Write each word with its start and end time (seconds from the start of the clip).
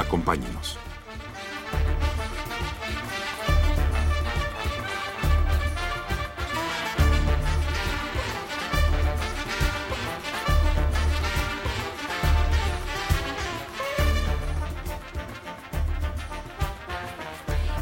Acompáñenos. 0.00 0.78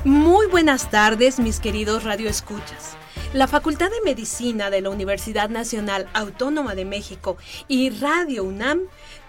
Muy 0.05 0.47
buenas 0.49 0.91
tardes, 0.91 1.39
mis 1.39 1.61
queridos 1.61 2.03
radioescuchas. 2.03 2.97
La 3.35 3.47
Facultad 3.47 3.91
de 3.91 4.01
Medicina 4.05 4.71
de 4.71 4.81
la 4.81 4.89
Universidad 4.89 5.51
Nacional 5.51 6.09
Autónoma 6.15 6.75
de 6.75 6.87
México 6.87 7.37
y 7.69 7.91
Radio 7.91 8.43
UNAM 8.43 8.81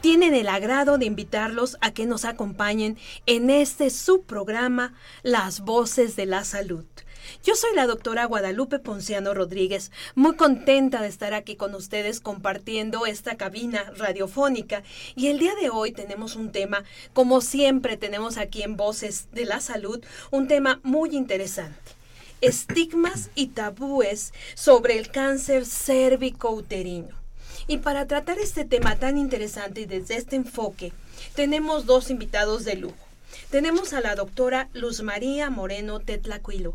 tienen 0.02 0.34
el 0.34 0.48
agrado 0.48 0.98
de 0.98 1.05
invitarlos 1.05 1.77
a 1.81 1.91
que 1.91 2.05
nos 2.05 2.26
acompañen 2.26 2.98
en 3.26 3.49
este 3.49 3.89
subprograma 3.89 4.94
Las 5.23 5.61
Voces 5.61 6.16
de 6.16 6.25
la 6.25 6.44
Salud. 6.44 6.86
Yo 7.44 7.55
soy 7.55 7.75
la 7.75 7.86
doctora 7.86 8.25
Guadalupe 8.25 8.80
Ponciano 8.80 9.33
Rodríguez, 9.33 9.92
muy 10.16 10.36
contenta 10.36 11.02
de 11.02 11.09
estar 11.09 11.33
aquí 11.33 11.55
con 11.55 11.75
ustedes 11.75 12.22
compartiendo 12.22 13.05
esta 13.05 13.36
cabina 13.36 13.92
radiofónica 13.95 14.83
y 15.16 15.27
el 15.27 15.38
día 15.38 15.53
de 15.61 15.70
hoy 15.70 15.92
tenemos 15.92 16.36
un 16.36 16.52
tema, 16.52 16.83
como 17.14 17.42
siempre 17.42 17.97
tenemos 17.97 18.38
aquí 18.38 18.64
en 18.64 18.77
Voces 18.77 19.27
de 19.31 19.45
la 19.45 19.59
Salud, 19.59 20.03
un 20.31 20.47
tema 20.47 20.80
muy 20.83 21.16
interesante 21.16 22.00
estigmas 22.42 23.31
y 23.36 23.47
tabúes 23.47 24.33
sobre 24.55 24.97
el 24.97 25.11
cáncer 25.11 25.66
cérvico-uterino. 25.66 27.19
Y 27.70 27.78
para 27.78 28.08
tratar 28.08 28.39
este 28.39 28.66
tema 28.66 28.95
tan 28.95 29.16
interesante 29.20 29.81
y 29.81 29.86
desde 29.86 30.17
este 30.17 30.36
enfoque, 30.36 30.92
tenemos 31.36 31.86
dos 31.86 32.09
invitados 32.09 32.66
de 32.66 32.76
lujo. 32.76 32.98
Tenemos 33.52 33.94
a 33.94 34.02
la 34.02 34.16
doctora 34.16 34.70
Luz 34.73 35.03
María 35.03 35.52
Moreno 35.52 36.00
Tetlacuilo. 36.00 36.73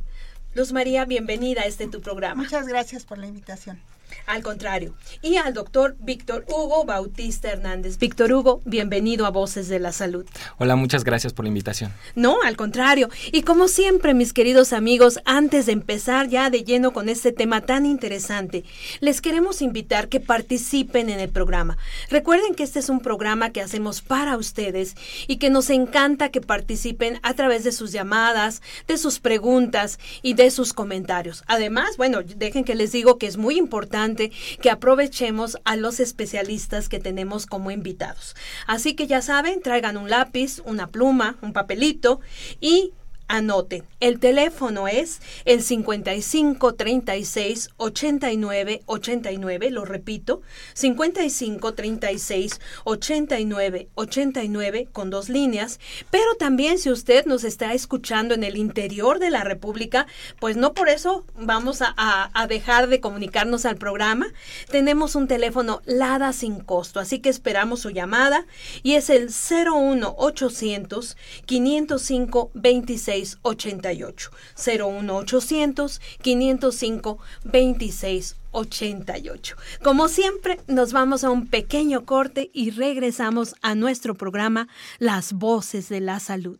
Luz 0.54 0.70
María, 0.70 1.04
bienvenida 1.04 1.62
a 1.62 1.66
este 1.66 1.88
tu 1.88 2.00
programa. 2.00 2.44
Muchas 2.44 2.68
gracias 2.68 3.04
por 3.04 3.18
la 3.18 3.26
invitación. 3.26 3.80
Al 4.26 4.42
contrario. 4.42 4.94
Y 5.20 5.36
al 5.36 5.52
doctor 5.52 5.96
Víctor 6.00 6.46
Hugo 6.48 6.84
Bautista 6.86 7.50
Hernández. 7.50 7.98
Víctor 7.98 8.32
Hugo, 8.32 8.62
bienvenido 8.64 9.26
a 9.26 9.30
Voces 9.30 9.68
de 9.68 9.78
la 9.78 9.92
Salud. 9.92 10.24
Hola, 10.56 10.76
muchas 10.76 11.04
gracias 11.04 11.34
por 11.34 11.44
la 11.44 11.50
invitación. 11.50 11.92
No, 12.14 12.38
al 12.42 12.56
contrario. 12.56 13.10
Y 13.32 13.42
como 13.42 13.68
siempre, 13.68 14.14
mis 14.14 14.32
queridos 14.32 14.72
amigos, 14.72 15.20
antes 15.26 15.66
de 15.66 15.72
empezar 15.72 16.28
ya 16.28 16.48
de 16.48 16.64
lleno 16.64 16.92
con 16.92 17.10
este 17.10 17.32
tema 17.32 17.60
tan 17.60 17.84
interesante, 17.84 18.64
les 19.00 19.20
queremos 19.20 19.60
invitar 19.60 20.08
que 20.08 20.20
participen 20.20 21.10
en 21.10 21.20
el 21.20 21.28
programa. 21.28 21.76
Recuerden 22.08 22.54
que 22.54 22.62
este 22.62 22.78
es 22.78 22.88
un 22.88 23.00
programa 23.00 23.50
que 23.50 23.60
hacemos 23.60 24.00
para 24.00 24.38
ustedes 24.38 24.94
y 25.28 25.36
que 25.36 25.50
nos 25.50 25.68
encanta 25.68 26.30
que 26.30 26.40
participen 26.40 27.20
a 27.22 27.34
través 27.34 27.62
de 27.62 27.72
sus 27.72 27.92
llamadas, 27.92 28.62
de 28.88 28.96
sus 28.96 29.20
preguntas 29.20 29.98
y 30.22 30.32
de 30.32 30.50
sus 30.50 30.72
comentarios. 30.72 31.44
Además, 31.46 31.98
bueno, 31.98 32.22
dejen 32.22 32.64
que 32.64 32.74
les 32.74 32.92
digo 32.92 33.18
que 33.18 33.26
es 33.26 33.36
muy 33.36 33.58
importante 33.58 34.13
que 34.16 34.70
aprovechemos 34.70 35.58
a 35.64 35.76
los 35.76 36.00
especialistas 36.00 36.88
que 36.88 37.00
tenemos 37.00 37.46
como 37.46 37.70
invitados. 37.70 38.34
Así 38.66 38.94
que 38.94 39.06
ya 39.06 39.22
saben, 39.22 39.60
traigan 39.60 39.96
un 39.96 40.10
lápiz, 40.10 40.60
una 40.64 40.88
pluma, 40.88 41.36
un 41.42 41.52
papelito 41.52 42.20
y 42.60 42.92
Anoten, 43.28 43.84
el 44.00 44.18
teléfono 44.18 44.88
es 44.88 45.20
el 45.44 45.62
55 45.62 46.74
36 46.74 47.70
89 47.76 48.82
89, 48.86 49.70
lo 49.70 49.84
repito, 49.84 50.42
55 50.74 51.74
36 51.74 52.60
89 52.84 53.88
89 53.94 54.88
con 54.92 55.10
dos 55.10 55.28
líneas, 55.28 55.80
pero 56.10 56.34
también 56.38 56.78
si 56.78 56.90
usted 56.90 57.24
nos 57.26 57.44
está 57.44 57.72
escuchando 57.72 58.34
en 58.34 58.44
el 58.44 58.56
interior 58.56 59.18
de 59.18 59.30
la 59.30 59.44
República, 59.44 60.06
pues 60.40 60.56
no 60.56 60.74
por 60.74 60.88
eso 60.88 61.24
vamos 61.38 61.80
a, 61.80 61.94
a 61.96 62.46
dejar 62.46 62.88
de 62.88 63.00
comunicarnos 63.00 63.64
al 63.64 63.76
programa. 63.76 64.26
Tenemos 64.70 65.14
un 65.14 65.28
teléfono 65.28 65.80
LADA 65.86 66.32
sin 66.32 66.60
costo, 66.60 67.00
así 67.00 67.20
que 67.20 67.28
esperamos 67.28 67.80
su 67.80 67.90
llamada 67.90 68.46
y 68.82 68.94
es 68.94 69.08
el 69.10 69.30
01 69.30 70.14
800 70.18 71.16
505 71.46 72.50
26 72.54 73.13
2688. 73.14 74.30
01800 74.56 76.00
505 76.22 77.18
2688. 77.44 79.56
Como 79.82 80.08
siempre, 80.08 80.60
nos 80.66 80.92
vamos 80.92 81.24
a 81.24 81.30
un 81.30 81.46
pequeño 81.48 82.04
corte 82.04 82.50
y 82.52 82.70
regresamos 82.70 83.54
a 83.62 83.74
nuestro 83.74 84.14
programa 84.14 84.68
Las 84.98 85.32
Voces 85.32 85.88
de 85.88 86.00
la 86.00 86.20
Salud. 86.20 86.58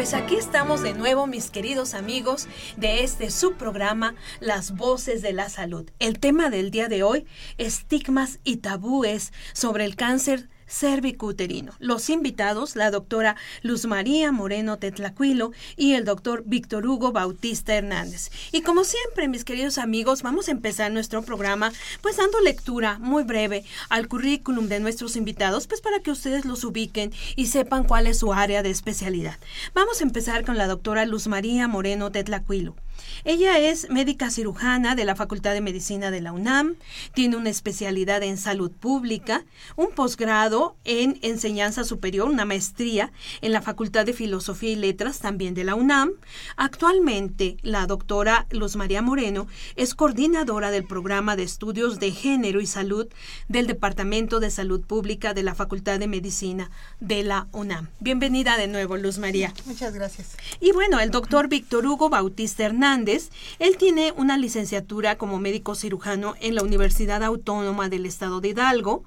Pues 0.00 0.14
aquí 0.14 0.36
estamos 0.36 0.82
de 0.82 0.94
nuevo, 0.94 1.26
mis 1.26 1.50
queridos 1.50 1.92
amigos, 1.92 2.48
de 2.78 3.04
este 3.04 3.30
subprograma 3.30 4.14
Las 4.40 4.74
Voces 4.74 5.20
de 5.20 5.34
la 5.34 5.50
Salud. 5.50 5.90
El 5.98 6.18
tema 6.18 6.48
del 6.48 6.70
día 6.70 6.88
de 6.88 7.02
hoy, 7.02 7.26
estigmas 7.58 8.38
y 8.42 8.56
tabúes 8.56 9.30
sobre 9.52 9.84
el 9.84 9.96
cáncer 9.96 10.48
cervicuterino. 10.70 11.72
Los 11.78 12.08
invitados, 12.08 12.76
la 12.76 12.90
doctora 12.90 13.36
Luz 13.62 13.86
María 13.86 14.32
Moreno 14.32 14.78
Tetlacuilo 14.78 15.52
y 15.76 15.94
el 15.94 16.04
doctor 16.04 16.44
Víctor 16.46 16.86
Hugo 16.86 17.12
Bautista 17.12 17.74
Hernández. 17.74 18.30
Y 18.52 18.62
como 18.62 18.84
siempre, 18.84 19.28
mis 19.28 19.44
queridos 19.44 19.78
amigos, 19.78 20.22
vamos 20.22 20.48
a 20.48 20.52
empezar 20.52 20.92
nuestro 20.92 21.22
programa 21.22 21.72
pues 22.00 22.16
dando 22.16 22.40
lectura 22.40 22.98
muy 22.98 23.24
breve 23.24 23.64
al 23.88 24.08
currículum 24.08 24.68
de 24.68 24.80
nuestros 24.80 25.16
invitados, 25.16 25.66
pues 25.66 25.80
para 25.80 26.00
que 26.00 26.10
ustedes 26.10 26.44
los 26.44 26.64
ubiquen 26.64 27.12
y 27.36 27.46
sepan 27.46 27.84
cuál 27.84 28.06
es 28.06 28.18
su 28.18 28.32
área 28.32 28.62
de 28.62 28.70
especialidad. 28.70 29.38
Vamos 29.74 30.00
a 30.00 30.04
empezar 30.04 30.44
con 30.44 30.56
la 30.56 30.68
doctora 30.68 31.04
Luz 31.04 31.26
María 31.26 31.66
Moreno 31.68 32.10
Tetlacuilo. 32.12 32.76
Ella 33.24 33.58
es 33.58 33.88
médica 33.90 34.30
cirujana 34.30 34.94
de 34.94 35.04
la 35.04 35.16
Facultad 35.16 35.52
de 35.52 35.60
Medicina 35.60 36.10
de 36.10 36.20
la 36.20 36.32
UNAM, 36.32 36.76
tiene 37.14 37.36
una 37.36 37.50
especialidad 37.50 38.22
en 38.22 38.38
salud 38.38 38.70
pública, 38.70 39.44
un 39.76 39.90
posgrado 39.90 40.76
en 40.84 41.18
enseñanza 41.22 41.84
superior, 41.84 42.28
una 42.28 42.44
maestría 42.44 43.12
en 43.40 43.52
la 43.52 43.62
Facultad 43.62 44.06
de 44.06 44.12
Filosofía 44.12 44.70
y 44.70 44.76
Letras 44.76 45.18
también 45.18 45.54
de 45.54 45.64
la 45.64 45.74
UNAM. 45.74 46.12
Actualmente, 46.56 47.56
la 47.62 47.86
doctora 47.86 48.46
Luz 48.50 48.76
María 48.76 49.02
Moreno 49.02 49.46
es 49.76 49.94
coordinadora 49.94 50.70
del 50.70 50.84
programa 50.84 51.36
de 51.36 51.42
estudios 51.42 52.00
de 52.00 52.10
género 52.12 52.60
y 52.60 52.66
salud 52.66 53.08
del 53.48 53.66
Departamento 53.66 54.40
de 54.40 54.50
Salud 54.50 54.80
Pública 54.80 55.34
de 55.34 55.42
la 55.42 55.54
Facultad 55.54 55.98
de 55.98 56.08
Medicina 56.08 56.70
de 57.00 57.22
la 57.22 57.48
UNAM. 57.52 57.88
Bienvenida 58.00 58.56
de 58.56 58.68
nuevo, 58.68 58.96
Luz 58.96 59.18
María. 59.18 59.52
Muchas 59.66 59.94
gracias. 59.94 60.36
Y 60.60 60.72
bueno, 60.72 61.00
el 61.00 61.10
doctor 61.10 61.48
Víctor 61.48 61.86
Hugo 61.86 62.08
Bautista 62.08 62.64
Hernández, 62.64 62.89
él 62.90 63.76
tiene 63.78 64.12
una 64.16 64.36
licenciatura 64.36 65.16
como 65.16 65.38
médico 65.38 65.76
cirujano 65.76 66.34
en 66.40 66.56
la 66.56 66.62
Universidad 66.62 67.22
Autónoma 67.22 67.88
del 67.88 68.04
Estado 68.04 68.40
de 68.40 68.48
Hidalgo, 68.48 69.04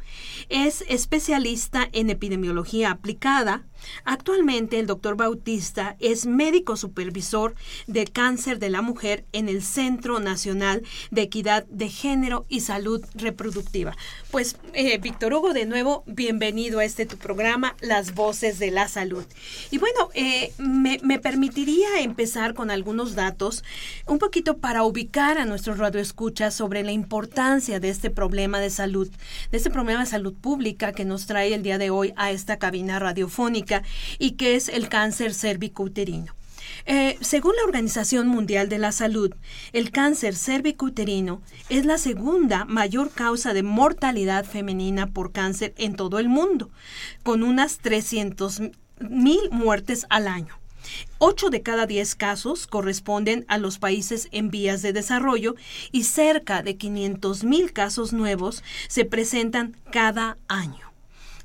es 0.47 0.85
especialista 0.88 1.89
en 1.91 2.09
epidemiología 2.09 2.91
aplicada, 2.91 3.65
Actualmente 4.06 4.80
el 4.80 4.88
doctor 4.88 5.15
Bautista 5.15 5.95
es 6.00 6.25
médico 6.25 6.77
supervisor 6.77 7.56
de 7.88 8.06
cáncer 8.06 8.59
de 8.59 8.69
la 8.69 8.81
mujer 8.81 9.25
en 9.31 9.50
el 9.50 9.63
Centro 9.63 10.19
Nacional 10.19 10.83
de 11.12 11.24
Equidad 11.24 11.65
de 11.65 11.89
Género 11.89 12.45
y 12.50 12.62
Salud 12.62 13.03
Reproductiva. 13.15 13.95
Pues, 14.31 14.57
eh, 14.74 14.97
Víctor 14.97 15.33
Hugo, 15.33 15.53
de 15.53 15.65
nuevo, 15.65 16.03
bienvenido 16.07 16.80
a 16.80 16.85
este 16.85 17.06
tu 17.06 17.18
programa, 17.18 17.75
Las 17.81 18.13
Voces 18.13 18.59
de 18.59 18.71
la 18.71 18.88
Salud. 18.88 19.25
Y 19.71 19.77
bueno, 19.77 20.09
eh, 20.13 20.53
me, 20.57 21.00
me, 21.03 21.19
permitiría 21.19 22.00
empezar 22.00 22.53
con 22.53 22.71
algunos 22.71 23.15
datos, 23.15 23.63
un 24.07 24.19
poquito 24.19 24.57
para 24.57 24.83
ubicar 24.83 25.37
a 25.37 25.45
nuestros 25.45 25.77
radioescuchas 25.77 26.53
sobre 26.53 26.83
la 26.83 26.91
importancia 26.91 27.79
de 27.79 27.89
este 27.89 28.09
problema 28.09 28.59
de 28.59 28.69
salud, 28.69 29.09
de 29.51 29.57
este 29.57 29.69
problema 29.69 30.01
de 30.01 30.05
salud 30.05 30.33
pública 30.33 30.91
que 30.91 31.05
nos 31.05 31.25
trae 31.25 31.53
el 31.53 31.63
día 31.63 31.77
de 31.77 31.89
hoy 31.89 32.13
a 32.15 32.31
esta 32.31 32.57
cabina 32.57 32.99
radiofónica 32.99 33.83
y 34.19 34.31
que 34.31 34.55
es 34.55 34.69
el 34.69 34.89
cáncer 34.89 35.33
cervicouterino. 35.33 36.33
Eh, 36.85 37.17
según 37.21 37.55
la 37.55 37.63
Organización 37.63 38.27
Mundial 38.27 38.69
de 38.69 38.77
la 38.77 38.91
Salud, 38.91 39.33
el 39.71 39.91
cáncer 39.91 40.35
cervicouterino 40.35 41.41
es 41.69 41.85
la 41.85 41.97
segunda 41.97 42.65
mayor 42.65 43.11
causa 43.11 43.53
de 43.53 43.63
mortalidad 43.63 44.45
femenina 44.45 45.07
por 45.07 45.31
cáncer 45.31 45.73
en 45.77 45.95
todo 45.95 46.19
el 46.19 46.29
mundo, 46.29 46.69
con 47.23 47.43
unas 47.43 47.77
300 47.77 48.61
mil 48.99 49.49
muertes 49.51 50.05
al 50.09 50.27
año. 50.27 50.62
Ocho 51.18 51.50
de 51.50 51.62
cada 51.62 51.86
diez 51.86 52.16
casos 52.16 52.68
corresponden 52.68 53.45
a 53.48 53.57
los 53.57 53.80
países 53.80 54.28
en 54.31 54.50
vías 54.50 54.81
de 54.81 54.94
desarrollo 54.94 55.56
y 55.92 56.04
cerca 56.04 56.63
de 56.63 56.78
500 56.78 57.44
mil 57.44 57.74
casos 57.74 58.13
nuevos 58.13 58.63
se 58.88 59.06
presentan 59.06 59.75
cada 59.92 60.38
año. 60.48 60.93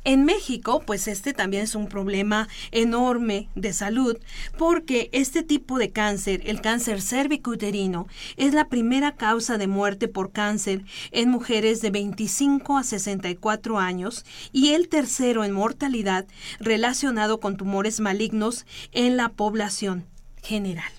En 0.05 0.25
México, 0.25 0.83
pues 0.87 1.09
este 1.09 1.33
también 1.33 1.65
es 1.65 1.75
un 1.75 1.89
problema 1.89 2.49
enorme 2.71 3.49
de 3.55 3.73
salud, 3.73 4.17
porque 4.57 5.11
este 5.13 5.43
tipo 5.43 5.79
de 5.79 5.91
cáncer, 5.91 6.43
el 6.47 6.61
cáncer 6.61 7.03
cervicuterino, 7.03 8.07
es 8.37 8.55
la 8.55 8.69
primera 8.69 9.17
causa 9.17 9.59
de 9.59 9.67
muerte 9.67 10.09
por 10.09 10.33
cáncer 10.33 10.85
en 11.11 11.31
mujeres 11.31 11.83
de 11.83 11.91
25 11.91 12.79
a 12.79 12.85
64 12.85 13.79
años 13.79 14.25
y 14.53 14.71
el 14.71 14.89
tercero 14.89 15.45
en 15.45 15.53
mortalidad 15.53 16.27
relacionado 16.61 17.41
con 17.41 17.57
tumores 17.57 18.01
malignos 18.01 18.67
en 18.93 19.17
la 19.17 19.31
población 19.31 20.07
general. 20.43 20.93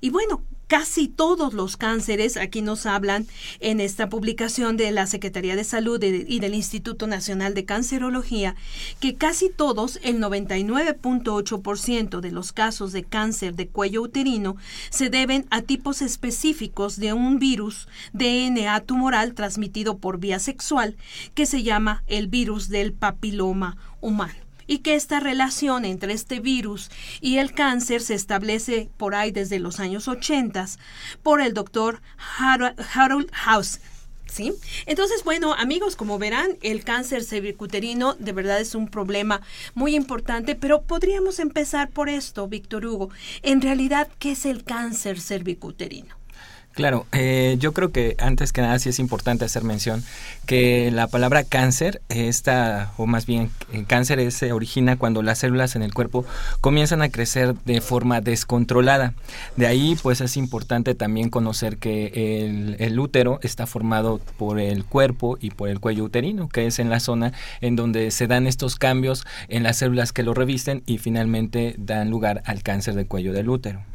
Y 0.00 0.10
bueno, 0.10 0.44
casi 0.74 1.06
todos 1.06 1.54
los 1.54 1.76
cánceres, 1.76 2.36
aquí 2.36 2.60
nos 2.60 2.84
hablan 2.84 3.28
en 3.60 3.78
esta 3.78 4.08
publicación 4.08 4.76
de 4.76 4.90
la 4.90 5.06
Secretaría 5.06 5.54
de 5.54 5.62
Salud 5.62 6.02
y 6.02 6.40
del 6.40 6.52
Instituto 6.52 7.06
Nacional 7.06 7.54
de 7.54 7.64
Cancerología, 7.64 8.56
que 8.98 9.14
casi 9.14 9.50
todos, 9.50 10.00
el 10.02 10.20
99.8% 10.20 12.18
de 12.18 12.32
los 12.32 12.52
casos 12.52 12.90
de 12.90 13.04
cáncer 13.04 13.54
de 13.54 13.68
cuello 13.68 14.02
uterino, 14.02 14.56
se 14.90 15.10
deben 15.10 15.46
a 15.50 15.62
tipos 15.62 16.02
específicos 16.02 16.96
de 16.96 17.12
un 17.12 17.38
virus 17.38 17.86
DNA 18.12 18.80
tumoral 18.80 19.34
transmitido 19.34 19.98
por 19.98 20.18
vía 20.18 20.40
sexual 20.40 20.96
que 21.34 21.46
se 21.46 21.62
llama 21.62 22.02
el 22.08 22.26
virus 22.26 22.68
del 22.68 22.92
papiloma 22.92 23.76
humano 24.00 24.43
y 24.66 24.78
que 24.78 24.94
esta 24.94 25.20
relación 25.20 25.84
entre 25.84 26.12
este 26.12 26.40
virus 26.40 26.90
y 27.20 27.38
el 27.38 27.52
cáncer 27.52 28.00
se 28.02 28.14
establece 28.14 28.88
por 28.96 29.14
ahí 29.14 29.30
desde 29.30 29.58
los 29.58 29.80
años 29.80 30.08
80 30.08 30.54
por 31.22 31.40
el 31.40 31.54
doctor 31.54 32.00
Harold 32.38 33.30
House. 33.32 33.80
¿Sí? 34.26 34.52
Entonces, 34.86 35.22
bueno, 35.22 35.54
amigos, 35.54 35.94
como 35.94 36.18
verán, 36.18 36.56
el 36.60 36.82
cáncer 36.82 37.22
cervicuterino 37.22 38.14
de 38.14 38.32
verdad 38.32 38.60
es 38.60 38.74
un 38.74 38.88
problema 38.88 39.42
muy 39.74 39.94
importante, 39.94 40.56
pero 40.56 40.82
podríamos 40.82 41.38
empezar 41.38 41.90
por 41.90 42.08
esto, 42.08 42.48
Víctor 42.48 42.84
Hugo. 42.84 43.10
En 43.42 43.60
realidad, 43.60 44.08
¿qué 44.18 44.32
es 44.32 44.44
el 44.44 44.64
cáncer 44.64 45.20
cervicuterino? 45.20 46.16
Claro, 46.74 47.06
eh, 47.12 47.56
yo 47.60 47.72
creo 47.72 47.92
que 47.92 48.16
antes 48.18 48.52
que 48.52 48.60
nada 48.60 48.76
sí 48.80 48.88
es 48.88 48.98
importante 48.98 49.44
hacer 49.44 49.62
mención 49.62 50.02
que 50.44 50.90
la 50.90 51.06
palabra 51.06 51.44
cáncer, 51.44 52.02
esta, 52.08 52.92
o 52.96 53.06
más 53.06 53.26
bien 53.26 53.50
el 53.72 53.86
cáncer 53.86 54.32
se 54.32 54.52
origina 54.52 54.96
cuando 54.96 55.22
las 55.22 55.38
células 55.38 55.76
en 55.76 55.84
el 55.84 55.94
cuerpo 55.94 56.24
comienzan 56.60 57.00
a 57.00 57.10
crecer 57.10 57.54
de 57.64 57.80
forma 57.80 58.20
descontrolada. 58.20 59.14
De 59.54 59.68
ahí 59.68 59.96
pues 60.02 60.20
es 60.20 60.36
importante 60.36 60.96
también 60.96 61.30
conocer 61.30 61.76
que 61.78 62.06
el, 62.44 62.74
el 62.80 62.98
útero 62.98 63.38
está 63.42 63.68
formado 63.68 64.20
por 64.36 64.58
el 64.58 64.84
cuerpo 64.84 65.38
y 65.40 65.50
por 65.50 65.68
el 65.68 65.78
cuello 65.78 66.02
uterino, 66.02 66.48
que 66.48 66.66
es 66.66 66.80
en 66.80 66.90
la 66.90 66.98
zona 66.98 67.32
en 67.60 67.76
donde 67.76 68.10
se 68.10 68.26
dan 68.26 68.48
estos 68.48 68.74
cambios 68.74 69.24
en 69.48 69.62
las 69.62 69.76
células 69.76 70.12
que 70.12 70.24
lo 70.24 70.34
revisten 70.34 70.82
y 70.86 70.98
finalmente 70.98 71.76
dan 71.78 72.10
lugar 72.10 72.42
al 72.46 72.64
cáncer 72.64 72.94
de 72.94 73.06
cuello 73.06 73.32
del 73.32 73.48
útero. 73.48 73.93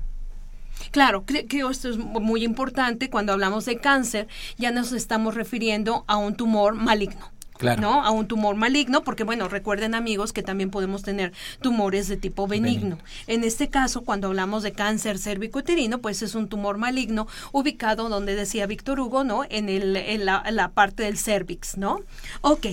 Claro, 0.92 1.26
creo 1.26 1.48
que 1.48 1.60
esto 1.60 1.90
es 1.90 1.98
muy 1.98 2.44
importante. 2.44 3.10
Cuando 3.10 3.34
hablamos 3.34 3.66
de 3.66 3.78
cáncer, 3.78 4.28
ya 4.58 4.72
nos 4.72 4.92
estamos 4.92 5.36
refiriendo 5.36 6.04
a 6.08 6.18
un 6.18 6.36
tumor 6.36 6.76
maligno. 6.76 7.32
Claro. 7.60 7.82
¿no? 7.82 8.06
A 8.06 8.12
un 8.12 8.26
tumor 8.26 8.56
maligno, 8.56 9.04
porque 9.04 9.26
bueno, 9.26 9.50
recuerden 9.50 9.94
amigos 9.94 10.32
que 10.32 10.42
también 10.42 10.70
podemos 10.70 11.04
tener 11.04 11.34
tumores 11.62 12.08
de 12.08 12.16
tipo 12.16 12.48
benigno. 12.48 12.98
En 13.28 13.44
este 13.44 13.68
caso, 13.68 14.06
cuando 14.06 14.28
hablamos 14.28 14.64
de 14.64 14.72
cáncer 14.72 15.20
cervicuterino, 15.20 16.00
pues 16.00 16.22
es 16.22 16.36
un 16.36 16.48
tumor 16.48 16.78
maligno 16.78 17.28
ubicado 17.52 18.08
donde 18.08 18.36
decía 18.36 18.66
Víctor 18.66 19.02
Hugo, 19.02 19.26
¿no? 19.26 19.44
En, 19.50 19.68
el, 19.68 19.98
en 19.98 20.24
la, 20.24 20.42
la, 20.50 20.70
parte 20.70 21.04
del 21.04 21.18
cervix, 21.18 21.78
¿no? 21.78 22.00
Ok. 22.40 22.66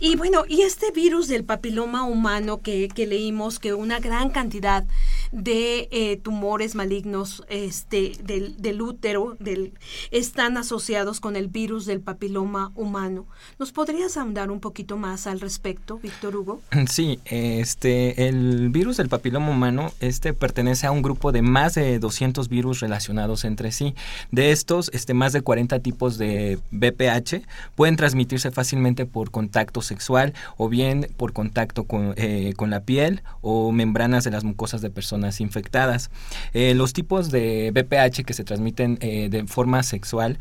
Y 0.00 0.16
bueno, 0.16 0.44
y 0.48 0.62
este 0.62 0.90
virus 0.90 1.28
del 1.28 1.44
papiloma 1.44 2.04
humano 2.04 2.60
que, 2.60 2.88
que 2.88 3.06
leímos 3.06 3.58
que 3.58 3.74
una 3.74 4.00
gran 4.00 4.30
cantidad 4.30 4.84
de 5.32 5.88
eh, 5.90 6.16
tumores 6.18 6.74
malignos 6.74 7.44
este, 7.48 8.12
del, 8.22 8.60
del 8.60 8.82
útero 8.82 9.36
del, 9.40 9.74
están 10.10 10.56
asociados 10.56 11.20
con 11.20 11.36
el 11.36 11.48
virus 11.48 11.86
del 11.86 12.00
papiloma 12.00 12.72
humano. 12.74 13.26
¿Nos 13.58 13.72
podrías 13.72 14.16
ahondar 14.16 14.50
un 14.50 14.60
poquito 14.60 14.96
más 14.96 15.26
al 15.26 15.40
respecto, 15.40 15.98
Víctor 15.98 16.36
Hugo? 16.36 16.60
Sí, 16.88 17.18
este, 17.24 18.28
el 18.28 18.70
virus 18.70 18.96
del 18.96 19.08
papiloma 19.08 19.50
humano 19.50 19.92
este, 20.00 20.32
pertenece 20.32 20.86
a 20.86 20.92
un 20.92 21.02
grupo 21.02 21.32
de 21.32 21.42
más 21.42 21.74
de 21.74 21.98
200 21.98 22.48
virus 22.48 22.80
relacionados 22.80 23.44
entre 23.44 23.72
sí. 23.72 23.94
De 24.30 24.52
estos, 24.52 24.90
este, 24.94 25.14
más 25.14 25.32
de 25.32 25.42
40 25.42 25.80
tipos 25.80 26.16
de 26.16 26.58
BPH 26.70 27.46
pueden 27.74 27.96
transmitirse 27.96 28.50
fácilmente 28.50 29.04
por 29.04 29.30
contacto 29.30 29.75
sexual 29.82 30.34
o 30.56 30.68
bien 30.68 31.08
por 31.16 31.32
contacto 31.32 31.84
con, 31.84 32.14
eh, 32.16 32.52
con 32.56 32.70
la 32.70 32.80
piel 32.80 33.22
o 33.40 33.72
membranas 33.72 34.24
de 34.24 34.30
las 34.30 34.44
mucosas 34.44 34.80
de 34.80 34.90
personas 34.90 35.40
infectadas. 35.40 36.10
Eh, 36.52 36.74
los 36.74 36.92
tipos 36.92 37.30
de 37.30 37.70
BPH 37.72 38.24
que 38.24 38.34
se 38.34 38.44
transmiten 38.44 38.98
eh, 39.00 39.28
de 39.30 39.46
forma 39.46 39.82
sexual 39.82 40.38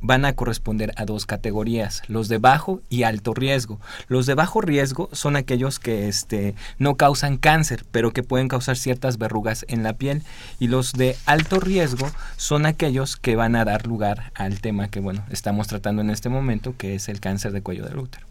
van 0.00 0.24
a 0.24 0.34
corresponder 0.34 0.92
a 0.96 1.04
dos 1.04 1.26
categorías, 1.26 2.02
los 2.08 2.28
de 2.28 2.38
bajo 2.38 2.80
y 2.88 3.04
alto 3.04 3.34
riesgo. 3.34 3.80
Los 4.08 4.26
de 4.26 4.34
bajo 4.34 4.60
riesgo 4.60 5.08
son 5.12 5.36
aquellos 5.36 5.78
que 5.78 6.08
este, 6.08 6.54
no 6.78 6.96
causan 6.96 7.36
cáncer, 7.36 7.84
pero 7.90 8.12
que 8.12 8.22
pueden 8.22 8.48
causar 8.48 8.76
ciertas 8.76 9.18
verrugas 9.18 9.64
en 9.68 9.82
la 9.82 9.94
piel. 9.94 10.22
Y 10.58 10.68
los 10.68 10.92
de 10.92 11.16
alto 11.26 11.60
riesgo 11.60 12.10
son 12.36 12.66
aquellos 12.66 13.16
que 13.16 13.36
van 13.36 13.56
a 13.56 13.64
dar 13.64 13.86
lugar 13.86 14.32
al 14.34 14.60
tema 14.60 14.88
que 14.88 15.00
bueno 15.00 15.24
estamos 15.30 15.66
tratando 15.66 16.02
en 16.02 16.10
este 16.10 16.28
momento, 16.28 16.74
que 16.76 16.94
es 16.94 17.08
el 17.08 17.20
cáncer 17.20 17.52
de 17.52 17.62
cuello 17.62 17.84
del 17.84 17.98
útero. 17.98 18.26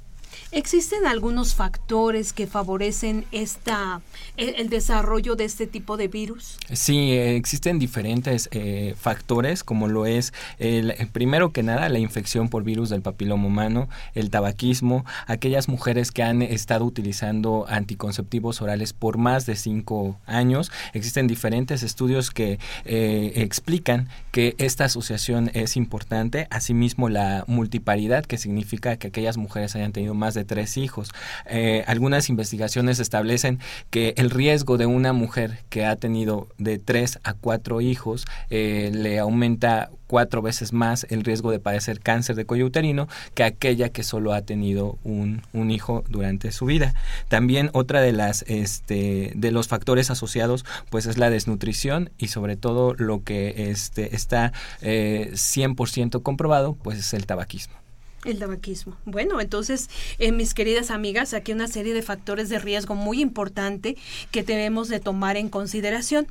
¿Existen 0.55 1.05
algunos 1.05 1.53
factores 1.53 2.31
que 2.31 2.47
favorecen 2.47 3.25
esta, 3.33 3.99
el, 4.37 4.69
desarrollo 4.69 5.35
de 5.35 5.43
este 5.43 5.67
tipo 5.67 5.97
de 5.97 6.07
virus? 6.07 6.59
Sí, 6.71 7.11
existen 7.11 7.77
diferentes 7.77 8.47
eh, 8.53 8.95
factores, 8.97 9.65
como 9.65 9.89
lo 9.89 10.05
es, 10.05 10.31
el, 10.57 10.93
primero 11.11 11.51
que 11.51 11.61
nada, 11.61 11.89
la 11.89 11.99
infección 11.99 12.47
por 12.47 12.63
virus 12.63 12.89
del 12.89 13.01
papiloma 13.01 13.47
humano, 13.47 13.89
el 14.13 14.29
tabaquismo, 14.29 15.03
aquellas 15.27 15.67
mujeres 15.67 16.13
que 16.13 16.23
han 16.23 16.41
estado 16.41 16.85
utilizando 16.85 17.65
anticonceptivos 17.67 18.61
orales 18.61 18.93
por 18.93 19.17
más 19.17 19.45
de 19.45 19.57
cinco 19.57 20.17
años. 20.25 20.71
Existen 20.93 21.27
diferentes 21.27 21.83
estudios 21.83 22.31
que 22.31 22.59
eh, 22.85 23.33
explican 23.35 24.07
que 24.31 24.55
esta 24.57 24.85
asociación 24.85 25.51
es 25.53 25.75
importante, 25.75 26.47
asimismo 26.49 27.09
la 27.09 27.43
multiparidad, 27.45 28.23
que 28.23 28.37
significa 28.37 28.95
que 28.95 29.07
aquellas 29.07 29.35
mujeres 29.35 29.75
hayan 29.75 29.91
tenido 29.91 30.13
más 30.13 30.33
de 30.33 30.44
tres 30.45 30.77
hijos. 30.77 31.11
Eh, 31.45 31.83
algunas 31.87 32.29
investigaciones 32.29 32.99
establecen 32.99 33.59
que 33.89 34.13
el 34.17 34.29
riesgo 34.29 34.77
de 34.77 34.85
una 34.85 35.13
mujer 35.13 35.59
que 35.69 35.85
ha 35.85 35.95
tenido 35.95 36.47
de 36.57 36.77
tres 36.77 37.19
a 37.23 37.33
cuatro 37.33 37.81
hijos 37.81 38.25
eh, 38.49 38.91
le 38.93 39.19
aumenta 39.19 39.89
cuatro 40.07 40.41
veces 40.41 40.73
más 40.73 41.05
el 41.09 41.23
riesgo 41.23 41.51
de 41.51 41.59
padecer 41.59 41.99
cáncer 41.99 42.35
de 42.35 42.45
cuello 42.45 42.65
uterino 42.65 43.07
que 43.33 43.43
aquella 43.43 43.89
que 43.89 44.03
solo 44.03 44.33
ha 44.33 44.41
tenido 44.41 44.97
un, 45.03 45.41
un 45.53 45.71
hijo 45.71 46.03
durante 46.09 46.51
su 46.51 46.65
vida. 46.65 46.93
También 47.27 47.69
otra 47.73 48.01
de 48.01 48.11
las 48.11 48.43
este, 48.47 49.31
de 49.35 49.51
los 49.51 49.67
factores 49.67 50.11
asociados 50.11 50.65
pues 50.89 51.05
es 51.05 51.17
la 51.17 51.29
desnutrición 51.29 52.11
y 52.17 52.27
sobre 52.27 52.55
todo 52.55 52.93
lo 52.97 53.23
que 53.23 53.69
este, 53.69 54.15
está 54.15 54.53
eh, 54.81 55.29
100% 55.33 56.21
comprobado 56.21 56.75
pues 56.75 56.99
es 56.99 57.13
el 57.13 57.25
tabaquismo. 57.25 57.84
El 58.25 58.39
tabaquismo. 58.39 58.97
Bueno, 59.05 59.39
entonces, 59.39 59.89
eh, 60.19 60.31
mis 60.31 60.53
queridas 60.53 60.91
amigas, 60.91 61.33
aquí 61.33 61.51
una 61.51 61.67
serie 61.67 61.93
de 61.93 62.01
factores 62.01 62.49
de 62.49 62.59
riesgo 62.59 62.95
muy 62.95 63.21
importante 63.21 63.97
que 64.31 64.43
debemos 64.43 64.89
de 64.89 64.99
tomar 64.99 65.37
en 65.37 65.49
consideración. 65.49 66.27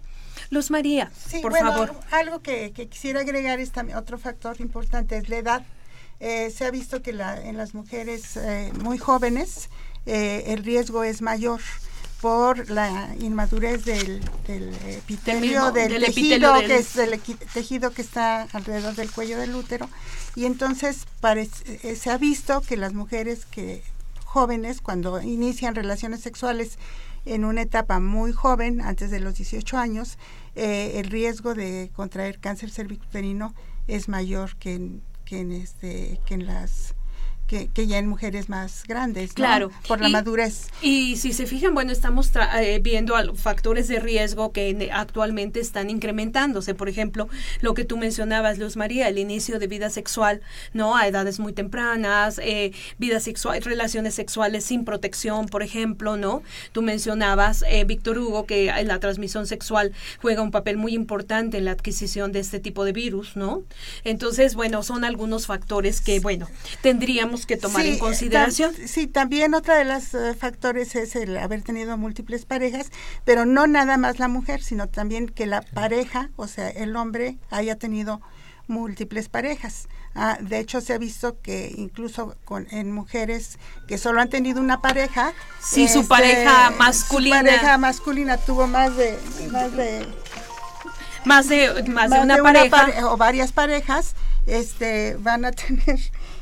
Luz 0.51 0.71
María, 0.71 1.11
por 1.41 1.57
favor. 1.57 1.95
Algo 2.11 2.43
que, 2.43 2.73
quisiera 2.91 3.21
agregar 3.21 3.61
es 3.61 3.71
también 3.71 3.97
otro 3.97 4.19
factor 4.19 4.61
importante 4.61 5.17
es 5.17 5.29
la 5.29 5.37
edad. 5.37 5.67
Eh, 6.21 6.51
se 6.51 6.65
ha 6.65 6.71
visto 6.71 7.03
que 7.03 7.13
la, 7.13 7.41
en 7.41 7.57
las 7.57 7.75
mujeres 7.75 8.37
eh, 8.37 8.73
muy 8.81 8.99
jóvenes 8.99 9.69
el 10.07 10.63
riesgo 10.65 11.03
es 11.03 11.23
mayor 11.23 11.61
por 12.25 12.71
la 12.71 13.15
inmadurez 13.21 13.85
del, 13.85 14.23
epitelio, 14.49 15.73
del, 15.73 16.03
tejido, 16.03 16.55
que 16.61 16.77
es 16.77 16.95
del 16.95 17.21
tejido 17.53 17.91
que 17.91 18.01
está 18.01 18.49
alrededor 18.55 18.95
del 18.95 19.11
cuello 19.11 19.39
del 19.39 19.55
útero. 19.55 19.91
Y 20.35 20.47
entonces 20.47 21.05
eh, 21.23 21.97
se 21.97 22.11
ha 22.11 22.17
visto 22.17 22.63
que 22.63 22.79
las 22.79 22.95
mujeres 22.95 23.45
que 23.45 23.83
jóvenes, 24.25 24.81
cuando 24.81 25.21
inician 25.21 25.75
relaciones 25.75 26.21
sexuales 26.23 26.79
en 27.27 27.45
una 27.45 27.61
etapa 27.61 28.01
muy 28.01 28.33
joven, 28.33 28.81
antes 28.81 29.11
de 29.11 29.21
los 29.21 29.35
18 29.35 29.77
años, 29.77 30.17
eh, 30.55 30.93
el 30.95 31.11
riesgo 31.11 31.53
de 31.53 31.91
contraer 31.95 32.39
cáncer 32.39 32.71
cervicuterino 32.71 33.55
es 33.87 34.09
mayor 34.09 34.57
que 34.57 35.03
que 35.25 35.41
en, 35.41 35.53
este, 35.53 36.21
que 36.27 36.35
en 36.35 36.47
las 36.47 36.95
que, 37.47 37.69
ya 37.87 37.99
en 37.99 38.09
mujeres 38.09 38.49
más 38.49 38.85
grandes, 38.87 39.33
claro, 39.33 39.71
por 39.87 40.01
la 40.01 40.09
madurez. 40.09 40.69
Y 40.81 41.17
si 41.17 41.33
se 41.33 41.47
fijan, 41.47 41.75
bueno, 41.75 41.93
estamos 41.93 42.31
eh, 42.59 42.81
viendo 42.83 43.15
factores 43.35 43.89
de 43.89 44.01
riesgo 44.01 44.53
que 44.53 44.91
actualmente 44.93 45.61
están 45.61 45.91
incrementándose. 45.91 46.75
Por 46.75 46.89
ejemplo, 46.89 47.29
lo 47.61 47.75
que 47.75 47.85
tú 47.85 47.97
mencionabas, 47.97 48.59
Luz 48.59 48.77
María, 48.77 49.09
el 49.09 49.19
inicio 49.19 49.59
de 49.59 49.67
vida 49.67 49.91
sexual, 49.91 50.41
¿no? 50.73 50.97
A 50.97 51.07
edades 51.07 51.39
muy 51.39 51.53
tempranas, 51.53 52.41
eh, 52.43 52.73
vida 52.99 53.21
sexual, 53.21 53.63
relaciones 53.63 54.15
sexuales 54.15 54.65
sin 54.65 54.85
protección, 54.85 55.47
por 55.47 55.63
ejemplo, 55.63 56.17
¿no? 56.17 56.43
Tú 56.73 56.83
mencionabas, 56.83 57.65
eh, 57.69 57.85
Víctor 57.85 58.19
Hugo, 58.19 58.47
que 58.47 58.73
la 58.85 58.99
transmisión 59.01 59.47
sexual 59.47 59.93
juega 60.21 60.43
un 60.43 60.51
papel 60.51 60.77
muy 60.77 60.95
importante 60.95 61.59
en 61.59 61.67
la 61.67 61.73
adquisición 61.73 62.33
de 62.33 62.41
este 62.41 62.61
tipo 62.61 62.85
de 62.85 62.93
virus, 62.93 63.37
¿no? 63.37 63.63
Entonces, 64.05 64.55
bueno, 64.55 64.83
son 64.83 65.05
algunos 65.05 65.47
factores 65.47 66.01
que, 66.01 66.21
bueno, 66.21 66.49
tendríamos 66.83 67.34
que 67.47 67.57
tomar 67.57 67.85
en 67.87 67.99
consideración. 67.99 68.75
sí, 68.87 69.07
también 69.07 69.55
otra 69.55 69.77
de 69.77 69.85
los 69.85 70.15
eh, 70.15 70.35
factores 70.35 70.95
es 70.95 71.17
el 71.17 71.37
haber 71.37 71.63
tenido 71.63 71.97
múltiples 71.97 72.45
parejas, 72.45 72.91
pero 73.25 73.47
no 73.47 73.67
nada 73.67 73.97
más 73.97 74.19
la 74.19 74.29
mujer, 74.29 74.63
sino 74.63 74.89
también 74.89 75.29
que 75.29 75.47
la 75.47 75.63
pareja, 75.63 76.31
o 76.37 76.47
sea, 76.47 76.69
el 76.69 76.97
hombre 76.97 77.37
haya 77.51 77.77
tenido 77.77 78.21
múltiples 78.67 79.29
parejas. 79.29 79.89
Ah, 80.15 80.39
de 80.41 80.59
hecho, 80.59 80.81
se 80.81 80.93
ha 80.93 80.99
visto 80.99 81.41
que 81.41 81.73
incluso 81.77 82.37
con, 82.45 82.67
en 82.71 82.93
mujeres 82.93 83.59
que 83.89 83.99
solo 83.99 84.21
han 84.21 84.31
tenido 84.31 84.61
una 84.61 84.81
pareja, 84.81 85.33
sí, 85.61 85.89
su 85.89 86.01
este, 86.01 86.09
pareja 86.09 86.71
masculina, 86.71 87.39
su 87.39 87.45
pareja 87.45 87.79
masculina 87.79 88.37
tuvo 88.39 88.67
más 88.67 88.97
de 88.97 89.19
más 89.51 89.73
de 89.77 90.07
más 91.25 91.49
de 91.49 91.83
más, 91.89 92.11
de 92.11 92.21
una, 92.21 92.37
pareja 92.37 93.11
o 93.11 93.17
varias 93.17 93.53
parejas, 93.53 94.15
este, 94.47 95.17
van 95.19 95.45
a 95.45 95.53
tener 95.53 95.99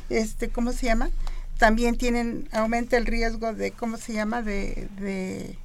este, 0.09 0.49
¿cómo 0.49 0.71
se 0.71 0.87
llama? 0.87 1.09
También 1.57 1.97
tienen, 1.97 2.49
aumenta 2.51 2.97
el 2.97 3.05
riesgo 3.05 3.53
de, 3.53 3.71
¿cómo 3.71 3.97
se 3.97 4.13
llama? 4.13 4.41
De, 4.41 4.87
de 4.99 5.57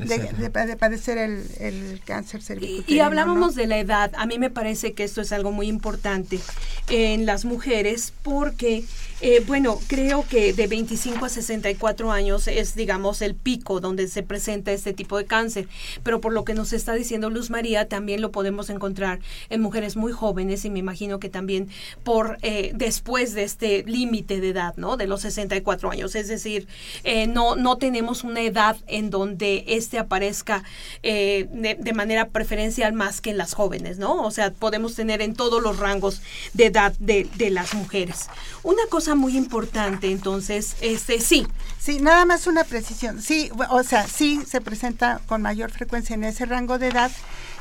de, 0.00 0.76
padecer 0.76 1.18
el, 1.18 2.00
cáncer 2.04 2.42
cervicuterino. 2.42 2.84
Y, 2.86 3.00
hablábamos 3.00 3.54
de 3.54 3.66
la 3.66 3.78
edad. 3.78 4.12
A 4.16 4.26
mí 4.26 4.38
me 4.38 4.50
parece 4.50 4.92
que 4.92 5.04
esto 5.04 5.20
es 5.20 5.32
algo 5.32 5.52
muy 5.52 5.68
importante 5.68 6.40
en 6.88 7.26
las 7.26 7.44
mujeres 7.44 8.12
porque 8.22 8.84
eh, 9.24 9.40
bueno, 9.46 9.78
creo 9.86 10.26
que 10.28 10.52
de 10.52 10.66
25 10.66 11.24
a 11.24 11.28
64 11.28 12.10
años 12.10 12.48
es, 12.48 12.74
digamos, 12.74 13.22
el 13.22 13.36
pico 13.36 13.78
donde 13.78 14.08
se 14.08 14.24
presenta 14.24 14.72
este 14.72 14.92
tipo 14.92 15.16
de 15.16 15.26
cáncer. 15.26 15.68
Pero 16.02 16.20
por 16.20 16.32
lo 16.32 16.44
que 16.44 16.54
nos 16.54 16.72
está 16.72 16.92
diciendo 16.94 17.30
Luz 17.30 17.48
María, 17.48 17.86
también 17.86 18.20
lo 18.20 18.32
podemos 18.32 18.68
encontrar 18.68 19.20
en 19.48 19.60
mujeres 19.60 19.94
muy 19.94 20.10
jóvenes 20.10 20.64
y 20.64 20.70
me 20.70 20.80
imagino 20.80 21.20
que 21.20 21.28
también 21.28 21.68
por 22.02 22.38
eh, 22.42 22.72
después 22.74 23.32
de 23.34 23.44
este 23.44 23.84
límite 23.84 24.40
de 24.40 24.48
edad, 24.48 24.74
¿no? 24.76 24.96
De 24.96 25.06
los 25.06 25.20
64 25.20 25.92
años. 25.92 26.16
Es 26.16 26.26
decir, 26.26 26.66
eh, 27.04 27.28
no, 27.28 27.54
no 27.54 27.76
tenemos 27.76 28.24
una 28.24 28.40
edad 28.40 28.76
en 28.88 29.10
donde 29.10 29.66
este 29.82 29.98
aparezca 29.98 30.62
de, 31.02 31.92
manera 31.94 32.28
preferencial 32.28 32.92
más 32.94 33.20
que 33.20 33.30
en 33.30 33.38
las 33.38 33.54
jóvenes, 33.54 33.98
¿no? 33.98 34.22
O 34.22 34.30
sea, 34.30 34.50
podemos 34.50 34.94
tener 34.94 35.20
en 35.20 35.34
todos 35.34 35.62
los 35.62 35.78
rangos 35.78 36.22
de 36.54 36.66
edad 36.66 36.94
de, 36.98 37.28
de 37.36 37.50
las 37.50 37.74
mujeres. 37.74 38.28
Una 38.62 38.82
cosa 38.88 39.14
muy 39.14 39.36
importante, 39.36 40.10
entonces, 40.10 40.76
este 40.80 41.20
sí. 41.20 41.46
Sí, 41.78 41.98
nada 42.00 42.24
más 42.24 42.46
una 42.46 42.64
precisión. 42.64 43.20
Sí, 43.20 43.50
o 43.70 43.82
sea, 43.82 44.06
sí 44.06 44.40
se 44.46 44.60
presenta 44.60 45.20
con 45.26 45.42
mayor 45.42 45.70
frecuencia 45.70 46.14
en 46.14 46.24
ese 46.24 46.46
rango 46.46 46.78
de 46.78 46.88
edad. 46.88 47.10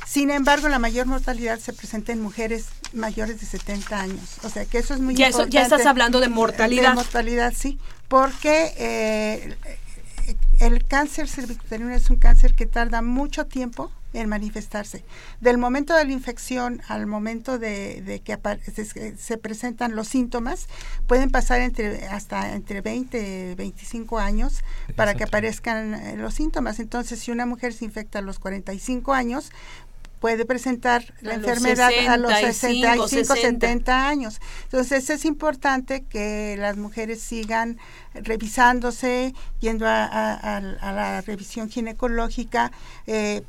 Sin 0.06 0.30
embargo, 0.30 0.68
la 0.68 0.80
mayor 0.80 1.06
mortalidad 1.06 1.60
se 1.60 1.74
presenta 1.74 2.12
en 2.12 2.22
mujeres 2.22 2.66
mayores 2.94 3.40
de 3.40 3.46
70 3.46 4.00
años. 4.00 4.38
O 4.44 4.50
sea, 4.50 4.66
que 4.66 4.80
eso 4.80 4.94
es 4.94 5.00
muy 5.00 5.16
ya 5.16 5.28
importante. 5.28 5.54
ya 5.54 5.64
estás 5.64 5.86
hablando 5.86 6.20
de 6.20 6.28
mortalidad. 6.28 6.90
De 6.90 6.96
mortalidad, 6.96 7.54
sí. 7.56 7.80
Porque 8.08 8.74
eh, 8.78 9.56
el 10.60 10.86
cáncer 10.86 11.28
cervicuterino 11.28 11.92
es 11.92 12.10
un 12.10 12.18
cáncer 12.18 12.54
que 12.54 12.66
tarda 12.66 13.02
mucho 13.02 13.46
tiempo 13.46 13.92
en 14.14 14.28
manifestarse. 14.28 15.04
Del 15.40 15.58
momento 15.58 15.96
de 15.96 16.06
la 16.06 16.12
infección 16.12 16.82
al 16.88 17.08
momento 17.08 17.58
de, 17.58 18.22
que 18.24 18.38
se, 19.18 19.38
presentan 19.38 19.96
los 19.96 20.08
síntomas, 20.08 20.68
pueden 21.08 21.32
pasar 21.32 21.62
entre 21.62 22.08
hasta 22.08 22.54
entre 22.54 22.82
20 22.82 23.52
y 23.52 23.56
25 23.56 24.20
años 24.20 24.64
para 24.96 25.16
que 25.16 25.24
aparezcan 25.24 25.94
eh, 25.94 26.18
los 26.18 26.34
síntomas. 26.34 26.80
Entonces, 26.80 27.20
si 27.20 27.32
una 27.32 27.46
mujer 27.46 27.74
se 27.74 27.86
infecta 27.86 28.20
a 28.20 28.22
los 28.22 28.40
45 28.40 29.14
años, 29.14 29.52
puede 30.22 30.46
presentar 30.46 31.04
la 31.22 31.34
enfermedad 31.34 31.92
a 32.08 32.16
los 32.16 32.32
65, 32.32 33.08
70 33.36 34.08
años. 34.08 34.40
Entonces 34.66 35.10
es 35.10 35.26
importante 35.26 36.04
que 36.04 36.56
las 36.60 36.78
mujeres 36.78 37.22
sigan 37.22 37.80
revisándose, 38.14 39.34
yendo 39.60 39.88
a, 39.88 40.62
la 40.80 41.22
revisión 41.22 41.70
ginecológica, 41.70 42.72
eh, 43.08 43.42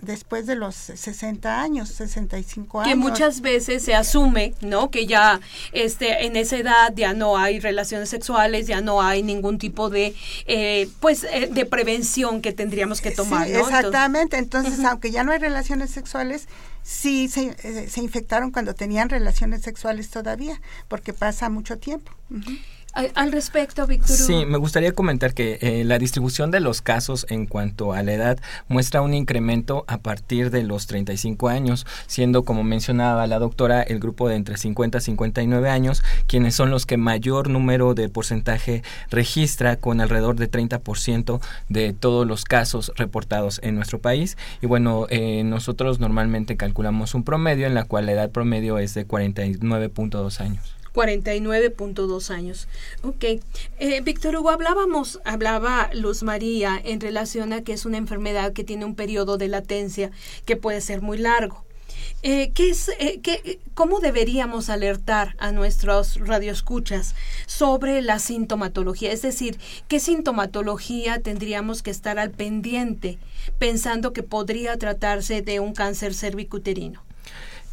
después 0.00 0.46
de 0.46 0.56
los 0.56 0.74
60 0.74 1.60
años, 1.60 1.88
65 1.90 2.80
años. 2.80 2.88
Que 2.88 2.96
muchas 2.96 3.40
veces 3.40 3.82
se 3.82 3.94
asume, 3.94 4.54
¿no? 4.60 4.90
Que 4.90 5.06
ya 5.06 5.40
este, 5.72 6.26
en 6.26 6.36
esa 6.36 6.56
edad 6.56 6.92
ya 6.94 7.12
no 7.12 7.38
hay 7.38 7.60
relaciones 7.60 8.08
sexuales, 8.08 8.66
ya 8.66 8.80
no 8.80 9.02
hay 9.02 9.22
ningún 9.22 9.58
tipo 9.58 9.88
de, 9.88 10.14
eh, 10.46 10.88
pues, 11.00 11.24
eh, 11.24 11.48
de 11.50 11.64
prevención 11.66 12.42
que 12.42 12.52
tendríamos 12.52 13.00
que 13.00 13.12
tomar, 13.12 13.48
Exactamente. 13.48 14.36
Entonces, 14.36 14.84
aunque 14.84 15.10
ya 15.10 15.22
no 15.22 15.32
hay 15.32 15.38
relaciones 15.38 15.90
sexuales, 15.90 16.48
sí 16.82 17.28
se, 17.28 17.56
eh, 17.62 17.88
se 17.88 18.00
infectaron 18.00 18.50
cuando 18.50 18.74
tenían 18.74 19.08
relaciones 19.08 19.62
sexuales 19.62 20.10
todavía, 20.10 20.60
porque 20.88 21.12
pasa 21.12 21.48
mucho 21.48 21.78
tiempo. 21.78 22.12
Al 22.94 23.32
respecto, 23.32 23.86
Víctor. 23.86 24.14
Sí, 24.14 24.44
me 24.44 24.58
gustaría 24.58 24.92
comentar 24.92 25.32
que 25.32 25.58
eh, 25.62 25.82
la 25.84 25.98
distribución 25.98 26.50
de 26.50 26.60
los 26.60 26.82
casos 26.82 27.24
en 27.30 27.46
cuanto 27.46 27.94
a 27.94 28.02
la 28.02 28.12
edad 28.12 28.38
muestra 28.68 29.00
un 29.00 29.14
incremento 29.14 29.86
a 29.88 29.98
partir 29.98 30.50
de 30.50 30.62
los 30.62 30.86
35 30.86 31.48
años, 31.48 31.86
siendo, 32.06 32.44
como 32.44 32.64
mencionaba 32.64 33.26
la 33.26 33.38
doctora, 33.38 33.82
el 33.82 33.98
grupo 33.98 34.28
de 34.28 34.36
entre 34.36 34.58
50 34.58 34.98
y 34.98 35.00
59 35.00 35.70
años, 35.70 36.02
quienes 36.26 36.54
son 36.54 36.70
los 36.70 36.84
que 36.84 36.98
mayor 36.98 37.48
número 37.48 37.94
de 37.94 38.10
porcentaje 38.10 38.82
registra, 39.10 39.76
con 39.76 40.02
alrededor 40.02 40.36
de 40.36 40.50
30% 40.50 41.40
de 41.70 41.94
todos 41.94 42.26
los 42.26 42.44
casos 42.44 42.92
reportados 42.96 43.58
en 43.62 43.74
nuestro 43.74 44.00
país. 44.00 44.36
Y 44.60 44.66
bueno, 44.66 45.06
eh, 45.08 45.44
nosotros 45.44 45.98
normalmente 45.98 46.58
calculamos 46.58 47.14
un 47.14 47.24
promedio 47.24 47.66
en 47.66 47.74
la 47.74 47.84
cual 47.84 48.04
la 48.04 48.12
edad 48.12 48.30
promedio 48.30 48.78
es 48.78 48.92
de 48.92 49.08
49.2 49.08 50.40
años. 50.40 50.81
49.2 50.94 52.30
años. 52.30 52.68
Ok. 53.02 53.24
Eh, 53.78 54.00
Víctor 54.02 54.36
Hugo, 54.36 54.50
hablábamos, 54.50 55.20
hablaba 55.24 55.90
Luz 55.92 56.22
María 56.22 56.80
en 56.82 57.00
relación 57.00 57.52
a 57.52 57.62
que 57.62 57.72
es 57.72 57.86
una 57.86 57.98
enfermedad 57.98 58.52
que 58.52 58.64
tiene 58.64 58.84
un 58.84 58.94
periodo 58.94 59.38
de 59.38 59.48
latencia 59.48 60.10
que 60.44 60.56
puede 60.56 60.80
ser 60.80 61.02
muy 61.02 61.18
largo. 61.18 61.64
Eh, 62.22 62.52
¿qué 62.54 62.70
es, 62.70 62.88
eh, 63.00 63.20
qué, 63.20 63.58
¿Cómo 63.74 63.98
deberíamos 63.98 64.70
alertar 64.70 65.34
a 65.38 65.50
nuestros 65.50 66.16
radioescuchas 66.20 67.14
sobre 67.46 68.00
la 68.00 68.18
sintomatología? 68.20 69.10
Es 69.12 69.22
decir, 69.22 69.58
¿qué 69.88 69.98
sintomatología 69.98 71.20
tendríamos 71.20 71.82
que 71.82 71.90
estar 71.90 72.18
al 72.18 72.30
pendiente 72.30 73.18
pensando 73.58 74.12
que 74.12 74.22
podría 74.22 74.76
tratarse 74.78 75.42
de 75.42 75.58
un 75.58 75.74
cáncer 75.74 76.14
cervicuterino? 76.14 77.02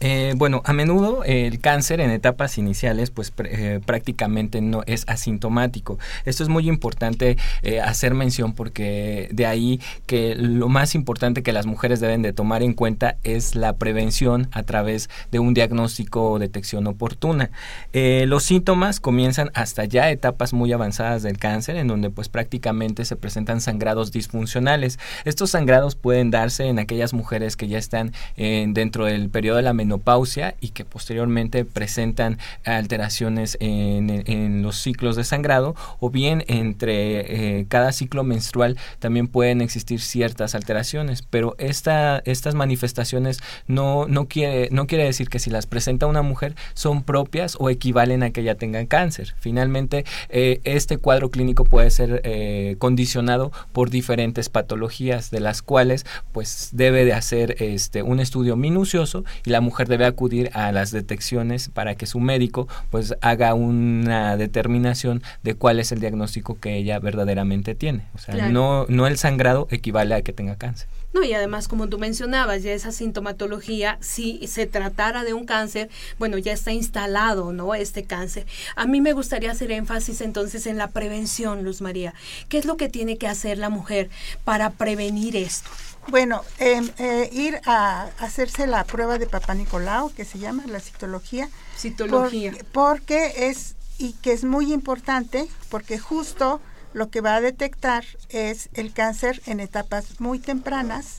Eh, 0.01 0.34
bueno, 0.38 0.62
a 0.63 0.72
menudo 0.72 1.24
el 1.25 1.60
cáncer 1.60 2.00
en 2.00 2.10
etapas 2.10 2.58
iniciales 2.58 3.12
pues 3.12 3.34
eh, 3.44 3.82
prácticamente 3.86 4.62
no 4.62 4.82
es 4.86 5.03
asintomático. 5.08 6.00
Esto 6.25 6.44
es 6.44 6.50
muy 6.50 6.70
importante 6.70 7.38
eh, 7.63 7.82
hacer 7.82 8.13
mención 8.13 8.53
porque 8.53 9.27
de 9.32 9.46
ahí 9.46 9.82
que 10.06 10.36
lo 10.36 10.70
más 10.70 10.96
importante 10.96 11.44
que 11.44 11.51
las 11.51 11.65
mujeres 11.65 12.00
deben 12.00 12.22
de 12.22 12.32
tomar 12.32 12.63
en 12.63 12.74
cuenta 12.74 13.18
es 13.24 13.56
la 13.56 13.74
prevención 13.74 14.48
a 14.51 14.63
través 14.63 15.10
de 15.32 15.39
un 15.39 15.53
diagnóstico 15.53 16.32
o 16.32 16.39
detección 16.39 16.88
oportuna. 16.88 17.51
los 17.94 18.44
síntomas 18.44 19.00
comienzan 19.00 19.51
hasta 19.53 19.84
ya 19.86 20.10
etapas 20.10 20.53
muy 20.53 20.72
avanzadas 20.72 21.24
del 21.24 21.38
cáncer 21.38 21.75
en 21.75 21.88
donde 21.88 22.10
pues 22.10 22.29
prácticamente 22.29 23.03
se 23.03 23.15
presentan 23.15 23.60
sangrados 23.60 24.12
disfuncionales. 24.12 24.98
Estos 25.25 25.51
sangrados 25.51 25.96
pueden 25.96 26.32
darse 26.32 26.68
en 26.68 26.79
aquellas 26.79 27.13
mujeres 27.13 27.58
que 27.58 27.68
ya 27.68 27.77
están 27.77 28.13
dentro 28.38 29.06
del 29.06 29.29
periodo 29.29 29.58
de 29.58 29.63
la 29.63 29.74
menopausia 29.74 29.88
menopausia 29.89 30.53
y 30.62 30.69
que 30.69 30.86
posteriormente 30.86 31.65
presentan 31.65 32.38
alteraciones 32.63 33.58
en, 33.60 34.62
los 34.62 34.77
ciclos 34.77 35.15
de 35.15 35.24
sangrado 35.24 35.75
o 36.00 36.10
bien 36.10 36.43
entre 36.48 37.60
eh, 37.60 37.65
cada 37.67 37.91
ciclo 37.91 38.24
menstrual 38.24 38.77
también 39.00 39.27
pueden 39.27 39.62
existir 39.62 40.00
ciertas 40.00 40.53
alteraciones, 40.53 41.24
pero 41.24 41.55
esta, 41.58 42.22
estas 42.25 42.53
manifestaciones 42.53 43.39
no, 43.67 44.05
no, 44.08 44.27
quiere, 44.27 44.69
no 44.72 44.86
quiere 44.86 45.05
decir 45.05 45.29
que 45.29 45.39
si 45.39 45.50
las 45.50 45.65
presenta 45.65 46.05
una 46.05 46.22
mujer 46.22 46.55
son 46.74 47.03
propias 47.03 47.58
o 47.60 47.69
equivalen 47.69 48.22
a 48.22 48.29
que 48.29 48.41
ella 48.41 48.55
tenga 48.55 48.86
cáncer. 48.86 49.34
Finalmente, 49.39 50.05
eh, 50.29 50.62
este 50.63 50.98
cuadro 50.98 51.31
clínico 51.31 51.65
puede 51.65 51.89
ser 51.89 52.22
eh, 52.24 52.75
condicionado 52.77 53.51
por 53.72 53.89
diferentes 53.89 54.50
patologías 54.50 55.31
de 55.31 55.39
las 55.39 55.62
cuales 55.62 56.05
pues 56.31 56.69
debe 56.74 57.05
de 57.05 57.13
hacer 57.13 57.55
este, 57.60 58.03
un 58.03 58.19
estudio 58.19 58.55
minucioso 58.55 59.24
y 59.46 59.50
la 59.50 59.62
mujer 59.62 59.79
debe 59.88 60.06
acudir 60.06 60.50
a 60.54 60.72
las 60.72 60.92
detecciones 60.92 61.70
para 61.70 61.96
que 61.96 62.06
su 62.06 62.20
médico 62.20 62.68
pues 62.90 63.16
haga 63.22 63.54
una 63.54 64.38
determinación 64.38 65.22
de 65.44 65.56
cuál 65.56 65.80
es 65.80 65.92
el 65.92 66.00
diagnóstico 66.00 66.60
que 66.60 66.76
ella 66.76 67.00
verdaderamente 67.00 67.76
tiene. 67.76 68.06
O 68.16 68.18
sea, 68.18 68.50
no, 68.50 68.86
no 68.90 69.08
el 69.08 69.18
sangrado 69.18 69.68
equivale 69.72 70.16
a 70.16 70.22
que 70.22 70.34
tenga 70.34 70.56
cáncer. 70.56 70.88
No, 71.12 71.24
y 71.24 71.34
además, 71.34 71.68
como 71.68 71.90
tú 71.90 71.98
mencionabas, 71.98 72.62
ya 72.62 72.72
esa 72.72 72.92
sintomatología, 72.92 73.98
si 74.00 74.46
se 74.48 74.68
tratara 74.68 75.24
de 75.24 75.34
un 75.34 75.46
cáncer, 75.46 75.90
bueno, 76.20 76.38
ya 76.38 76.54
está 76.54 76.72
instalado, 76.72 77.52
¿no? 77.52 77.74
Este 77.74 78.04
cáncer. 78.04 78.46
A 78.76 78.86
mí 78.86 79.02
me 79.02 79.14
gustaría 79.14 79.52
hacer 79.52 79.72
énfasis 79.72 80.22
entonces 80.22 80.68
en 80.68 80.78
la 80.78 80.90
prevención, 80.90 81.64
Luz 81.64 81.82
María. 81.82 82.14
¿Qué 82.48 82.60
es 82.60 82.66
lo 82.66 82.78
que 82.78 82.90
tiene 82.90 83.18
que 83.18 83.28
hacer 83.28 83.58
la 83.58 83.70
mujer 83.70 84.10
para 84.44 84.70
prevenir 84.70 85.36
esto? 85.36 85.70
Bueno, 86.10 86.42
em, 86.58 86.89
eh, 86.98 87.30
ir 87.32 87.62
a 87.66 88.10
hacerse 88.18 88.66
la 88.66 88.84
prueba 88.84 89.20
de 89.20 89.28
Papá 89.28 89.54
Nicolau, 89.54 90.12
que 90.12 90.25
se 90.25 90.39
llama 90.39 90.63
la 90.66 90.80
citología. 90.80 91.50
Citología. 91.78 92.54
porque 92.72 93.50
es, 93.50 93.75
y 94.00 94.13
que 94.13 94.34
es 94.34 94.44
muy 94.44 94.74
importante, 94.74 95.48
porque 95.70 96.00
justo 96.00 96.62
lo 96.94 97.12
que 97.12 97.22
va 97.22 97.36
a 97.36 97.41
detectar 97.41 98.04
es 98.30 98.69
el 98.74 98.91
cáncer 98.91 99.41
en 99.45 99.60
etapas 99.60 100.19
muy 100.19 100.39
tempranas, 100.39 101.17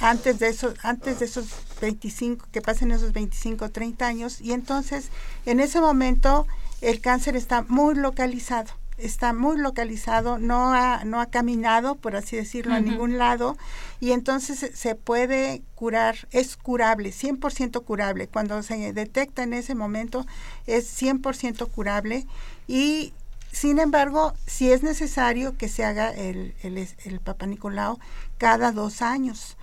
antes 0.00 0.38
de 0.38 0.48
esos, 0.48 0.74
antes 0.82 1.20
de 1.20 1.24
esos 1.24 1.46
25, 1.80 2.46
que 2.52 2.60
pasen 2.60 2.90
esos 2.90 3.14
25 3.14 3.70
30 3.70 4.06
años, 4.06 4.40
y 4.42 4.52
entonces 4.52 5.08
en 5.46 5.60
ese 5.60 5.80
momento 5.80 6.46
el 6.82 7.00
cáncer 7.00 7.34
está 7.34 7.62
muy 7.62 7.94
localizado 7.94 8.72
está 8.98 9.32
muy 9.32 9.58
localizado, 9.58 10.38
no 10.38 10.74
ha, 10.74 11.04
no 11.04 11.20
ha 11.20 11.26
caminado, 11.26 11.94
por 11.94 12.16
así 12.16 12.36
decirlo, 12.36 12.74
a 12.74 12.80
ningún 12.80 13.18
lado, 13.18 13.56
y 14.00 14.12
entonces 14.12 14.70
se 14.74 14.94
puede 14.94 15.62
curar, 15.74 16.28
es 16.30 16.56
curable, 16.56 17.10
100% 17.10 17.84
curable. 17.84 18.28
Cuando 18.28 18.62
se 18.62 18.92
detecta 18.92 19.42
en 19.42 19.52
ese 19.52 19.74
momento 19.74 20.26
es 20.66 21.00
100% 21.00 21.70
curable 21.70 22.26
y 22.66 23.12
sin 23.52 23.78
embargo, 23.78 24.34
si 24.46 24.70
es 24.70 24.82
necesario 24.82 25.56
que 25.56 25.68
se 25.68 25.84
haga 25.84 26.10
el, 26.10 26.54
el, 26.62 26.76
el 27.04 27.20
Papa 27.20 27.46
Nicolau 27.46 27.98
cada 28.36 28.72
dos 28.72 29.00
años, 29.00 29.56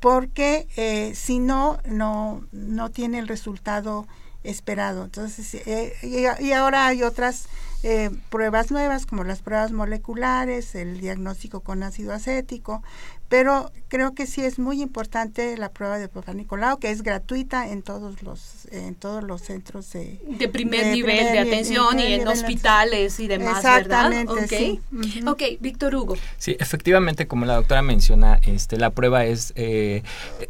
porque 0.00 0.68
eh, 0.76 1.12
si 1.14 1.38
no, 1.38 1.78
no, 1.86 2.46
no 2.52 2.90
tiene 2.90 3.18
el 3.18 3.28
resultado 3.28 4.06
esperado. 4.44 5.04
Entonces, 5.04 5.54
eh, 5.54 5.94
y, 6.02 6.52
ahora 6.52 6.86
hay 6.86 7.02
otras 7.02 7.46
eh, 7.82 8.10
pruebas 8.30 8.70
nuevas 8.70 9.06
como 9.06 9.24
las 9.24 9.42
pruebas 9.42 9.72
moleculares, 9.72 10.74
el 10.74 11.00
diagnóstico 11.00 11.60
con 11.60 11.82
ácido 11.82 12.12
acético, 12.12 12.82
pero 13.28 13.70
creo 13.88 14.14
que 14.14 14.26
sí 14.26 14.44
es 14.44 14.58
muy 14.58 14.80
importante 14.82 15.56
la 15.56 15.70
prueba 15.70 15.98
de 15.98 16.08
Papa 16.08 16.32
Nicolau, 16.32 16.78
que 16.78 16.90
es 16.90 17.02
gratuita 17.02 17.68
en 17.68 17.82
todos 17.82 18.22
los 18.22 18.65
en 18.72 18.94
todos 18.94 19.22
los 19.22 19.42
centros 19.42 19.92
de, 19.92 20.20
de 20.26 20.48
primer 20.48 20.86
nivel 20.88 21.32
de 21.32 21.38
atención 21.38 21.98
y 21.98 22.14
en 22.14 22.28
hospitales 22.28 23.20
y 23.20 23.28
demás, 23.28 23.58
Exactamente, 23.58 24.32
¿verdad? 24.32 24.44
Okay. 24.44 24.80
Sí. 25.02 25.22
Ok, 25.26 25.42
Víctor 25.60 25.94
Hugo. 25.94 26.16
Sí, 26.38 26.56
efectivamente, 26.58 27.26
como 27.26 27.44
la 27.44 27.54
doctora 27.54 27.82
menciona, 27.82 28.40
este, 28.42 28.76
la 28.76 28.90
prueba 28.90 29.24
es 29.24 29.52
eh, 29.56 30.02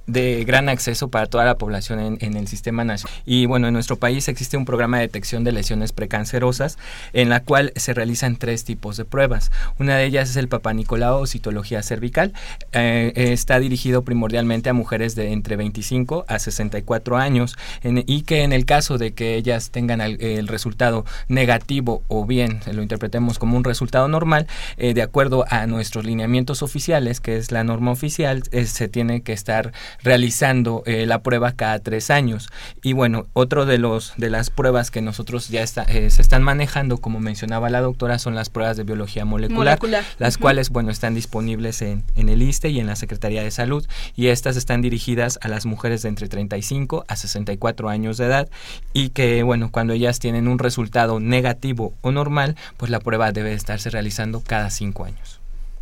de 0.06 0.44
gran 0.44 0.68
acceso 0.68 1.08
para 1.08 1.26
toda 1.26 1.44
la 1.44 1.58
población 1.58 2.00
en, 2.00 2.18
en, 2.20 2.36
el 2.36 2.48
sistema 2.48 2.84
nacional. 2.84 3.16
Y 3.24 3.46
bueno, 3.46 3.68
en 3.68 3.74
nuestro 3.74 3.96
país 3.96 4.28
existe 4.28 4.56
un 4.56 4.64
programa 4.64 4.98
de 4.98 5.06
detección 5.06 5.44
de 5.44 5.52
lesiones 5.52 5.92
precancerosas 5.92 6.78
en 7.12 7.28
la 7.28 7.42
cual 7.42 7.72
se 7.76 7.94
realizan 7.94 8.36
tres 8.36 8.64
tipos 8.64 8.96
de 8.96 9.04
pruebas. 9.04 9.50
Una 9.78 9.96
de 9.96 10.04
ellas 10.04 10.30
es 10.30 10.36
el 10.36 10.48
Papa 10.48 10.72
Nicolau 10.72 11.20
o 11.20 11.26
citología 11.26 11.82
cervical. 11.82 12.32
Eh, 12.72 13.12
está 13.16 13.58
dirigido 13.60 14.02
primordialmente 14.02 14.68
a 14.68 14.72
mujeres 14.72 15.14
de 15.14 15.32
entre 15.32 15.56
25 15.56 16.24
a 16.28 16.38
64 16.38 17.16
años 17.16 17.56
y 18.06 18.22
que 18.22 18.42
en 18.42 18.52
el 18.52 18.64
caso 18.64 18.98
de 18.98 19.12
que 19.12 19.36
ellas 19.36 19.70
tengan 19.70 20.00
el, 20.00 20.48
resultado 20.48 21.04
negativo 21.28 22.02
o 22.08 22.24
bien 22.24 22.60
lo 22.72 22.82
interpretemos 22.82 23.38
como 23.38 23.56
un 23.56 23.64
resultado 23.64 24.08
normal, 24.08 24.46
eh, 24.76 24.94
de 24.94 25.02
acuerdo 25.02 25.44
a 25.48 25.66
nuestros 25.66 26.04
lineamientos 26.04 26.62
oficiales, 26.62 27.20
que 27.20 27.36
es 27.36 27.50
la 27.50 27.64
norma 27.64 27.90
oficial, 27.90 28.42
eh, 28.52 28.64
se 28.66 28.88
tiene 28.88 29.22
que 29.22 29.32
estar 29.32 29.72
realizando 30.02 30.82
la 30.86 31.22
prueba 31.22 31.52
cada 31.52 31.78
tres 31.80 32.10
años. 32.10 32.48
Y 32.82 32.92
bueno, 32.92 33.26
otro 33.32 33.66
de 33.66 33.78
los 33.78 34.14
de 34.16 34.30
las 34.30 34.50
pruebas 34.50 34.90
que 34.90 35.02
nosotros 35.02 35.48
ya 35.48 35.62
está, 35.62 35.84
se 35.84 36.06
están 36.06 36.42
manejando, 36.42 36.98
como 36.98 37.18
mencionaba 37.18 37.70
la 37.70 37.80
doctora, 37.80 38.18
son 38.18 38.34
las 38.34 38.50
pruebas 38.50 38.76
de 38.76 38.84
biología 38.84 39.24
molecular, 39.24 39.78
las 40.18 40.38
cuales 40.38 40.70
bueno 40.70 40.90
están 40.90 41.14
disponibles 41.14 41.82
en, 41.82 42.04
en 42.14 42.28
el 42.28 42.42
ISTE 42.42 42.70
y 42.70 42.80
en 42.80 42.86
la 42.86 42.96
Secretaría 42.96 43.42
de 43.42 43.50
Salud 43.50 43.86
y 44.14 44.28
estas 44.28 44.56
están 44.56 44.80
dirigidas 44.80 45.38
a 45.42 45.48
las 45.48 45.66
mujeres 45.66 46.02
de 46.02 46.08
entre 46.08 46.28
35 46.28 47.04
a 47.08 47.16
64 47.16 47.88
años 47.88 47.95
de 48.02 48.26
edad 48.26 48.48
y 48.92 49.10
que 49.10 49.42
bueno, 49.42 49.70
cuando 49.72 49.92
ellas 49.92 50.18
tienen 50.18 50.48
un 50.48 50.58
resultado 50.58 51.18
negativo 51.18 51.94
o 52.02 52.12
normal, 52.12 52.56
pues 52.76 52.90
la 52.90 53.00
prueba 53.00 53.32
debe 53.32 53.52
estarse 53.52 53.90
realizando 53.90 54.42
cada 54.46 54.70
cinco 54.70 55.04
años. 55.04 55.40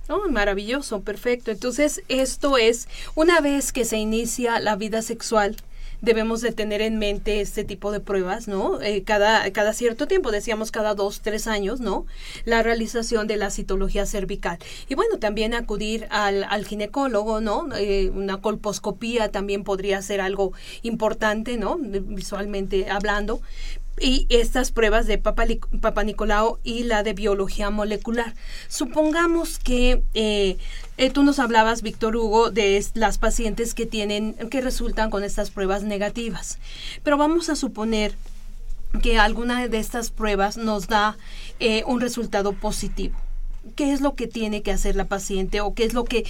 Oh, 0.09 0.29
maravilloso, 0.31 1.00
perfecto. 1.00 1.50
Entonces, 1.50 2.03
esto 2.09 2.59
es 2.59 2.88
una 3.14 3.40
vez 3.40 3.72
que 3.72 3.85
se 3.85 3.96
inicia 3.96 4.61
la 4.61 4.77
vida 4.77 5.03
sexual, 5.03 5.57
debemos 6.05 6.40
de 6.40 6.53
tener 6.53 6.81
en 6.83 6.99
mente 6.99 7.40
este 7.40 7.64
tipo 7.64 7.90
de 7.93 8.01
pruebas, 8.01 8.49
¿no? 8.49 8.81
Eh, 8.81 9.03
cada, 9.05 9.51
cada 9.53 9.73
cierto 9.73 10.07
tiempo, 10.07 10.31
decíamos 10.31 10.71
cada 10.71 10.95
dos, 10.95 11.21
tres 11.21 11.47
años, 11.47 11.81
¿no? 11.81 12.07
La 12.45 12.62
realización 12.62 13.27
de 13.27 13.37
la 13.37 13.51
citología 13.51 14.07
cervical. 14.07 14.59
Y 14.88 14.95
bueno, 14.95 15.19
también 15.19 15.55
acudir 15.55 16.07
al, 16.11 16.45
al 16.45 16.67
ginecólogo, 16.67 17.40
¿no? 17.40 17.69
Eh, 17.77 18.11
una 18.14 18.40
colposcopía 18.40 19.31
también 19.31 19.64
podría 19.64 20.01
ser 20.03 20.21
algo 20.21 20.53
importante, 20.83 21.57
¿no? 21.57 21.79
Visualmente 21.79 22.90
hablando 22.90 23.40
y 24.00 24.26
estas 24.28 24.72
pruebas 24.72 25.07
de 25.07 25.18
Papa, 25.18 25.44
Papa 25.80 26.04
Nicolau 26.04 26.59
y 26.64 26.85
la 26.85 27.02
de 27.02 27.12
biología 27.12 27.70
molecular. 27.70 28.35
Supongamos 28.68 29.59
que 29.59 30.02
eh, 30.14 30.57
eh, 30.96 31.11
tú 31.11 31.22
nos 31.22 31.38
hablabas, 31.38 31.83
Víctor 31.83 32.16
Hugo, 32.16 32.50
de 32.50 32.85
las 32.94 33.18
pacientes 33.18 33.74
que 33.74 33.87
tienen, 33.87 34.35
que 34.50 34.61
resultan 34.61 35.11
con 35.11 35.24
estas 35.24 35.50
pruebas 35.50 35.83
negativas. 35.83 36.59
Pero 37.02 37.16
vamos 37.16 37.48
a 37.48 37.57
suponer 37.57 38.14
que 39.02 39.18
alguna 39.18 39.66
de 39.68 39.78
estas 39.78 40.11
pruebas 40.11 40.57
nos 40.57 40.87
da 40.87 41.16
eh, 41.59 41.83
un 41.87 42.00
resultado 42.00 42.52
positivo 42.52 43.23
qué 43.77 43.92
es 43.92 44.00
lo 44.00 44.14
que 44.14 44.27
tiene 44.27 44.62
que 44.62 44.72
hacer 44.72 44.96
la 44.96 45.05
paciente 45.05 45.61
o 45.61 45.74
qué 45.74 45.85
es 45.85 45.94
lo 45.94 46.05
que 46.05 46.24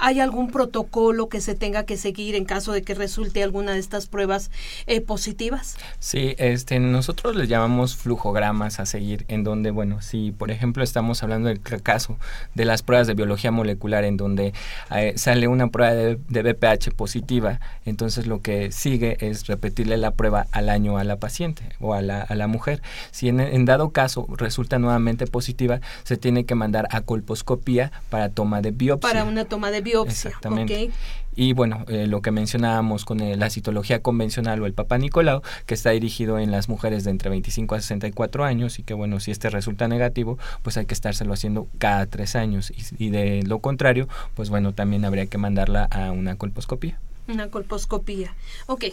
hay 0.00 0.20
algún 0.20 0.50
protocolo 0.50 1.28
que 1.28 1.40
se 1.40 1.54
tenga 1.54 1.84
que 1.84 1.96
seguir 1.96 2.34
en 2.34 2.44
caso 2.44 2.72
de 2.72 2.82
que 2.82 2.94
resulte 2.94 3.42
alguna 3.42 3.72
de 3.72 3.78
estas 3.78 4.06
pruebas 4.06 4.50
eh, 4.86 5.00
positivas. 5.00 5.76
Sí, 5.98 6.34
este 6.38 6.78
nosotros 6.80 7.36
le 7.36 7.46
llamamos 7.46 7.96
flujogramas 7.96 8.80
a 8.80 8.86
seguir 8.86 9.24
en 9.28 9.44
donde 9.44 9.70
bueno, 9.70 10.02
si 10.02 10.32
por 10.32 10.50
ejemplo 10.50 10.82
estamos 10.82 11.22
hablando 11.22 11.48
del 11.48 11.60
caso 11.82 12.18
de 12.54 12.64
las 12.64 12.82
pruebas 12.82 13.06
de 13.06 13.14
biología 13.14 13.50
molecular 13.50 14.04
en 14.04 14.16
donde 14.16 14.52
eh, 14.94 15.14
sale 15.16 15.48
una 15.48 15.68
prueba 15.68 15.92
de, 15.92 16.18
de, 16.28 16.42
BPH 16.42 16.94
positiva, 16.94 17.60
entonces 17.84 18.26
lo 18.26 18.40
que 18.40 18.72
sigue 18.72 19.16
es 19.20 19.46
repetirle 19.46 19.96
la 19.96 20.12
prueba 20.12 20.46
al 20.52 20.68
año 20.68 20.98
a 20.98 21.04
la 21.04 21.16
paciente 21.16 21.62
o 21.80 21.94
a 21.94 22.02
la, 22.02 22.22
a 22.22 22.34
la 22.34 22.46
mujer. 22.46 22.82
Si 23.10 23.28
en, 23.28 23.40
en 23.40 23.64
dado 23.64 23.90
caso 23.90 24.26
resulta 24.36 24.78
nuevamente 24.78 25.26
positiva, 25.26 25.80
se 26.04 26.16
tiene 26.16 26.44
que 26.44 26.54
mandar 26.54 26.75
a 26.90 27.00
colposcopía 27.00 27.92
para 28.10 28.28
toma 28.28 28.60
de 28.60 28.70
biopsia. 28.70 29.08
Para 29.08 29.24
una 29.24 29.44
toma 29.44 29.70
de 29.70 29.80
biopsia. 29.80 30.28
Exactamente. 30.28 30.90
Y 31.36 31.52
bueno, 31.52 31.84
eh, 31.88 32.06
lo 32.06 32.22
que 32.22 32.30
mencionábamos 32.30 33.04
con 33.04 33.20
eh, 33.20 33.36
la 33.36 33.50
citología 33.50 34.00
convencional 34.00 34.62
o 34.62 34.66
el 34.66 34.72
Papa 34.72 34.96
Nicolau, 34.96 35.42
que 35.66 35.74
está 35.74 35.90
dirigido 35.90 36.38
en 36.38 36.50
las 36.50 36.70
mujeres 36.70 37.04
de 37.04 37.10
entre 37.10 37.28
25 37.28 37.74
a 37.74 37.80
64 37.80 38.44
años 38.44 38.78
y 38.78 38.82
que 38.82 38.94
bueno, 38.94 39.20
si 39.20 39.30
este 39.30 39.50
resulta 39.50 39.86
negativo, 39.86 40.38
pues 40.62 40.78
hay 40.78 40.86
que 40.86 40.94
estárselo 40.94 41.34
haciendo 41.34 41.68
cada 41.78 42.06
tres 42.06 42.36
años. 42.36 42.72
Y, 42.98 43.10
de 43.10 43.42
lo 43.42 43.58
contrario, 43.58 44.08
pues 44.34 44.48
bueno, 44.48 44.72
también 44.72 45.04
habría 45.04 45.26
que 45.26 45.36
mandarla 45.36 45.84
a 45.84 46.10
una 46.10 46.36
colposcopía. 46.36 46.98
Una 47.28 47.48
colposcopía. 47.48 48.34
Ok, 48.66 48.86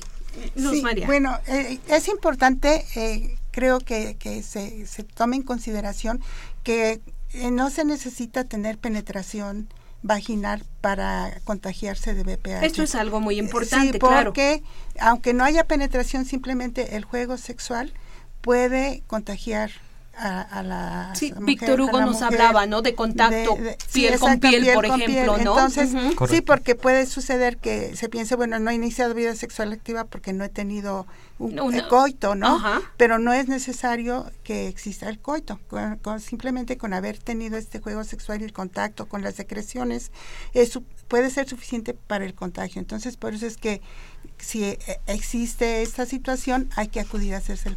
Luz 0.55 0.81
María. 0.81 1.05
Bueno, 1.05 1.37
eh, 1.47 1.79
es 1.87 2.09
importante, 2.09 2.83
creo 3.51 3.79
que, 3.79 4.17
que 4.17 4.43
se, 4.43 4.85
se 4.85 5.03
tome 5.03 5.37
en 5.37 5.43
consideración 5.43 6.19
que 6.63 6.91
eh, 6.93 6.99
no 7.51 7.69
se 7.69 7.85
necesita 7.85 8.43
tener 8.43 8.77
penetración 8.77 9.69
vaginal 10.03 10.63
para 10.81 11.39
contagiarse 11.45 12.13
de 12.13 12.23
BPH. 12.23 12.63
Esto 12.63 12.83
es 12.83 12.93
algo 12.95 13.19
muy 13.21 13.39
importante, 13.39 13.93
sí, 13.93 13.99
porque 13.99 14.63
aunque 14.99 15.33
no 15.33 15.43
haya 15.43 15.63
penetración, 15.65 16.25
simplemente 16.25 16.95
el 16.95 17.05
juego 17.05 17.37
sexual 17.37 17.93
puede 18.41 19.03
contagiar 19.07 19.71
a, 20.15 20.63
la 20.63 21.11
sí, 21.15 21.33
Víctor 21.41 21.81
Hugo 21.81 22.01
nos 22.01 22.21
hablaba, 22.21 22.65
¿no? 22.65 22.81
De 22.81 22.93
contacto 22.93 23.57
piel 23.91 24.19
con 24.19 24.39
piel, 24.39 24.67
por 24.73 24.85
ejemplo, 24.85 25.37
¿no? 25.37 25.59
Entonces, 25.59 25.89
sí, 26.29 26.41
porque 26.41 26.75
puede 26.75 27.05
suceder 27.05 27.57
que 27.57 27.95
se 27.95 28.09
piense, 28.09 28.35
bueno, 28.35 28.59
no 28.59 28.69
he 28.69 28.75
iniciado 28.75 29.13
vida 29.13 29.35
sexual 29.35 29.73
activa 29.73 30.05
porque 30.05 30.33
no 30.33 30.43
he 30.43 30.49
tenido 30.49 31.07
un, 31.39 31.57
coito, 31.89 32.35
¿no? 32.35 32.61
Pero 32.97 33.19
no 33.19 33.33
es 33.33 33.47
necesario 33.47 34.31
que 34.43 34.67
exista 34.67 35.09
el 35.09 35.19
coito. 35.19 35.59
Con, 36.01 36.19
simplemente 36.19 36.77
con 36.77 36.93
haber 36.93 37.17
tenido 37.17 37.57
este 37.57 37.79
juego 37.79 38.03
sexual 38.03 38.41
y 38.41 38.45
el 38.45 38.53
contacto 38.53 39.07
con 39.07 39.23
las 39.23 39.35
secreciones, 39.35 40.11
eso 40.53 40.83
puede 41.07 41.29
ser 41.29 41.49
suficiente 41.49 41.93
para 41.93 42.25
el 42.25 42.33
contagio. 42.33 42.79
Entonces, 42.79 43.17
por 43.17 43.33
eso 43.33 43.45
es 43.45 43.57
que 43.57 43.81
si 44.43 44.63
eh, 44.63 44.77
existe 45.07 45.81
esta 45.81 46.05
situación, 46.05 46.69
hay 46.75 46.87
que 46.87 46.99
acudir 46.99 47.33
a 47.33 47.37
hacerse 47.37 47.75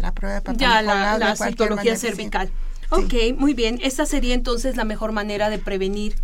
la 0.00 0.12
prueba 0.12 0.36
de 0.36 0.40
papá 0.42 0.58
Ya, 0.58 0.82
la, 0.82 1.18
la 1.18 1.36
citología 1.36 1.96
cervical. 1.96 2.50
Ok, 2.90 3.14
muy 3.36 3.54
bien. 3.54 3.78
Esta 3.82 4.04
sería 4.04 4.34
entonces 4.34 4.76
la 4.76 4.84
mejor 4.84 5.12
manera 5.12 5.48
de 5.48 5.58
prevenir, 5.58 6.14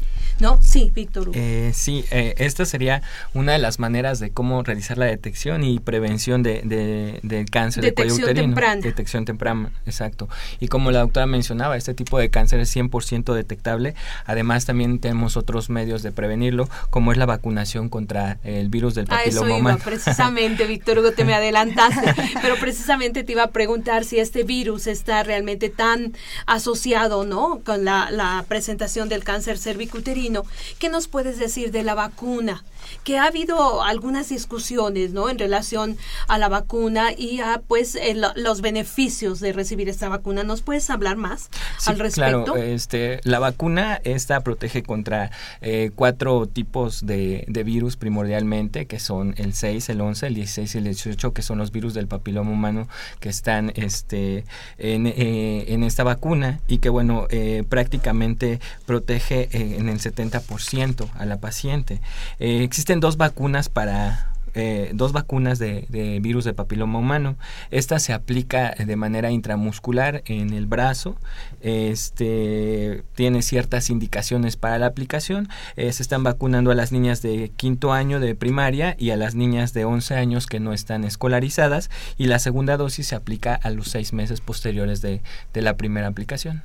¿no? 0.41 0.59
Sí, 0.61 0.91
Víctor. 0.95 1.31
Eh, 1.35 1.71
sí, 1.75 2.05
eh, 2.11 2.35
esta 2.39 2.67
sería 2.67 3.03
una 3.35 3.53
de 3.53 3.59
las 3.59 3.79
maneras 3.79 4.19
de 4.19 4.31
cómo 4.31 4.63
realizar 4.63 4.99
la 4.99 5.07
detección 5.07 5.63
y 5.65 5.79
prevención 5.79 6.43
de, 6.43 6.63
de, 6.65 7.21
del 7.23 7.49
cáncer 7.51 7.85
detección 7.85 8.09
de 8.09 8.23
cuello 8.23 8.33
uterino. 8.33 8.55
Temprana. 8.55 8.81
Detección 8.83 9.25
temprana. 9.25 9.71
Exacto. 9.87 10.29
Y 10.59 10.69
como 10.69 10.91
la 10.91 11.01
doctora 11.01 11.27
mencionaba, 11.27 11.77
este 11.77 11.95
tipo 11.95 12.19
de 12.19 12.31
cáncer 12.31 12.61
es 12.61 12.75
100% 12.75 13.33
detectable. 13.33 13.95
Además, 14.25 14.65
también 14.65 14.99
tenemos 14.99 15.37
otros 15.37 15.71
medios 15.71 16.03
de 16.03 16.11
prevenirlo, 16.13 16.69
como 16.91 17.13
es 17.13 17.19
la 17.19 17.27
vacunación 17.27 17.89
contra 17.89 18.39
el 18.43 18.69
virus 18.69 18.95
del 18.95 19.07
papiloma 19.07 19.47
a 19.47 19.51
eso 19.51 19.59
iba, 19.59 19.77
precisamente, 19.77 20.67
Víctor 20.67 20.99
Hugo, 20.99 21.13
te 21.13 21.25
me 21.25 21.35
adelantaste. 21.35 22.15
pero 22.43 22.57
precisamente 22.57 23.23
te 23.23 23.33
iba 23.33 23.45
a 23.45 23.51
preguntar 23.51 24.05
si 24.05 24.19
este 24.19 24.43
virus 24.43 24.87
está 24.87 25.23
realmente 25.23 25.69
tan 25.69 26.13
asociado, 26.57 27.25
¿no? 27.25 27.61
Con 27.65 27.85
la, 27.85 28.11
la 28.11 28.45
presentación 28.49 29.09
del 29.09 29.25
cáncer 29.25 29.59
cervicuterino. 29.59 30.45
¿Qué 30.79 30.89
nos 30.89 31.09
puedes 31.09 31.39
decir 31.39 31.71
de 31.71 31.83
la 31.83 31.95
vacuna? 31.95 32.65
que 33.05 33.19
ha 33.19 33.25
habido 33.25 33.83
algunas 33.83 34.29
discusiones, 34.29 35.13
¿no? 35.13 35.29
En 35.29 35.39
relación 35.39 35.97
a 36.29 36.39
la 36.39 36.49
vacuna 36.49 37.13
y 37.17 37.41
a, 37.41 37.63
pues, 37.67 37.99
los 38.37 38.61
beneficios 38.61 39.41
de 39.41 39.53
recibir 39.53 39.89
esta 39.89 40.09
vacuna. 40.09 40.45
¿Nos 40.45 40.63
puedes 40.63 40.89
hablar 40.91 41.17
más 41.17 41.51
al 41.87 41.99
respecto? 41.99 42.45
Claro, 42.45 42.57
este, 42.57 43.21
la 43.25 43.39
vacuna 43.39 44.01
esta 44.05 44.41
protege 44.41 44.83
contra 44.83 45.31
eh, 45.61 45.91
cuatro 45.95 46.47
tipos 46.47 47.07
de, 47.07 47.45
de, 47.49 47.65
virus 47.65 47.97
primordialmente, 47.97 48.87
que 48.87 48.99
son 48.99 49.35
el 49.39 49.55
6, 49.55 49.89
el 49.89 50.01
11, 50.01 50.27
el 50.29 50.35
16 50.35 50.75
y 50.75 50.79
el 50.79 50.85
18, 50.85 51.33
que 51.33 51.43
son 51.43 51.59
los 51.59 51.73
virus 51.73 51.95
del 51.95 52.07
papiloma 52.07 52.51
humano 52.51 52.89
que 53.21 53.29
están 53.29 53.73
este, 53.75 54.45
en, 54.79 55.07
eh, 55.07 55.65
en 55.69 55.83
esta 55.83 56.05
vacuna 56.05 56.46
y 56.69 56.79
que, 56.79 56.89
bueno, 56.89 57.27
eh, 57.31 57.65
prácticamente 57.69 58.61
protege 58.87 59.49
en 59.53 59.89
el 59.89 59.99
70% 59.99 61.09
a 61.15 61.27
la 61.27 61.39
paciente. 61.39 62.01
existen 62.39 63.01
dos 63.01 63.17
vacunas 63.17 63.69
para 63.69 64.36
eh, 64.59 64.91
dos 64.95 65.13
vacunas 65.13 65.59
de, 65.59 65.87
virus 66.23 66.45
de 66.45 66.55
papiloma 66.55 66.99
humano. 66.99 67.37
Esta 67.71 67.99
se 67.99 68.15
aplica 68.15 68.71
de 68.71 68.97
manera 68.97 69.31
intramuscular 69.31 70.23
en 70.25 70.55
el 70.55 70.67
brazo. 70.67 71.17
Este 71.61 73.05
tiene 73.15 73.43
ciertas 73.43 73.91
indicaciones 73.91 74.57
para 74.57 74.79
la 74.79 74.87
aplicación. 74.87 75.49
Eh, 75.77 75.93
se 75.93 76.03
están 76.03 76.23
vacunando 76.23 76.71
a 76.71 76.75
las 76.75 76.91
niñas 76.91 77.21
de 77.21 77.53
quinto 77.57 77.93
año 77.93 78.19
de 78.19 78.35
primaria 78.35 78.97
y 78.99 79.11
a 79.11 79.17
las 79.17 79.35
niñas 79.35 79.75
de 79.75 79.85
11 79.85 80.15
años 80.15 80.47
que 80.47 80.59
no 80.59 80.73
están 80.73 81.05
escolarizadas. 81.05 81.91
Y 82.17 82.27
la 82.27 82.39
segunda 82.39 82.79
dosis 82.79 83.09
se 83.09 83.15
aplica 83.15 83.55
a 83.55 83.71
los 83.71 83.89
seis 83.89 84.15
meses 84.15 84.41
posteriores 84.41 85.03
de, 85.03 85.21
de 85.53 85.63
la 85.63 85.77
primera 85.77 86.07
aplicación. 86.07 86.63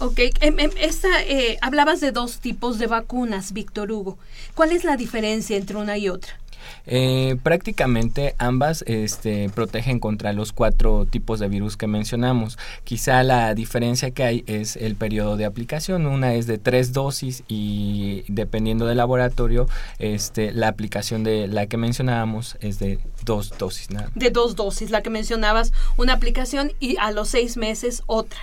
Ok, 0.00 0.20
em, 0.40 0.60
em, 0.60 0.70
esta, 0.78 1.08
eh, 1.22 1.58
hablabas 1.60 2.00
de 2.00 2.12
dos 2.12 2.38
tipos 2.38 2.78
de 2.78 2.86
vacunas, 2.86 3.52
Víctor 3.52 3.90
Hugo. 3.90 4.16
¿Cuál 4.54 4.70
es 4.70 4.84
la 4.84 4.96
diferencia 4.96 5.56
entre 5.56 5.76
una 5.76 5.98
y 5.98 6.08
otra? 6.08 6.38
Eh, 6.86 7.36
prácticamente 7.42 8.34
ambas 8.38 8.82
este, 8.86 9.50
protegen 9.50 10.00
contra 10.00 10.32
los 10.32 10.52
cuatro 10.52 11.06
tipos 11.06 11.38
de 11.38 11.48
virus 11.48 11.76
que 11.76 11.86
mencionamos. 11.86 12.58
Quizá 12.84 13.22
la 13.22 13.54
diferencia 13.54 14.10
que 14.10 14.24
hay 14.24 14.44
es 14.46 14.76
el 14.76 14.96
periodo 14.96 15.36
de 15.36 15.44
aplicación. 15.44 16.06
Una 16.06 16.34
es 16.34 16.46
de 16.46 16.58
tres 16.58 16.92
dosis 16.92 17.44
y 17.48 18.24
dependiendo 18.28 18.86
del 18.86 18.98
laboratorio, 18.98 19.68
este, 19.98 20.52
la 20.52 20.68
aplicación 20.68 21.24
de 21.24 21.48
la 21.48 21.66
que 21.66 21.76
mencionábamos 21.76 22.56
es 22.60 22.78
de 22.78 22.98
dos 23.24 23.52
dosis. 23.58 23.88
De 24.14 24.30
dos 24.30 24.56
dosis, 24.56 24.90
la 24.90 25.02
que 25.02 25.10
mencionabas, 25.10 25.72
una 25.96 26.12
aplicación 26.14 26.72
y 26.80 26.96
a 26.98 27.10
los 27.10 27.28
seis 27.28 27.56
meses 27.56 28.02
otra. 28.06 28.40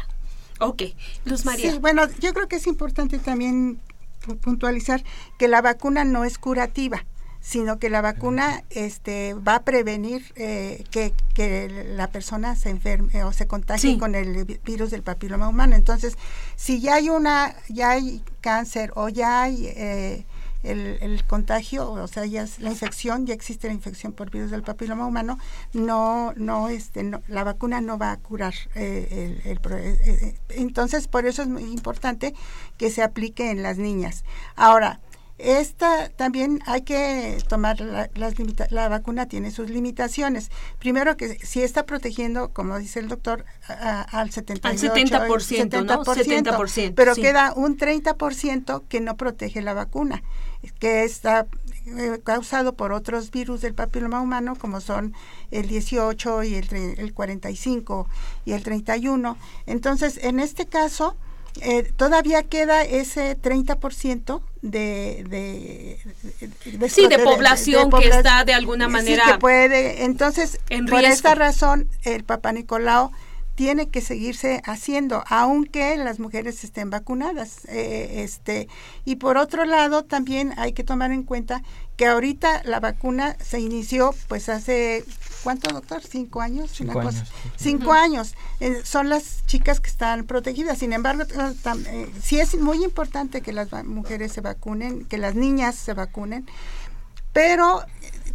Ok, 0.59 0.83
Luz 1.25 1.45
María. 1.45 1.71
Sí, 1.71 1.79
bueno, 1.79 2.03
yo 2.21 2.33
creo 2.33 2.47
que 2.47 2.55
es 2.55 2.67
importante 2.67 3.19
también 3.19 3.79
puntualizar 4.41 5.03
que 5.37 5.47
la 5.47 5.61
vacuna 5.61 6.03
no 6.03 6.23
es 6.23 6.37
curativa 6.37 7.05
sino 7.45 7.77
que 7.77 7.91
la 7.91 8.01
vacuna 8.01 8.63
este, 8.71 9.35
va 9.35 9.57
a 9.57 9.63
prevenir 9.63 10.33
eh, 10.35 10.83
que, 10.89 11.13
que, 11.35 11.85
la 11.95 12.07
persona 12.07 12.55
se 12.55 12.71
enferme 12.71 13.23
o 13.23 13.31
se 13.33 13.45
contagie 13.45 13.99
con 13.99 14.15
el 14.15 14.45
virus 14.65 14.89
del 14.89 15.03
papiloma 15.03 15.47
humano. 15.47 15.75
Entonces, 15.75 16.17
si 16.55 16.81
ya 16.81 16.95
hay 16.95 17.09
una, 17.09 17.55
ya 17.69 17.91
hay 17.91 18.23
cáncer 18.41 18.91
o 18.95 19.09
ya 19.09 19.43
hay 19.43 19.67
eh, 19.67 20.25
el, 20.63 21.23
contagio, 21.27 21.91
o 21.91 22.07
sea, 22.07 22.25
ya 22.25 22.41
es 22.41 22.59
la 22.59 22.71
infección, 22.71 23.27
ya 23.27 23.35
existe 23.35 23.67
la 23.67 23.73
infección 23.73 24.11
por 24.11 24.31
virus 24.31 24.49
del 24.49 24.63
papiloma 24.63 25.05
humano, 25.05 25.37
no, 25.73 26.33
no, 26.35 26.69
este, 26.69 27.11
la 27.27 27.43
vacuna 27.43 27.79
no 27.79 27.99
va 27.99 28.11
a 28.11 28.17
curar 28.17 28.55
eh, 28.73 29.39
el, 29.45 30.39
entonces 30.49 31.07
por 31.07 31.27
eso 31.27 31.43
es 31.43 31.47
muy 31.47 31.63
importante 31.63 32.33
que 32.77 32.89
se 32.89 33.03
aplique 33.03 33.51
en 33.51 33.61
las 33.61 33.77
niñas. 33.77 34.23
Ahora, 34.55 34.99
esta 35.37 36.09
también 36.09 36.61
hay 36.65 36.83
que 36.83 37.37
tomar 37.49 37.81
la, 37.81 38.09
las 38.15 38.35
la 38.69 38.87
vacuna 38.87 39.27
tiene 39.27 39.51
sus 39.51 39.69
limitaciones. 39.69 40.49
Primero 40.79 41.17
que 41.17 41.37
si 41.39 41.61
está 41.61 41.85
protegiendo, 41.85 42.53
como 42.53 42.79
dice 42.79 42.99
el 42.99 43.09
doctor, 43.09 43.45
al 43.67 44.31
78, 44.31 44.91
al 44.93 45.07
70%, 45.09 45.85
¿no? 45.85 46.05
70%, 46.05 46.93
pero 46.95 47.15
queda 47.15 47.53
un 47.53 47.77
30% 47.77 48.83
que 48.87 49.01
no 49.01 49.17
protege 49.17 49.61
la 49.61 49.73
vacuna, 49.73 50.23
que 50.79 51.03
está 51.03 51.47
eh, 51.85 52.19
causado 52.23 52.73
por 52.73 52.93
otros 52.93 53.29
virus 53.29 53.61
del 53.61 53.75
papiloma 53.75 54.21
humano 54.21 54.55
como 54.55 54.79
son 54.79 55.13
el 55.51 55.67
18 55.67 56.43
y 56.43 56.55
el, 56.55 56.73
el 56.73 57.13
45 57.13 58.07
y 58.45 58.53
el 58.53 58.63
31. 58.63 59.37
Entonces, 59.65 60.17
en 60.23 60.39
este 60.39 60.65
caso, 60.65 61.17
eh, 61.61 61.91
todavía 61.95 62.43
queda 62.43 62.83
ese 62.83 63.37
30% 63.39 64.41
de, 64.61 65.23
de, 65.29 65.99
de, 66.77 66.89
sí, 66.89 67.07
de 67.07 67.19
población 67.19 67.89
que 67.91 68.07
está 68.07 68.43
de 68.43 68.53
alguna 68.53 68.87
manera. 68.87 69.23
que 69.25 69.37
puede. 69.39 70.03
Entonces, 70.03 70.59
por 70.89 71.03
esta 71.03 71.35
razón, 71.35 71.87
el 72.03 72.23
Papa 72.23 72.51
Nicolau 72.51 73.11
tiene 73.55 73.87
que 73.87 74.01
seguirse 74.01 74.61
haciendo, 74.65 75.23
aunque 75.27 75.95
las 75.95 76.19
mujeres 76.19 76.63
estén 76.63 76.89
vacunadas. 76.89 77.65
Eh, 77.69 78.23
este 78.23 78.67
Y 79.05 79.15
por 79.15 79.37
otro 79.37 79.63
lado, 79.63 80.03
también 80.03 80.53
hay 80.57 80.73
que 80.73 80.83
tomar 80.83 81.11
en 81.11 81.23
cuenta 81.23 81.63
que 81.97 82.07
ahorita 82.07 82.63
la 82.65 82.79
vacuna 82.79 83.37
se 83.43 83.59
inició 83.59 84.13
pues 84.27 84.49
hace 84.49 85.05
¿Cuánto, 85.45 85.71
doctor? 85.71 86.01
¿Cinco 86.01 86.41
años? 86.41 86.71
Cinco 86.73 86.99
años. 87.01 87.23
Cinco 87.55 87.93
años. 87.93 88.33
Eh, 88.59 88.81
son 88.83 89.09
las 89.09 89.45
chicas 89.45 89.79
que 89.79 89.91
están 89.91 90.25
protegidas. 90.25 90.79
Sin 90.79 90.91
embargo, 90.91 91.21
eh, 91.21 92.11
sí 92.19 92.39
es 92.39 92.57
muy 92.57 92.83
importante 92.83 93.41
que 93.41 93.53
las 93.53 93.71
mujeres 93.85 94.31
se 94.31 94.41
vacunen, 94.41 95.05
que 95.05 95.19
las 95.19 95.35
niñas 95.35 95.75
se 95.75 95.93
vacunen, 95.93 96.47
pero 97.31 97.85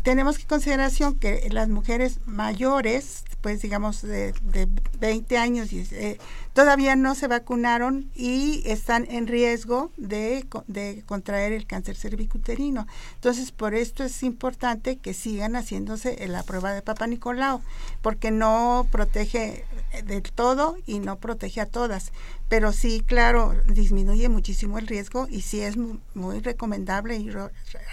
tenemos 0.04 0.38
que 0.38 0.46
consideración 0.46 1.16
que 1.18 1.48
las 1.50 1.68
mujeres 1.68 2.20
mayores 2.26 3.24
pues 3.40 3.62
digamos 3.62 4.02
de, 4.02 4.32
de 4.42 4.68
20 4.98 5.38
años 5.38 5.72
y, 5.72 5.86
eh, 5.92 6.18
todavía 6.52 6.96
no 6.96 7.14
se 7.14 7.26
vacunaron 7.26 8.10
y 8.14 8.62
están 8.66 9.06
en 9.10 9.26
riesgo 9.26 9.92
de, 9.96 10.46
de 10.66 11.02
contraer 11.06 11.52
el 11.52 11.66
cáncer 11.66 11.96
cervicuterino. 11.96 12.86
Entonces, 13.14 13.52
por 13.52 13.74
esto 13.74 14.04
es 14.04 14.22
importante 14.22 14.96
que 14.96 15.14
sigan 15.14 15.56
haciéndose 15.56 16.26
la 16.28 16.42
prueba 16.42 16.72
de 16.72 16.82
Papa 16.82 17.06
Nicolau, 17.06 17.60
porque 18.02 18.30
no 18.30 18.86
protege 18.90 19.64
del 20.04 20.22
todo 20.22 20.76
y 20.86 20.98
no 20.98 21.18
protege 21.18 21.60
a 21.60 21.66
todas. 21.66 22.12
Pero 22.48 22.72
sí, 22.72 23.02
claro, 23.06 23.54
disminuye 23.66 24.28
muchísimo 24.28 24.78
el 24.78 24.86
riesgo 24.86 25.28
y 25.30 25.42
sí 25.42 25.60
es 25.60 25.76
muy, 25.76 26.40
recomendable 26.40 27.16
y 27.16 27.30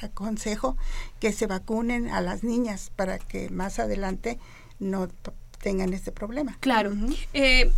aconsejo 0.01 0.77
que 1.19 1.31
se 1.31 1.47
vacunen 1.47 2.09
a 2.09 2.21
las 2.21 2.43
niñas 2.43 2.91
para 2.95 3.19
que 3.19 3.49
más 3.49 3.79
adelante 3.79 4.39
no 4.79 5.07
tengan 5.61 5.93
este 5.93 6.11
problema. 6.11 6.57
Claro. 6.59 6.91
eh, 7.33 7.71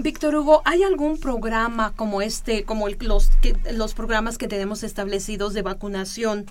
Víctor 0.00 0.36
Hugo, 0.36 0.62
¿hay 0.64 0.84
algún 0.84 1.18
programa 1.18 1.92
como 1.96 2.22
este, 2.22 2.62
como 2.62 2.88
los, 2.88 3.30
los 3.72 3.94
programas 3.94 4.38
que 4.38 4.46
tenemos 4.46 4.84
establecidos 4.84 5.54
de 5.54 5.62
vacunación 5.62 6.46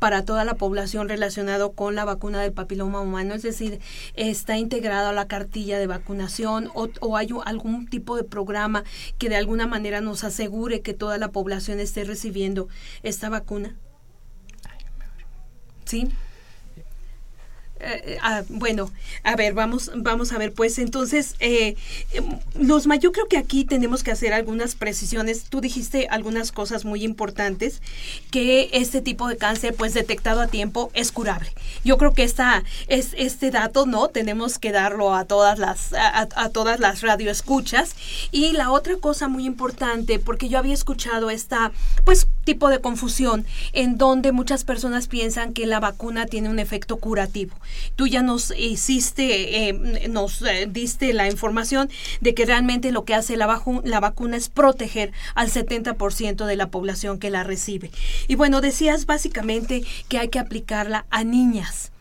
para 0.00 0.24
toda 0.24 0.44
la 0.44 0.54
población 0.54 1.08
relacionado 1.08 1.70
con 1.74 1.94
la 1.94 2.04
vacuna 2.04 2.42
del 2.42 2.52
papiloma 2.52 3.00
humano? 3.00 3.34
Es 3.34 3.42
decir, 3.42 3.78
¿está 4.14 4.58
integrado 4.58 5.10
a 5.10 5.12
la 5.12 5.28
cartilla 5.28 5.78
de 5.78 5.86
vacunación 5.86 6.70
o, 6.74 6.88
o 6.98 7.16
hay 7.16 7.28
algún 7.44 7.86
tipo 7.86 8.16
de 8.16 8.24
programa 8.24 8.82
que 9.16 9.28
de 9.28 9.36
alguna 9.36 9.68
manera 9.68 10.00
nos 10.00 10.24
asegure 10.24 10.80
que 10.80 10.92
toda 10.92 11.18
la 11.18 11.30
población 11.30 11.78
esté 11.78 12.02
recibiendo 12.02 12.66
esta 13.04 13.28
vacuna? 13.28 13.76
¿Sí? 15.84 16.08
Eh, 17.80 18.18
ah, 18.22 18.42
bueno, 18.48 18.90
a 19.22 19.36
ver, 19.36 19.54
vamos, 19.54 19.90
vamos 19.94 20.32
a 20.32 20.38
ver, 20.38 20.52
pues 20.52 20.78
entonces, 20.78 21.34
eh, 21.40 21.76
los 22.58 22.88
yo 23.00 23.12
creo 23.12 23.28
que 23.28 23.36
aquí 23.36 23.64
tenemos 23.64 24.02
que 24.02 24.10
hacer 24.10 24.32
algunas 24.32 24.74
precisiones. 24.74 25.44
Tú 25.44 25.60
dijiste 25.60 26.08
algunas 26.10 26.52
cosas 26.52 26.84
muy 26.84 27.04
importantes, 27.04 27.80
que 28.30 28.70
este 28.72 29.00
tipo 29.00 29.28
de 29.28 29.36
cáncer, 29.36 29.74
pues 29.74 29.94
detectado 29.94 30.40
a 30.40 30.48
tiempo, 30.48 30.90
es 30.94 31.12
curable. 31.12 31.50
Yo 31.84 31.98
creo 31.98 32.14
que 32.14 32.24
esta, 32.24 32.64
es, 32.88 33.14
este 33.16 33.50
dato, 33.50 33.86
¿no? 33.86 34.08
Tenemos 34.08 34.58
que 34.58 34.72
darlo 34.72 35.14
a 35.14 35.24
todas 35.24 35.58
las, 35.58 35.92
a, 35.92 36.28
a 36.34 36.48
todas 36.50 36.80
las 36.80 37.02
radioescuchas. 37.02 37.94
Y 38.32 38.52
la 38.52 38.70
otra 38.70 38.96
cosa 38.96 39.28
muy 39.28 39.44
importante, 39.44 40.18
porque 40.18 40.48
yo 40.48 40.58
había 40.58 40.74
escuchado 40.74 41.30
esta, 41.30 41.72
pues, 42.04 42.26
tipo 42.44 42.70
de 42.70 42.80
confusión, 42.80 43.44
en 43.72 43.98
donde 43.98 44.32
muchas 44.32 44.64
personas 44.64 45.06
piensan 45.06 45.52
que 45.52 45.66
la 45.66 45.80
vacuna 45.80 46.26
tiene 46.26 46.48
un 46.48 46.58
efecto 46.58 46.96
curativo. 46.96 47.54
Tú 47.96 48.06
ya 48.06 48.22
nos 48.22 48.52
hiciste, 48.56 49.68
eh, 49.68 50.08
nos 50.08 50.42
eh, 50.42 50.66
diste 50.70 51.12
la 51.12 51.28
información 51.28 51.90
de 52.20 52.34
que 52.34 52.46
realmente 52.46 52.92
lo 52.92 53.04
que 53.04 53.14
hace 53.14 53.36
la, 53.36 53.62
la 53.84 54.00
vacuna 54.00 54.36
es 54.36 54.48
proteger 54.48 55.12
al 55.34 55.50
70% 55.50 56.46
de 56.46 56.56
la 56.56 56.70
población 56.70 57.18
que 57.18 57.30
la 57.30 57.44
recibe. 57.44 57.90
Y 58.26 58.34
bueno, 58.34 58.60
decías 58.60 59.06
básicamente 59.06 59.82
que 60.08 60.18
hay 60.18 60.28
que 60.28 60.38
aplicarla 60.38 61.06
a 61.10 61.24
niñas. 61.24 61.92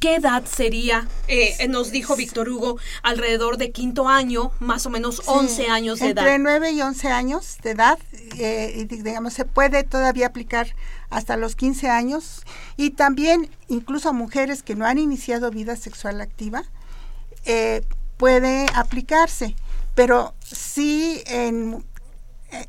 ¿Qué 0.00 0.16
edad 0.16 0.44
sería? 0.44 1.08
Eh, 1.26 1.68
nos 1.68 1.90
dijo 1.90 2.16
Víctor 2.16 2.50
Hugo, 2.50 2.78
alrededor 3.02 3.56
de 3.56 3.70
quinto 3.70 4.08
año, 4.08 4.52
más 4.60 4.84
o 4.84 4.90
menos 4.90 5.22
11 5.24 5.68
años 5.68 6.00
de 6.00 6.10
edad. 6.10 6.24
Entre 6.26 6.38
9 6.38 6.72
y 6.72 6.82
11 6.82 7.08
años 7.08 7.56
de 7.62 7.70
edad, 7.70 7.98
eh, 8.38 8.86
digamos, 8.90 9.32
se 9.32 9.46
puede 9.46 9.84
todavía 9.84 10.26
aplicar 10.26 10.74
hasta 11.10 11.36
los 11.36 11.56
15 11.56 11.88
años. 11.88 12.42
Y 12.76 12.90
también, 12.90 13.50
incluso 13.68 14.10
a 14.10 14.12
mujeres 14.12 14.62
que 14.62 14.74
no 14.74 14.86
han 14.86 14.98
iniciado 14.98 15.50
vida 15.50 15.76
sexual 15.76 16.20
activa, 16.20 16.64
eh, 17.44 17.82
puede 18.16 18.66
aplicarse. 18.74 19.54
Pero 19.94 20.34
sí, 20.44 21.22
en 21.26 21.84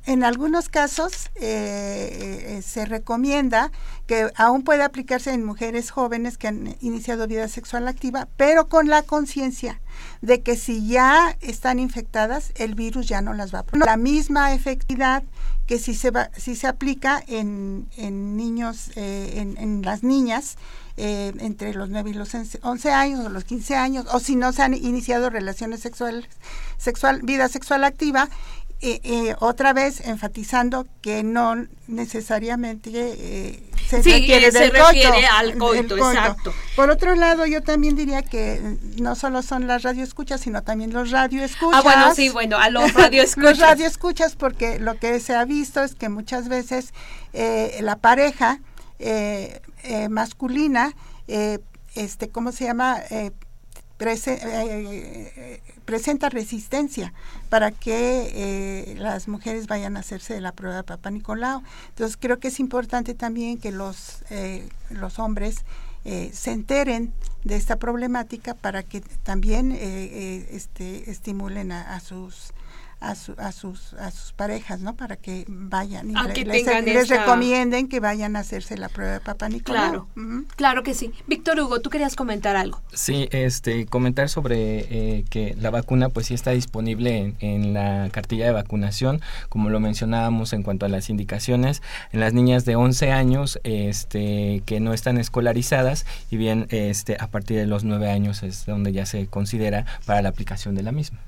en 0.06 0.24
algunos 0.24 0.70
casos 0.70 1.30
eh, 1.36 2.58
eh, 2.58 2.62
se 2.62 2.86
recomienda 2.86 3.72
que 4.08 4.32
aún 4.36 4.64
puede 4.64 4.84
aplicarse 4.84 5.34
en 5.34 5.44
mujeres 5.44 5.92
jóvenes 5.92 6.38
que 6.38 6.48
han 6.48 6.76
iniciado 6.82 7.28
vida 7.28 7.48
sexual 7.48 7.88
activa, 7.88 8.28
pero 8.38 8.68
con 8.68 8.88
la 8.88 9.04
conciencia 9.04 9.80
de 10.22 10.42
que 10.42 10.56
si 10.56 10.88
ya 10.88 11.38
están 11.42 11.80
infectadas, 11.80 12.52
el 12.56 12.76
virus 12.76 13.08
ya 13.08 13.22
no 13.22 13.34
las 13.34 13.54
va 13.54 13.60
a. 13.60 13.66
La 13.86 13.98
misma 13.98 14.54
efectividad 14.54 15.24
que 15.68 15.80
si 15.80 15.94
se, 15.94 16.12
va, 16.12 16.30
si 16.36 16.56
se 16.56 16.68
aplica 16.68 17.24
en, 17.28 17.88
en 17.98 18.38
niños, 18.38 18.92
eh, 18.96 19.34
en, 19.36 19.58
en, 19.58 19.82
las 19.84 20.04
niñas, 20.04 20.58
entre 21.00 21.76
los 21.76 21.90
9 21.90 22.10
y 22.10 22.14
los 22.14 22.34
11 22.34 22.92
años 22.92 23.24
o 23.24 23.30
los 23.30 23.44
15 23.44 23.76
años, 23.76 24.08
o 24.12 24.20
si 24.20 24.36
no 24.36 24.52
se 24.52 24.64
han 24.64 24.74
iniciado 24.74 25.30
relaciones 25.30 25.82
sexuales, 25.82 26.26
sexual, 26.80 27.22
vida 27.22 27.50
sexual 27.50 27.84
activa, 27.84 28.30
eh, 28.80 29.36
otra 29.40 29.74
vez 29.74 30.02
enfatizando 30.02 30.86
que 31.02 31.24
no 31.24 31.66
necesariamente 31.88 32.92
eh, 32.94 33.64
se, 33.90 33.98
refiere, 34.04 35.26
al 35.26 35.58
coito, 35.58 35.98
exacto. 35.98 36.54
Por 36.78 36.92
otro 36.92 37.16
lado, 37.16 37.46
yo 37.46 37.62
también 37.62 37.96
diría 37.96 38.22
que 38.22 38.78
no 39.02 39.16
solo 39.16 39.42
son 39.42 39.66
las 39.66 39.82
radioescuchas, 39.82 40.40
sino 40.40 40.62
también 40.62 40.94
los 40.94 41.12
radioescuchas. 41.12 41.80
Ah, 41.80 41.82
bueno, 41.82 42.16
sí, 42.16 42.30
bueno, 42.30 42.58
a 42.58 42.70
los 42.70 42.94
radioescuchas. 42.94 43.44
los 43.44 43.60
radioescuchas, 43.60 44.36
porque 44.36 44.80
lo 44.80 44.98
que 44.98 45.20
se 45.20 45.36
ha 45.36 45.44
visto 45.44 45.82
es 45.82 45.96
que 45.96 46.08
muchas 46.08 46.48
veces 46.48 46.94
eh, 47.34 47.80
la 47.82 47.96
pareja 47.96 48.60
eh, 49.00 49.60
masculina, 50.10 50.94
este, 51.96 52.30
¿cómo 52.30 52.52
se 52.52 52.66
llama? 52.66 53.02
presenta 55.88 56.30
resistencia 56.30 57.14
para 57.50 57.72
que 57.72 58.32
eh, 58.36 58.96
las 59.00 59.28
mujeres 59.28 59.68
vayan 59.68 59.98
a 59.98 60.02
hacerse 60.02 60.34
de 60.34 60.42
la 60.42 60.52
prueba 60.52 60.76
de 60.76 60.84
Papa 60.84 61.10
Nicolau. 61.10 61.64
Entonces 61.90 62.18
creo 62.18 62.40
que 62.40 62.50
es 62.50 62.60
importante 62.60 63.14
también 63.14 63.58
que 63.58 63.72
los, 63.72 64.20
eh, 64.30 64.68
los 64.90 65.18
hombres 65.18 65.64
eh, 66.08 66.32
se 66.34 66.52
enteren 66.52 67.14
de 67.44 67.56
esta 67.56 67.76
problemática 67.76 68.56
para 68.56 68.82
que 68.82 69.02
también 69.02 69.72
este, 69.72 71.10
estimulen 71.12 71.72
a 71.72 72.00
sus 72.00 72.54
a, 73.00 73.12
a, 73.12 73.52
sus, 73.52 73.94
a 73.94 74.12
sus 74.12 74.34
parejas, 74.34 74.80
¿no? 74.80 74.96
Para 74.96 75.16
que 75.16 75.46
vayan 75.48 76.10
y 76.10 76.44
les, 76.44 77.10
recomienden 77.10 77.88
que 77.88 78.00
vayan 78.00 78.36
a 78.36 78.40
hacerse 78.40 78.78
la 78.78 78.90
prueba 78.90 79.14
de 79.14 79.20
Papá 79.20 79.50
Nicolau. 79.50 80.08
Claro, 80.14 80.44
claro 80.56 80.84
que 80.84 80.94
sí. 80.94 81.12
Víctor 81.28 81.60
Hugo, 81.60 81.80
tú 81.80 81.90
querías 81.90 82.16
comentar 82.16 82.56
algo. 82.56 82.82
Sí, 82.94 83.28
este, 83.32 83.86
comentar 83.86 84.30
sobre 84.30 84.80
eh, 84.90 85.26
que 85.30 85.56
la 85.60 85.70
vacuna 85.70 86.10
pues 86.10 86.28
sí 86.28 86.34
está 86.34 86.52
disponible 86.52 87.36
en, 87.40 87.74
la 87.74 88.10
cartilla 88.12 88.46
de 88.46 88.52
vacunación, 88.52 89.22
como 89.50 89.70
lo 89.70 89.80
mencionábamos 89.80 90.54
en 90.54 90.64
cuanto 90.64 90.86
a 90.86 90.90
las 90.90 91.10
indicaciones, 91.10 91.82
en 92.12 92.20
las 92.20 92.34
niñas 92.34 92.66
de 92.66 92.76
11 92.76 93.12
años 93.12 93.60
este, 93.64 94.64
que 94.66 94.80
no 94.80 94.94
están 94.94 95.18
escolarizadas 95.18 96.06
y 96.32 96.38
bien 96.38 96.68
este, 96.70 97.18
a 97.20 97.28
partir 97.28 97.58
de 97.58 97.68
los 97.68 97.84
9 97.84 98.10
años 98.10 98.44
es 98.44 98.66
donde 98.66 98.92
ya 98.94 99.06
se 99.06 99.28
considera 99.28 99.86
para 100.06 100.22
la 100.22 100.30
aplicación 100.30 100.76
de 100.76 100.84
la 100.84 100.92
misma. 100.92 101.20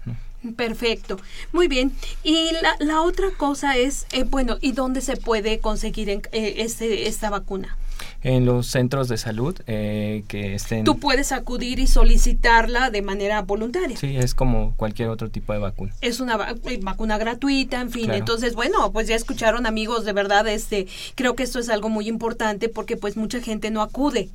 Perfecto. 0.55 1.19
Muy 1.51 1.67
bien. 1.67 1.91
Y 2.23 2.51
la, 2.61 2.75
la 2.79 3.01
otra 3.01 3.27
cosa 3.37 3.77
es, 3.77 4.05
eh, 4.11 4.23
bueno, 4.23 4.57
¿y 4.61 4.71
dónde 4.71 5.01
se 5.01 5.17
puede 5.17 5.59
conseguir 5.59 6.09
en, 6.09 6.21
eh, 6.31 6.55
este, 6.57 7.07
esta 7.07 7.29
vacuna? 7.29 7.77
en 8.21 8.45
los 8.45 8.67
centros 8.67 9.07
de 9.07 9.17
salud 9.17 9.55
eh, 9.67 10.23
que 10.27 10.55
estén... 10.55 10.83
Tú 10.83 10.99
puedes 10.99 11.31
acudir 11.31 11.79
y 11.79 11.87
solicitarla 11.87 12.89
de 12.89 13.01
manera 13.01 13.41
voluntaria. 13.41 13.97
Sí, 13.97 14.17
es 14.17 14.35
como 14.35 14.75
cualquier 14.75 15.09
otro 15.09 15.29
tipo 15.29 15.53
de 15.53 15.59
vacuna. 15.59 15.93
Es 16.01 16.19
una 16.19 16.37
eh, 16.65 16.79
vacuna 16.81 17.17
gratuita, 17.17 17.79
en 17.79 17.91
fin. 17.91 18.11
Entonces, 18.11 18.55
bueno, 18.55 18.91
pues 18.91 19.07
ya 19.07 19.15
escucharon 19.15 19.65
amigos, 19.65 20.05
de 20.05 20.13
verdad, 20.13 20.47
este, 20.47 20.87
creo 21.15 21.35
que 21.35 21.43
esto 21.43 21.59
es 21.59 21.69
algo 21.69 21.89
muy 21.89 22.07
importante 22.07 22.67
porque 22.67 22.97
pues 22.97 23.15
mucha 23.15 23.41
gente 23.41 23.71
no 23.71 23.81
acude. 23.81 24.29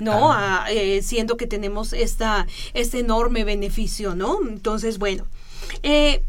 ¿no? 0.00 0.32
A, 0.32 0.64
eh, 0.70 1.02
siendo 1.02 1.36
que 1.36 1.46
tenemos 1.46 1.92
esta, 1.92 2.46
este 2.72 3.00
enorme 3.00 3.44
beneficio, 3.44 4.14
¿no? 4.14 4.38
Entonces, 4.48 4.98
bueno, 4.98 5.26
eh, 5.82 6.22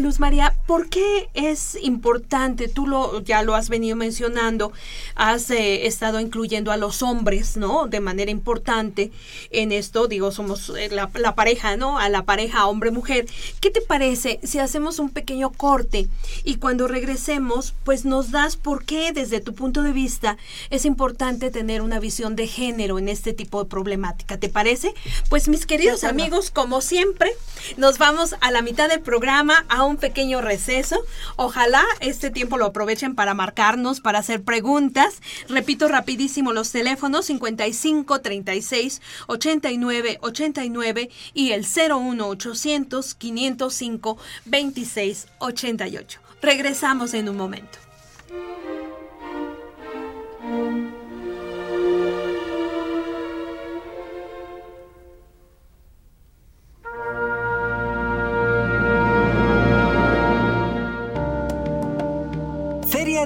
Luz 0.00 0.20
María, 0.20 0.54
¿por 0.66 0.88
qué 0.88 1.28
es 1.34 1.76
importante? 1.80 2.68
Tú 2.68 2.86
lo 2.86 3.20
ya 3.22 3.42
lo 3.42 3.54
has 3.54 3.68
venido 3.68 3.96
mencionando, 3.96 4.72
has 5.14 5.50
eh, 5.50 5.86
estado 5.86 6.20
incluyendo 6.20 6.72
a 6.72 6.76
los 6.76 7.02
hombres, 7.02 7.56
¿no? 7.56 7.86
De 7.86 8.00
manera 8.00 8.30
importante 8.30 9.10
en 9.50 9.72
esto, 9.72 10.06
digo, 10.06 10.32
somos 10.32 10.70
eh, 10.70 10.88
la, 10.90 11.10
la 11.14 11.34
pareja, 11.34 11.76
¿no? 11.76 11.98
A 11.98 12.08
la 12.08 12.24
pareja 12.24 12.66
hombre-mujer. 12.66 13.26
¿Qué 13.60 13.70
te 13.70 13.80
parece 13.80 14.40
si 14.42 14.58
hacemos 14.58 14.98
un 14.98 15.10
pequeño 15.10 15.50
corte 15.50 16.08
y 16.44 16.56
cuando 16.56 16.88
regresemos, 16.88 17.74
pues 17.84 18.04
nos 18.04 18.30
das 18.30 18.56
por 18.56 18.84
qué 18.84 19.12
desde 19.12 19.40
tu 19.40 19.54
punto 19.54 19.82
de 19.82 19.92
vista 19.92 20.36
es 20.70 20.84
importante 20.84 21.50
tener 21.50 21.82
una 21.82 22.00
visión 22.00 22.36
de 22.36 22.46
género 22.46 22.98
en 22.98 23.08
este 23.08 23.32
tipo 23.32 23.62
de 23.62 23.70
problemática? 23.70 24.38
¿Te 24.38 24.48
parece? 24.48 24.94
Pues 25.28 25.48
mis 25.48 25.66
queridos 25.66 26.04
amigos, 26.04 26.50
como 26.50 26.80
siempre, 26.80 27.30
nos 27.76 27.98
vamos 27.98 28.34
a 28.40 28.50
la 28.50 28.62
mitad 28.62 28.88
del 28.88 29.00
programa 29.00 29.64
a 29.68 29.84
un 29.90 29.96
pequeño 29.96 30.40
receso. 30.40 31.04
Ojalá 31.36 31.84
este 32.00 32.30
tiempo 32.30 32.56
lo 32.56 32.66
aprovechen 32.66 33.14
para 33.14 33.34
marcarnos, 33.34 34.00
para 34.00 34.20
hacer 34.20 34.42
preguntas. 34.42 35.20
Repito 35.48 35.88
rapidísimo 35.88 36.52
los 36.52 36.72
teléfonos 36.72 37.26
55 37.26 38.20
36 38.20 39.02
89 39.26 40.18
89 40.22 41.10
y 41.34 41.52
el 41.52 41.66
01 41.66 42.26
800 42.26 43.14
505 43.14 44.18
26 44.46 45.26
88. 45.38 46.20
Regresamos 46.40 47.14
en 47.14 47.28
un 47.28 47.36
momento. 47.36 47.78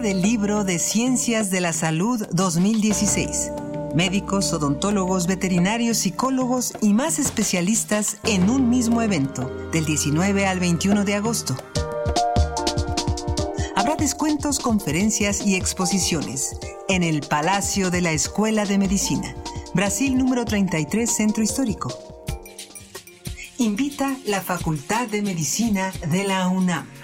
Del 0.01 0.23
Libro 0.23 0.65
de 0.65 0.81
Ciencias 0.81 1.51
de 1.51 1.61
la 1.61 1.73
Salud 1.73 2.27
2016. 2.33 3.53
Médicos, 3.95 4.53
odontólogos, 4.53 5.29
veterinarios, 5.29 5.99
psicólogos 5.99 6.73
y 6.83 6.93
más 6.93 7.21
especialistas 7.21 8.19
en 8.25 8.51
un 8.51 8.69
mismo 8.69 9.03
evento, 9.03 9.49
del 9.73 9.85
19 9.85 10.47
al 10.47 10.59
21 10.59 11.05
de 11.05 11.15
agosto. 11.15 11.57
Habrá 13.77 13.95
descuentos, 13.95 14.59
conferencias 14.59 15.47
y 15.47 15.55
exposiciones 15.55 16.59
en 16.89 17.05
el 17.05 17.21
Palacio 17.21 17.91
de 17.91 18.01
la 18.01 18.11
Escuela 18.11 18.67
de 18.67 18.79
Medicina, 18.79 19.33
Brasil 19.75 20.19
número 20.19 20.45
33, 20.45 21.09
Centro 21.09 21.45
Histórico. 21.45 21.97
Invita 23.59 24.17
la 24.27 24.43
Facultad 24.43 25.07
de 25.07 25.23
Medicina 25.23 25.93
de 26.11 26.25
la 26.25 26.49
UNAM. 26.49 27.04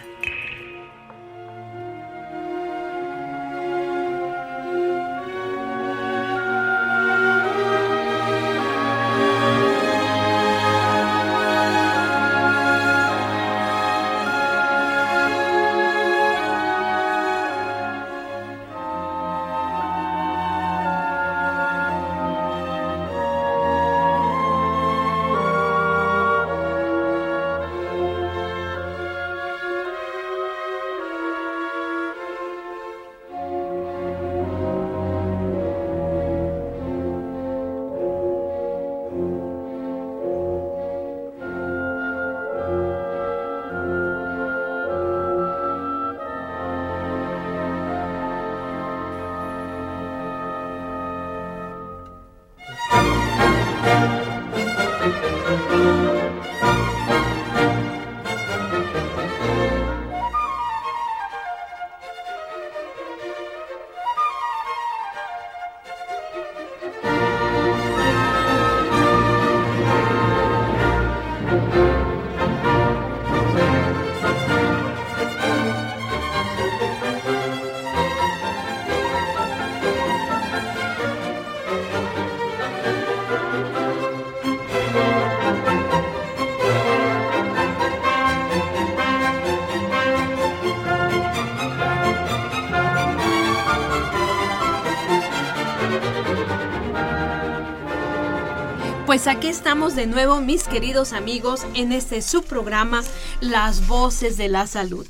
Pues 99.22 99.36
aquí 99.36 99.48
estamos 99.48 99.96
de 99.96 100.06
nuevo, 100.06 100.40
mis 100.40 100.62
queridos 100.62 101.12
amigos, 101.12 101.66
en 101.74 101.92
este 101.92 102.22
subprograma 102.22 103.02
Las 103.42 103.86
Voces 103.86 104.38
de 104.38 104.48
la 104.48 104.66
Salud. 104.66 105.06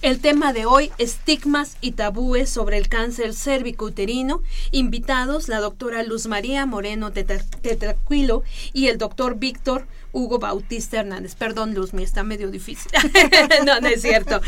El 0.00 0.18
tema 0.18 0.54
de 0.54 0.64
hoy, 0.64 0.90
estigmas 0.96 1.76
y 1.82 1.90
tabúes 1.92 2.48
sobre 2.48 2.78
el 2.78 2.88
cáncer 2.88 3.34
cérvico-uterino. 3.34 4.42
Invitados, 4.70 5.50
la 5.50 5.60
doctora 5.60 6.02
Luz 6.04 6.26
María 6.26 6.64
Moreno 6.64 7.12
Tetra- 7.12 7.44
Tetraquilo 7.60 8.44
y 8.72 8.86
el 8.86 8.96
doctor 8.96 9.34
Víctor 9.38 9.86
Hugo 10.12 10.38
Bautista 10.38 11.00
Hernández. 11.00 11.34
Perdón, 11.34 11.74
Luz, 11.74 11.92
me 11.94 12.02
está 12.02 12.22
medio 12.22 12.50
difícil. 12.50 12.90
no, 13.66 13.80
no 13.80 13.88
es 13.88 14.02
cierto. 14.02 14.40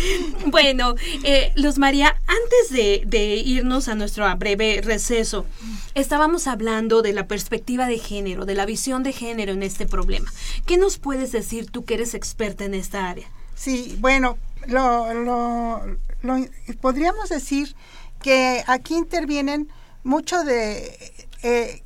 Bueno, 0.47 0.95
eh, 1.25 1.53
Luz 1.57 1.79
María, 1.79 2.17
antes 2.27 2.71
de, 3.07 3.37
irnos 3.37 3.89
a 3.89 3.95
nuestro 3.95 4.35
breve 4.37 4.81
receso, 4.83 5.47
estábamos 5.95 6.47
hablando 6.47 7.03
de 7.03 7.13
la 7.13 7.27
perspectiva 7.27 7.87
de 7.87 7.99
género, 7.99 8.45
de 8.45 8.55
la 8.55 8.67
visión 8.67 9.03
de 9.03 9.13
género 9.13 9.53
en 9.53 9.63
este 9.63 9.87
problema. 9.87 10.33
¿Qué 10.67 10.77
nos 10.77 10.99
puedes 10.99 11.33
decir 11.33 11.71
tú 11.71 11.85
que 11.85 11.95
eres 11.95 12.15
experta 12.15 12.65
en 12.65 12.75
esta 12.75 13.09
área? 13.09 13.29
Sí, 13.55 13.97
bueno, 14.01 14.39
lo, 14.67 15.13
lo, 15.15 15.81
lo- 16.23 16.47
podríamos 16.81 17.29
decir 17.29 17.75
que 18.23 18.65
aquí 18.67 18.95
intervienen 18.95 19.69
mucho 20.05 20.43
de... 20.45 21.13
eh, 21.43 21.83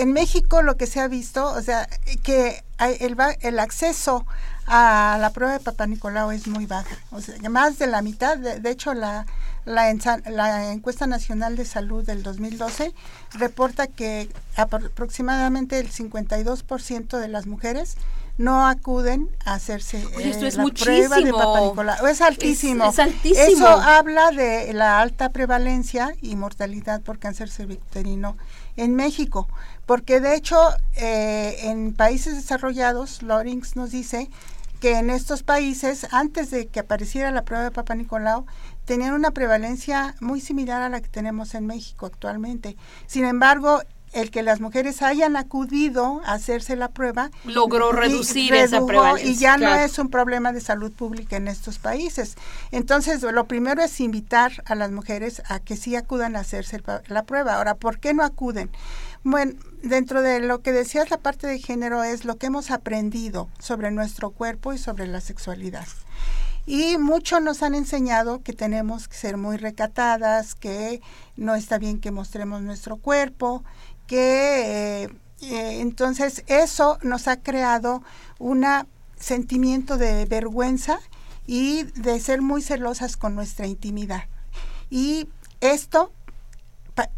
en 0.00 0.12
México 0.12 0.62
lo 0.62 0.76
que 0.76 0.86
se 0.86 1.00
ha 1.00 1.08
visto, 1.08 1.46
o 1.46 1.60
sea, 1.62 1.88
que 2.22 2.62
el, 2.78 3.16
el 3.40 3.58
acceso 3.58 4.24
a 4.66 5.18
la 5.20 5.30
prueba 5.30 5.52
de 5.52 5.60
Papa 5.60 5.86
Nicolau 5.86 6.30
es 6.30 6.46
muy 6.46 6.66
baja. 6.66 6.96
O 7.10 7.20
sea, 7.20 7.34
que 7.38 7.48
más 7.48 7.78
de 7.78 7.86
la 7.86 8.00
mitad, 8.02 8.38
de, 8.38 8.60
de 8.60 8.70
hecho 8.70 8.94
la, 8.94 9.26
la, 9.66 9.90
ensa- 9.90 10.24
la 10.30 10.72
encuesta 10.72 11.06
nacional 11.06 11.56
de 11.56 11.64
salud 11.66 12.04
del 12.04 12.22
2012 12.22 12.94
reporta 13.34 13.86
que 13.86 14.28
apro- 14.56 14.86
aproximadamente 14.86 15.78
el 15.78 15.90
52% 15.90 17.18
de 17.18 17.28
las 17.28 17.46
mujeres 17.46 17.96
no 18.36 18.66
acuden 18.66 19.28
a 19.44 19.54
hacerse 19.54 20.04
Oye, 20.16 20.30
esto 20.30 20.44
eh, 20.44 20.48
es 20.48 20.56
la 20.56 20.64
prueba 20.64 21.16
de. 21.20 21.30
Papa 21.30 21.60
Nicolau. 21.60 22.06
Es 22.06 22.20
altísimo. 22.20 22.86
Es- 22.86 22.94
es 22.94 22.98
altísimo. 22.98 23.42
Eso 23.46 23.68
habla 23.68 24.30
de 24.32 24.72
la 24.72 25.00
alta 25.00 25.28
prevalencia 25.28 26.14
y 26.20 26.34
mortalidad 26.36 27.00
por 27.02 27.18
cáncer 27.18 27.48
cervicuterino 27.50 28.36
en 28.76 28.94
México, 28.94 29.48
porque 29.86 30.20
de 30.20 30.34
hecho 30.34 30.58
eh, 30.96 31.56
en 31.62 31.94
países 31.94 32.34
desarrollados, 32.34 33.22
Lorings 33.22 33.76
nos 33.76 33.90
dice 33.90 34.30
que 34.80 34.98
en 34.98 35.08
estos 35.08 35.42
países, 35.42 36.06
antes 36.10 36.50
de 36.50 36.66
que 36.66 36.80
apareciera 36.80 37.30
la 37.30 37.44
prueba 37.44 37.64
de 37.64 37.70
Papa 37.70 37.94
Nicolau, 37.94 38.44
tenían 38.84 39.14
una 39.14 39.30
prevalencia 39.30 40.14
muy 40.20 40.40
similar 40.40 40.82
a 40.82 40.90
la 40.90 41.00
que 41.00 41.08
tenemos 41.08 41.54
en 41.54 41.66
México 41.66 42.04
actualmente. 42.06 42.76
Sin 43.06 43.24
embargo, 43.24 43.80
el 44.14 44.30
que 44.30 44.42
las 44.42 44.60
mujeres 44.60 45.02
hayan 45.02 45.36
acudido 45.36 46.22
a 46.24 46.34
hacerse 46.34 46.76
la 46.76 46.88
prueba 46.88 47.30
logró 47.44 47.92
reducir 47.92 48.54
esa 48.54 48.86
prevalencia 48.86 49.30
y 49.30 49.36
ya 49.36 49.56
no 49.58 49.74
es 49.74 49.98
un 49.98 50.08
problema 50.08 50.52
de 50.52 50.60
salud 50.60 50.92
pública 50.92 51.36
en 51.36 51.48
estos 51.48 51.78
países. 51.78 52.36
Entonces, 52.70 53.22
lo 53.22 53.46
primero 53.46 53.82
es 53.82 54.00
invitar 54.00 54.62
a 54.66 54.74
las 54.74 54.92
mujeres 54.92 55.42
a 55.48 55.58
que 55.58 55.76
sí 55.76 55.96
acudan 55.96 56.36
a 56.36 56.40
hacerse 56.40 56.80
la 57.08 57.24
prueba. 57.24 57.56
Ahora, 57.56 57.74
¿por 57.74 57.98
qué 57.98 58.14
no 58.14 58.22
acuden? 58.22 58.70
Bueno, 59.24 59.54
dentro 59.82 60.22
de 60.22 60.40
lo 60.40 60.60
que 60.60 60.72
decías 60.72 61.10
la 61.10 61.18
parte 61.18 61.46
de 61.46 61.58
género 61.58 62.04
es 62.04 62.24
lo 62.24 62.36
que 62.36 62.46
hemos 62.46 62.70
aprendido 62.70 63.48
sobre 63.58 63.90
nuestro 63.90 64.30
cuerpo 64.30 64.72
y 64.72 64.78
sobre 64.78 65.06
la 65.06 65.20
sexualidad. 65.20 65.86
Y 66.66 66.96
muchos 66.96 67.42
nos 67.42 67.62
han 67.62 67.74
enseñado 67.74 68.42
que 68.42 68.54
tenemos 68.54 69.06
que 69.06 69.16
ser 69.16 69.36
muy 69.36 69.58
recatadas, 69.58 70.54
que 70.54 71.02
no 71.36 71.54
está 71.54 71.78
bien 71.78 72.00
que 72.00 72.10
mostremos 72.10 72.62
nuestro 72.62 72.96
cuerpo, 72.96 73.62
que 74.06 75.02
eh, 75.04 75.10
eh, 75.42 75.80
entonces 75.80 76.44
eso 76.46 76.98
nos 77.02 77.28
ha 77.28 77.40
creado 77.40 78.02
un 78.38 78.64
sentimiento 79.18 79.96
de 79.96 80.24
vergüenza 80.26 81.00
y 81.46 81.84
de 81.84 82.20
ser 82.20 82.42
muy 82.42 82.62
celosas 82.62 83.16
con 83.16 83.34
nuestra 83.34 83.66
intimidad. 83.66 84.24
Y 84.90 85.28
esto, 85.60 86.12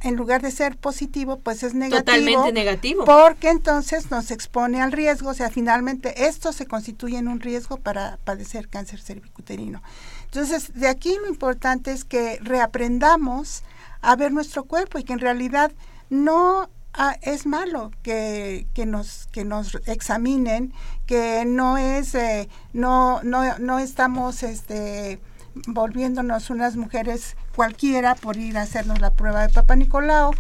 en 0.01 0.17
lugar 0.17 0.43
de 0.43 0.51
ser 0.51 0.77
positivo, 0.77 1.39
pues 1.39 1.63
es 1.63 1.75
negativo. 1.75 2.05
Totalmente 2.05 2.53
negativo. 2.53 3.05
Porque 3.05 3.51
entonces 3.51 4.11
nos 4.11 4.31
expone 4.31 4.83
al 4.83 4.93
riesgo, 4.93 5.31
o 5.31 5.35
sea, 5.35 5.51
finalmente 5.51 6.27
esto 6.27 6.53
se 6.53 6.67
constituye 6.67 7.19
en 7.19 7.29
un 7.29 7.41
riesgo 7.41 7.77
para 7.77 8.19
padecer 8.25 8.69
cáncer 8.69 9.01
cervicuterino. 9.01 9.83
Entonces, 10.25 10.75
de 10.75 10.89
aquí 10.89 11.17
lo 11.21 11.29
importante 11.29 11.93
es 11.93 12.05
que 12.05 12.39
reaprendamos 12.41 13.63
a 14.01 14.17
ver 14.17 14.33
nuestro 14.33 14.65
cuerpo 14.65 14.99
y 14.99 15.05
que 15.05 15.13
en 15.13 15.21
realidad 15.21 15.73
no 16.11 16.69
ah, 16.97 17.17
es 17.23 17.47
malo 17.47 17.91
que, 18.03 18.67
que, 18.75 18.87
nos, 18.87 19.27
que 19.33 19.45
nos 19.45 19.77
examinen, 19.87 20.73
que 21.07 21.45
no 21.47 21.79
es, 21.79 22.15
eh, 22.15 22.49
no, 22.73 23.23
no, 23.23 23.59
no 23.59 23.79
estamos 23.79 24.43
este, 24.43 25.21
volviéndonos 25.67 26.51
unas 26.51 26.77
mujeres 26.77 27.37
cualquiera 27.55 28.15
por 28.15 28.37
ir 28.37 28.59
a 28.59 28.63
hacernos 28.63 29.01
la 29.01 29.13
prueba 29.13 29.47
de 29.47 29.53
Papa 29.53 29.77
Nicolau 29.77 30.33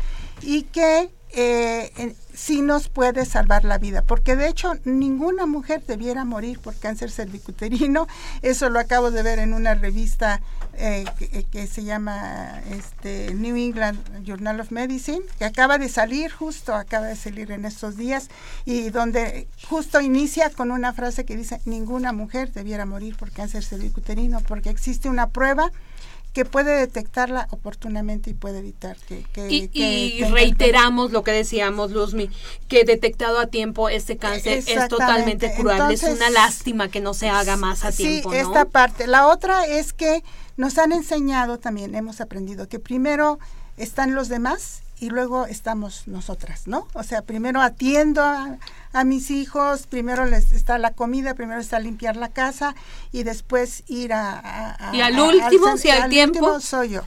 y 0.43 0.63
que 0.63 1.11
eh, 1.39 2.15
sí 2.33 2.63
nos 2.63 2.89
puede 2.89 3.27
salvar 3.27 3.65
la 3.65 3.79
vida, 3.79 4.03
porque 4.03 4.37
de 4.37 4.49
hecho 4.49 4.73
ninguna 4.85 5.47
mujer 5.47 5.85
debiera 5.85 6.25
morir 6.25 6.59
por 6.61 6.75
cáncer 6.77 7.11
cervicuterino. 7.11 8.07
Eso 8.43 8.71
lo 8.71 8.79
acabo 8.79 9.11
de 9.11 9.23
ver 9.23 9.39
en 9.39 9.53
una 9.53 9.75
revista 9.75 10.41
eh, 10.79 11.05
que, 11.51 11.67
se 11.67 11.85
llama 11.85 12.61
este, 12.71 13.35
New 13.35 13.57
England 13.57 14.25
Journal 14.25 14.61
of 14.61 14.71
Medicine, 14.71 15.23
que 15.39 15.45
acaba 15.45 15.79
de 15.79 15.89
salir, 15.89 16.31
justo 16.31 16.75
acaba 16.75 17.07
de 17.07 17.17
salir 17.17 17.51
en 17.51 17.65
estos 17.65 17.97
días, 17.97 18.29
y 18.65 18.91
donde 18.91 19.49
justo 19.69 20.01
inicia 20.01 20.51
con 20.51 20.71
una 20.71 20.93
frase 20.93 21.25
que 21.25 21.37
dice, 21.37 21.61
ninguna 21.65 22.13
mujer 22.13 22.53
debiera 22.53 22.87
morir 22.87 23.17
por 23.17 23.31
cáncer 23.31 23.65
cervicuterino, 23.65 24.41
porque 24.41 24.71
existe 24.71 25.09
una 25.09 25.29
prueba 25.29 25.71
que 26.37 26.45
puede 26.45 26.77
detectarla 26.77 27.49
oportunamente 27.49 28.29
y 28.29 28.35
puede 28.35 28.59
evitar 28.59 28.99
que... 29.09 29.25
y, 29.73 30.23
reiteramos 30.25 31.11
lo 31.11 31.25
que 31.25 31.31
decíamos, 31.31 31.93
Luzmi, 31.93 32.29
que 32.69 32.85
detectado 32.85 33.39
a 33.39 33.47
tiempo 33.47 33.89
este 33.89 34.19
cáncer 34.19 34.63
es 34.67 34.89
totalmente 34.89 35.55
curable. 35.55 35.95
es 35.95 36.03
una 36.03 36.29
lástima 36.29 36.91
que 36.91 37.01
no 37.01 37.15
se 37.15 37.31
haga 37.31 37.57
más 37.57 37.87
a 37.87 37.91
tiempo. 37.91 38.33
Sí, 38.33 38.37
esta 38.37 38.67
parte. 38.67 39.07
La 39.07 39.29
otra 39.29 39.65
es 39.65 39.95
que 39.95 40.23
nos 40.59 40.77
han 40.77 40.93
enseñado 40.93 41.59
también, 41.59 41.95
hemos 41.95 42.21
aprendido 42.21 42.69
que 42.69 42.81
primero 42.81 43.39
están 43.79 44.15
los 44.15 44.29
demás 44.29 44.83
y 44.99 45.11
luego 45.11 45.47
estamos 45.47 46.09
nosotras, 46.09 46.67
¿no? 46.67 46.89
O 46.95 47.03
sea, 47.03 47.23
primero 47.23 47.61
atiendo 47.61 48.23
a, 48.23 48.59
mis 49.05 49.31
hijos, 49.31 49.87
primero 49.87 50.25
les 50.25 50.53
está 50.53 50.79
la 50.79 50.93
comida, 50.93 51.35
primero 51.35 51.61
está 51.61 51.79
limpiar 51.79 52.17
la 52.17 52.31
casa 52.31 52.75
y 53.13 53.25
después 53.25 53.85
ir 53.89 54.15
a... 54.15 54.91
y 54.95 55.03
al 55.03 55.21
último, 55.21 55.77
si 55.77 55.91
al, 55.91 56.09
tiempo... 56.09 56.61
soy 56.61 56.91
yo. 56.91 57.03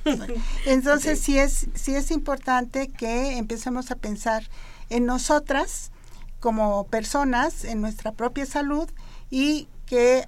Entonces 0.66 1.20
sí, 1.20 1.40
es, 1.40 1.66
sí 1.74 1.96
es 1.96 2.12
importante 2.12 2.90
que 2.90 3.38
empecemos 3.38 3.90
a 3.90 3.96
pensar 3.96 4.44
en 4.92 5.08
nosotras 5.08 5.92
como 6.40 6.86
personas, 6.86 7.66
en 7.66 7.82
nuestra 7.82 8.12
propia 8.12 8.46
salud 8.46 8.88
y 9.32 9.68
que 9.88 10.28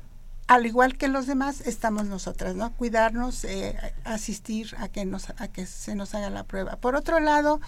al 0.52 0.66
igual 0.66 0.98
que 0.98 1.08
los 1.08 1.28
demás, 1.28 1.62
estamos 1.62 2.08
nosotras, 2.08 2.58
¿no? 2.58 2.74
Cuidarnos, 2.74 3.46
eh, 3.46 3.74
asistir 4.04 4.76
a 4.80 4.90
que, 4.90 5.06
nos, 5.06 5.30
a 5.30 5.48
que 5.48 5.66
se 5.66 5.96
nos 5.96 6.14
haga 6.14 6.30
la 6.30 6.44
prueba. 6.44 6.76
Por 6.76 6.98
otro 6.98 7.22
lado, 7.22 7.62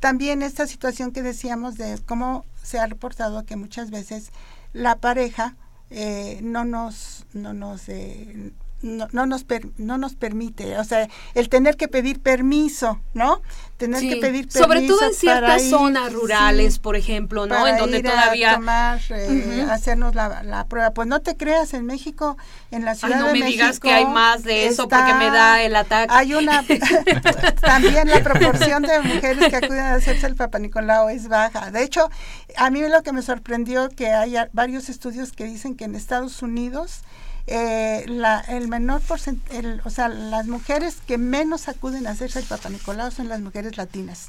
también 0.00 0.42
esta 0.42 0.66
situación 0.66 1.12
que 1.12 1.22
decíamos 1.22 1.76
de 1.76 1.96
cómo 2.04 2.44
se 2.60 2.80
ha 2.80 2.88
reportado 2.88 3.44
que 3.44 3.54
muchas 3.54 3.92
veces 3.92 4.32
la 4.72 4.96
pareja 4.96 5.54
eh, 5.90 6.40
no 6.42 6.64
nos, 6.64 7.24
no 7.34 7.52
nos 7.52 7.88
eh, 7.88 8.52
no, 8.84 9.08
no, 9.12 9.26
nos 9.26 9.46
no 9.78 9.98
nos 9.98 10.14
permite, 10.14 10.78
o 10.78 10.84
sea, 10.84 11.08
el 11.34 11.48
tener 11.48 11.76
que 11.76 11.88
pedir 11.88 12.20
permiso, 12.20 13.00
¿no? 13.14 13.40
Tener 13.78 14.00
que 14.00 14.16
pedir 14.16 14.46
permiso 14.46 14.58
sobre 14.58 14.86
todo 14.86 15.04
en 15.08 15.14
ciertas 15.14 15.62
zonas 15.70 16.12
rurales, 16.12 16.78
por 16.78 16.94
ejemplo, 16.94 17.46
¿no? 17.46 17.66
En 17.66 17.78
donde 17.78 18.02
todavía 18.02 18.52
a 18.52 18.54
tomar, 18.56 19.00
eh, 19.10 19.66
hacernos 19.70 20.14
la, 20.14 20.42
la, 20.42 20.66
prueba. 20.66 20.90
Pues 20.90 21.08
no 21.08 21.20
te 21.20 21.36
creas, 21.36 21.72
en 21.72 21.86
México, 21.86 22.36
en 22.70 22.84
la 22.84 22.94
Ciudad 22.94 23.20
no 23.20 23.32
me 23.32 23.42
digas 23.42 23.80
que 23.80 23.90
hay 23.90 24.04
más 24.04 24.42
de 24.44 24.66
eso 24.66 24.86
porque 24.86 25.14
me 25.14 25.30
da 25.30 25.62
el 25.62 25.74
ataque. 25.74 26.12
Hay 26.14 26.34
una 26.34 26.62
también 27.60 28.08
la 28.08 28.22
proporción 28.22 28.82
de 28.82 29.00
mujeres 29.00 29.48
que 29.48 29.56
acuden 29.56 29.80
a 29.80 29.94
hacerse 29.94 30.26
el 30.26 30.36
Papa 30.36 30.58
Nicolau 30.58 31.08
es 31.08 31.28
baja. 31.28 31.70
De 31.70 31.82
hecho, 31.82 32.10
a 32.56 32.70
mí 32.70 32.82
lo 32.86 33.02
que 33.02 33.12
me 33.12 33.22
sorprendió 33.22 33.88
que 33.88 34.08
hay 34.08 34.36
varios 34.52 34.90
estudios 34.90 35.32
que 35.32 35.44
dicen 35.44 35.74
que 35.74 35.84
en 35.84 35.94
Estados 35.94 36.42
Unidos 36.42 37.00
eh, 37.46 38.06
la, 38.08 38.40
el 38.40 38.68
menor 38.68 39.02
porcentaje, 39.02 39.78
o 39.84 39.90
sea, 39.90 40.08
las 40.08 40.46
mujeres 40.46 40.96
que 41.06 41.18
menos 41.18 41.68
acuden 41.68 42.06
a 42.06 42.12
hacerse 42.12 42.38
el 42.38 42.46
Papa 42.46 42.70
Nicolau 42.70 43.10
son 43.10 43.28
las 43.28 43.40
mujeres 43.42 43.76
latinas, 43.76 44.28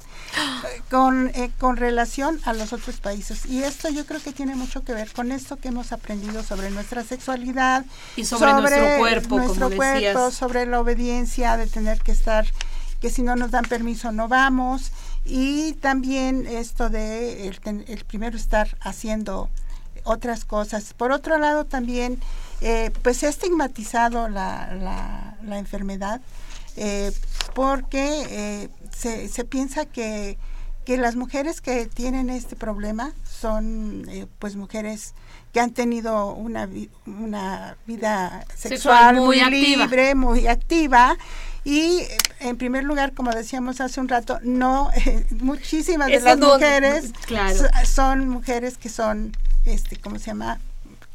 con, 0.92 1.30
eh, 1.30 1.50
con 1.58 1.78
relación 1.78 2.42
a 2.44 2.52
los 2.52 2.74
otros 2.74 2.98
países. 2.98 3.46
Y 3.46 3.64
esto 3.64 3.88
yo 3.90 4.06
creo 4.06 4.22
que 4.22 4.34
tiene 4.34 4.56
mucho 4.56 4.84
que 4.84 4.94
ver 4.94 5.10
con 5.14 5.32
esto 5.32 5.56
que 5.56 5.70
hemos 5.70 5.94
aprendido 5.94 6.44
sobre 6.44 6.72
nuestra 6.72 7.06
sexualidad 7.06 7.86
y 8.18 8.26
sobre, 8.26 8.52
nuestro 8.52 8.98
cuerpo, 8.98 9.38
nuestro 9.38 9.72
cuerpo, 9.72 10.32
sobre 10.32 10.66
la 10.66 10.82
obediencia 10.82 11.56
de 11.56 11.68
tener 11.68 12.02
que 12.02 12.12
estar, 12.12 12.46
que 13.00 13.10
si 13.10 13.22
no 13.22 13.38
nos 13.38 13.50
dan 13.52 13.64
permiso 13.64 14.12
no 14.12 14.28
vamos. 14.28 14.92
Y 15.24 15.74
también 15.76 16.46
esto 16.46 16.90
de 16.90 17.48
el, 17.48 17.86
el 17.88 18.04
primero 18.04 18.36
estar 18.36 18.78
haciendo 18.82 19.50
otras 20.04 20.46
cosas. 20.46 20.94
Por 20.94 21.12
otro 21.12 21.38
lado, 21.38 21.66
también 21.66 22.20
eh, 22.62 22.92
pues 23.02 23.18
se 23.18 23.28
ha 23.28 23.30
estigmatizado 23.30 24.30
la, 24.30 25.36
la, 25.44 25.58
enfermedad 25.58 26.22
eh, 26.78 27.12
porque 27.54 28.26
eh, 28.30 28.70
se, 28.96 29.28
se, 29.30 29.44
piensa 29.44 29.86
que, 29.86 30.38
que, 30.86 30.98
las 30.98 31.16
mujeres 31.16 31.62
que 31.62 31.86
tienen 31.86 32.30
este 32.30 32.56
problema 32.56 33.14
son 33.24 34.08
pues 34.40 34.56
mujeres 34.56 35.14
que 35.54 35.60
han 35.60 35.72
tenido 35.72 36.34
una, 36.34 36.70
una 37.06 37.78
vida 37.86 38.46
sexual, 38.56 39.16
muy, 39.16 39.40
libre, 39.50 40.14
muy 40.16 40.48
activa. 40.48 41.18
Y 41.64 42.02
en 42.42 42.58
primer 42.58 42.84
lugar, 42.84 43.14
como 43.14 43.32
decíamos 43.32 43.80
hace 43.80 44.00
un 44.02 44.08
rato, 44.08 44.40
no 44.44 44.92
muchísimas 45.40 46.08
de 46.08 46.20
las 46.20 46.38
mujeres 46.38 47.12
son 47.86 48.28
mujeres 48.28 48.78
que 48.78 48.90
son 48.90 49.32
este, 49.66 49.98
¿cómo 49.98 50.20
se 50.20 50.28
llama? 50.28 50.60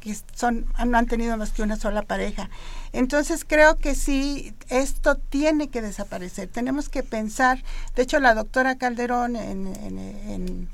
Que 0.01 0.17
son 0.35 0.67
no 0.85 0.99
han 0.99 1.07
tenido 1.07 1.37
más 1.37 1.51
que 1.53 1.63
una 1.63 1.77
sola 1.77 2.03
pareja. 2.03 2.51
Entonces 2.93 3.45
creo 3.47 3.77
que 3.77 3.95
sí, 3.95 4.55
esto 4.69 5.17
tiene 5.17 5.69
que 5.69 5.83
desaparecer. 5.83 6.49
Tenemos 6.49 6.89
que 6.89 7.03
pensar, 7.03 7.63
de 7.95 8.03
hecho 8.03 8.19
la 8.19 8.35
doctora 8.35 8.77
Calderón 8.77 9.37
en, 9.37 9.67
en, 9.69 10.69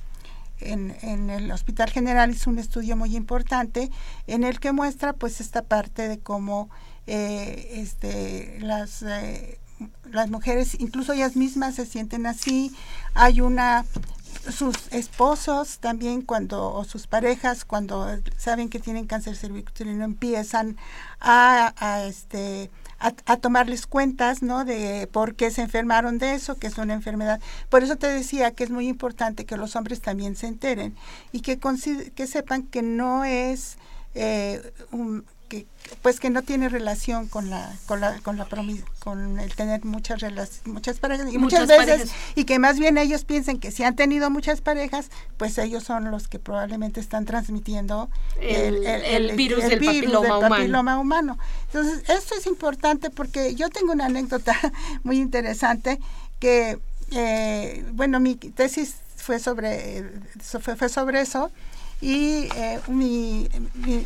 en, 0.60 0.96
en 1.02 1.30
el 1.30 1.50
Hospital 1.50 1.90
General 1.90 2.30
hizo 2.30 2.50
un 2.50 2.58
estudio 2.58 2.96
muy 2.96 3.14
importante 3.16 3.90
en 4.26 4.44
el 4.44 4.60
que 4.60 4.72
muestra 4.72 5.12
pues 5.12 5.40
esta 5.40 5.62
parte 5.62 6.08
de 6.08 6.18
cómo 6.18 6.70
eh, 7.06 7.70
este, 7.74 8.58
las... 8.60 9.02
Eh, 9.02 9.58
las 10.10 10.30
mujeres, 10.30 10.74
incluso 10.80 11.12
ellas 11.12 11.36
mismas 11.36 11.74
se 11.74 11.84
sienten 11.84 12.24
así, 12.24 12.74
hay 13.12 13.42
una 13.42 13.84
sus 14.50 14.76
esposos 14.92 15.78
también 15.78 16.22
cuando 16.22 16.72
o 16.72 16.84
sus 16.84 17.06
parejas 17.06 17.64
cuando 17.64 18.06
saben 18.36 18.68
que 18.68 18.78
tienen 18.78 19.06
cáncer 19.06 19.36
cervicuterino 19.36 20.04
empiezan 20.04 20.76
a, 21.20 22.04
este 22.06 22.70
a, 22.98 23.36
tomarles 23.36 23.86
cuentas 23.86 24.42
no 24.42 24.64
de 24.64 25.08
por 25.12 25.34
qué 25.34 25.50
se 25.50 25.62
enfermaron 25.62 26.18
de 26.18 26.34
eso 26.34 26.56
que 26.56 26.66
es 26.66 26.78
una 26.78 26.94
enfermedad. 26.94 27.40
Por 27.68 27.82
eso 27.82 27.96
te 27.96 28.06
decía 28.06 28.52
que 28.52 28.64
es 28.64 28.70
muy 28.70 28.88
importante 28.88 29.44
que 29.44 29.56
los 29.56 29.76
hombres 29.76 30.00
también 30.00 30.36
se 30.36 30.46
enteren 30.46 30.94
y 31.32 31.40
que 31.40 31.58
que 32.14 32.26
sepan 32.26 32.62
que 32.62 32.82
no 32.82 33.24
es 33.24 33.76
eh, 34.14 34.72
que 35.48 35.66
pues 36.02 36.20
que 36.20 36.30
no 36.30 36.42
tiene 36.42 36.68
relación 36.68 37.28
con 37.28 37.50
la 37.50 37.72
con 37.86 38.00
la 38.00 38.18
con 38.20 38.36
la 38.36 38.46
con 38.98 39.38
el 39.38 39.54
tener 39.54 39.84
muchas 39.84 40.22
muchas 40.64 40.98
parejas 40.98 41.32
y 41.32 41.38
muchas, 41.38 41.66
veces 41.66 42.10
y 42.34 42.44
que 42.44 42.58
más 42.58 42.78
bien 42.78 42.98
ellos 42.98 43.24
piensen 43.24 43.58
que 43.58 43.70
si 43.70 43.84
han 43.84 43.96
tenido 43.96 44.30
muchas 44.30 44.60
parejas 44.60 45.10
pues 45.36 45.58
ellos 45.58 45.84
son 45.84 46.10
los 46.10 46.28
que 46.28 46.38
probablemente 46.38 47.00
están 47.00 47.24
transmitiendo 47.24 48.08
el, 48.40 49.34
virus, 49.36 49.64
del, 49.64 49.78
papiloma, 49.78 50.98
humano. 50.98 51.38
entonces 51.66 52.08
esto 52.08 52.34
es 52.36 52.46
importante 52.46 53.10
porque 53.10 53.54
yo 53.54 53.68
tengo 53.70 53.92
una 53.92 54.06
anécdota 54.06 54.56
muy 55.04 55.18
interesante 55.18 56.00
que 56.40 56.78
eh, 57.12 57.84
bueno 57.92 58.20
mi 58.20 58.34
tesis 58.34 58.96
fue 59.16 59.38
sobre 59.38 60.04
fue, 60.38 60.88
sobre 60.88 61.20
eso 61.20 61.50
y 62.00 62.48
eh, 62.56 62.80
mi, 62.88 63.48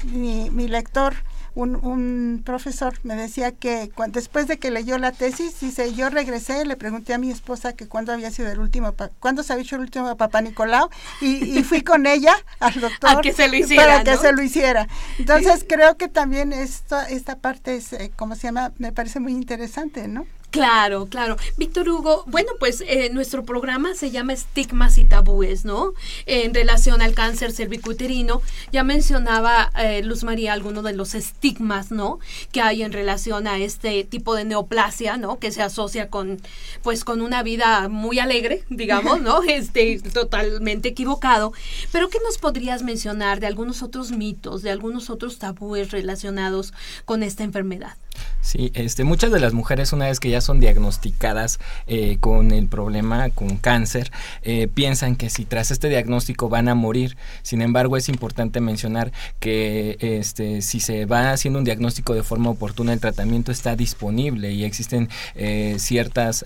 mi, 0.04 0.50
mi 0.50 0.68
lector 0.68 1.14
un, 1.54 1.76
un 1.84 2.42
profesor 2.44 2.94
me 3.02 3.16
decía 3.16 3.52
que 3.52 3.90
después 4.08 4.46
de 4.46 4.58
que 4.58 4.70
leyó 4.70 4.98
la 4.98 5.12
tesis, 5.12 5.58
dice, 5.60 5.92
yo 5.94 6.08
regresé, 6.08 6.64
le 6.64 6.76
pregunté 6.76 7.12
a 7.12 7.18
mi 7.18 7.30
esposa 7.30 7.72
que 7.72 7.88
cuándo 7.88 8.12
había 8.12 8.30
sido 8.30 8.50
el 8.50 8.60
último, 8.60 8.94
cuándo 9.18 9.42
se 9.42 9.52
había 9.52 9.64
hecho 9.64 9.76
el 9.76 9.82
último 9.82 10.16
papá 10.16 10.40
Nicolau, 10.40 10.88
y, 11.20 11.62
fui 11.62 11.82
con 11.82 12.06
ella 12.06 12.34
al 12.60 12.74
doctor 12.80 12.98
para 13.00 13.20
que 13.20 14.16
se 14.16 14.32
lo 14.32 14.42
hiciera. 14.42 14.86
Entonces 15.18 15.64
creo 15.68 15.96
que 15.96 16.08
también 16.08 16.52
esta, 16.52 17.08
esta 17.08 17.36
parte 17.36 17.76
es, 17.76 17.92
eh, 17.92 18.10
¿cómo 18.16 18.34
se 18.34 18.42
llama? 18.42 18.72
Me 18.78 18.92
parece 18.92 19.20
muy 19.20 19.32
interesante, 19.32 20.08
¿no? 20.08 20.26
Claro, 20.50 21.06
claro. 21.06 21.36
Víctor 21.56 21.88
Hugo, 21.88 22.24
bueno, 22.26 22.52
pues 22.58 22.82
eh, 22.86 23.10
nuestro 23.12 23.44
programa 23.44 23.94
se 23.94 24.10
llama 24.10 24.32
Estigmas 24.32 24.98
y 24.98 25.04
Tabúes, 25.04 25.64
¿no? 25.64 25.94
en 26.26 26.54
relación 26.54 27.02
al 27.02 27.14
cáncer 27.14 27.52
cervicuterino, 27.52 28.42
ya 28.72 28.84
mencionaba 28.84 29.70
eh, 29.78 30.02
Luz 30.02 30.24
María 30.24 30.52
algunos 30.52 30.84
de 30.84 30.92
los 30.92 31.14
estigmas, 31.14 31.90
¿no? 31.90 32.18
Que 32.52 32.60
hay 32.60 32.82
en 32.82 32.92
relación 32.92 33.46
a 33.46 33.58
este 33.58 34.04
tipo 34.04 34.34
de 34.34 34.44
neoplasia, 34.44 35.16
¿no? 35.16 35.38
Que 35.38 35.52
se 35.52 35.62
asocia 35.62 36.08
con, 36.08 36.40
pues, 36.82 37.04
con 37.04 37.20
una 37.20 37.42
vida 37.42 37.88
muy 37.88 38.18
alegre, 38.18 38.64
digamos, 38.70 39.20
¿no? 39.20 39.40
Este, 39.50 39.98
totalmente 39.98 40.88
equivocado. 40.88 41.52
Pero, 41.92 42.08
¿qué 42.08 42.18
nos 42.24 42.38
podrías 42.38 42.82
mencionar 42.82 43.40
de 43.40 43.46
algunos 43.46 43.82
otros 43.82 44.12
mitos, 44.12 44.62
de 44.62 44.70
algunos 44.70 45.10
otros 45.10 45.38
tabúes 45.38 45.90
relacionados 45.90 46.72
con 47.04 47.22
esta 47.22 47.42
enfermedad? 47.42 47.96
Sí, 48.42 48.70
este, 48.74 49.04
muchas 49.04 49.32
de 49.32 49.40
las 49.40 49.52
mujeres 49.52 49.92
una 49.92 50.06
vez 50.06 50.18
que 50.18 50.30
ya 50.30 50.39
son 50.40 50.60
diagnosticadas 50.60 51.58
eh, 51.86 52.18
con 52.20 52.50
el 52.50 52.66
problema, 52.66 53.30
con 53.30 53.56
cáncer, 53.56 54.10
eh, 54.42 54.68
piensan 54.72 55.16
que 55.16 55.30
si 55.30 55.44
tras 55.44 55.70
este 55.70 55.88
diagnóstico 55.88 56.48
van 56.48 56.68
a 56.68 56.74
morir. 56.74 57.16
Sin 57.42 57.62
embargo, 57.62 57.96
es 57.96 58.08
importante 58.08 58.60
mencionar 58.60 59.12
que 59.38 59.96
este, 60.00 60.62
si 60.62 60.80
se 60.80 61.06
va 61.06 61.32
haciendo 61.32 61.58
un 61.58 61.64
diagnóstico 61.64 62.14
de 62.14 62.22
forma 62.22 62.50
oportuna, 62.50 62.92
el 62.92 63.00
tratamiento 63.00 63.52
está 63.52 63.76
disponible 63.76 64.52
y 64.52 64.64
existen 64.64 65.08
eh, 65.34 65.76
ciertos 65.78 66.44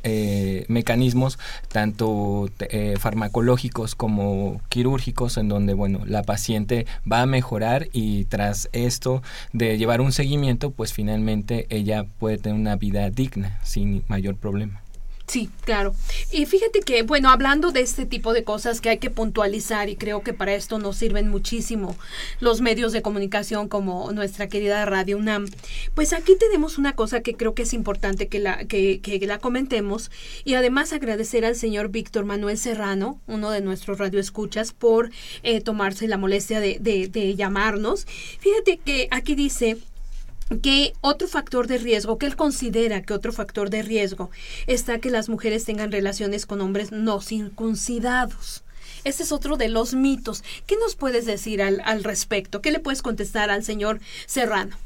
mecanismos, 0.68 1.38
tanto 1.68 2.48
farmacológicos 2.98 3.94
como 3.94 4.60
quirúrgicos, 4.68 5.36
en 5.36 5.48
donde 5.48 5.74
bueno, 5.74 6.00
la 6.06 6.22
paciente 6.22 6.86
va 7.10 7.22
a 7.22 7.26
mejorar 7.26 7.88
y 7.92 8.24
tras 8.24 8.68
esto 8.72 9.22
de 9.52 9.78
llevar 9.78 10.00
un 10.00 10.12
seguimiento, 10.12 10.70
pues 10.70 10.92
finalmente 10.92 11.66
ella 11.70 12.04
puede 12.18 12.38
tener 12.38 12.58
una 12.58 12.76
vida 12.76 13.10
digna 13.10 13.58
sin 13.62 13.83
mayor 14.08 14.36
problema. 14.36 14.84
Sí, 15.26 15.48
claro. 15.62 15.94
Y 16.30 16.44
fíjate 16.44 16.80
que, 16.80 17.02
bueno, 17.02 17.30
hablando 17.30 17.72
de 17.72 17.80
este 17.80 18.04
tipo 18.04 18.34
de 18.34 18.44
cosas 18.44 18.82
que 18.82 18.90
hay 18.90 18.98
que 18.98 19.08
puntualizar 19.08 19.88
y 19.88 19.96
creo 19.96 20.22
que 20.22 20.34
para 20.34 20.54
esto 20.54 20.78
nos 20.78 20.98
sirven 20.98 21.30
muchísimo 21.30 21.96
los 22.40 22.60
medios 22.60 22.92
de 22.92 23.00
comunicación 23.00 23.68
como 23.68 24.12
nuestra 24.12 24.48
querida 24.48 24.84
Radio 24.84 25.16
UNAM, 25.16 25.46
pues 25.94 26.12
aquí 26.12 26.34
tenemos 26.38 26.76
una 26.76 26.92
cosa 26.92 27.22
que 27.22 27.36
creo 27.36 27.54
que 27.54 27.62
es 27.62 27.72
importante 27.72 28.28
que 28.28 28.38
la, 28.38 28.66
que, 28.66 29.00
que 29.00 29.18
la 29.26 29.38
comentemos 29.38 30.10
y 30.44 30.54
además 30.54 30.92
agradecer 30.92 31.46
al 31.46 31.56
señor 31.56 31.88
Víctor 31.88 32.26
Manuel 32.26 32.58
Serrano, 32.58 33.18
uno 33.26 33.50
de 33.50 33.62
nuestros 33.62 33.98
radioescuchas, 33.98 34.72
por 34.72 35.10
eh, 35.42 35.62
tomarse 35.62 36.06
la 36.06 36.18
molestia 36.18 36.60
de, 36.60 36.76
de, 36.80 37.08
de 37.08 37.34
llamarnos. 37.34 38.06
Fíjate 38.40 38.76
que 38.76 39.08
aquí 39.10 39.34
dice 39.34 39.78
que 40.62 40.92
otro 41.00 41.28
factor 41.28 41.66
de 41.66 41.78
riesgo, 41.78 42.18
que 42.18 42.26
él 42.26 42.36
considera 42.36 43.02
que 43.02 43.14
otro 43.14 43.32
factor 43.32 43.70
de 43.70 43.82
riesgo 43.82 44.30
está 44.66 44.98
que 44.98 45.10
las 45.10 45.28
mujeres 45.28 45.64
tengan 45.64 45.92
relaciones 45.92 46.46
con 46.46 46.60
hombres 46.60 46.92
no 46.92 47.20
circuncidados. 47.20 48.62
Ese 49.04 49.22
es 49.22 49.32
otro 49.32 49.56
de 49.56 49.68
los 49.68 49.94
mitos. 49.94 50.42
¿Qué 50.66 50.76
nos 50.76 50.96
puedes 50.96 51.26
decir 51.26 51.62
al, 51.62 51.80
al 51.84 52.04
respecto? 52.04 52.62
¿Qué 52.62 52.72
le 52.72 52.80
puedes 52.80 53.02
contestar 53.02 53.50
al 53.50 53.64
señor 53.64 54.00
Serrano? 54.26 54.76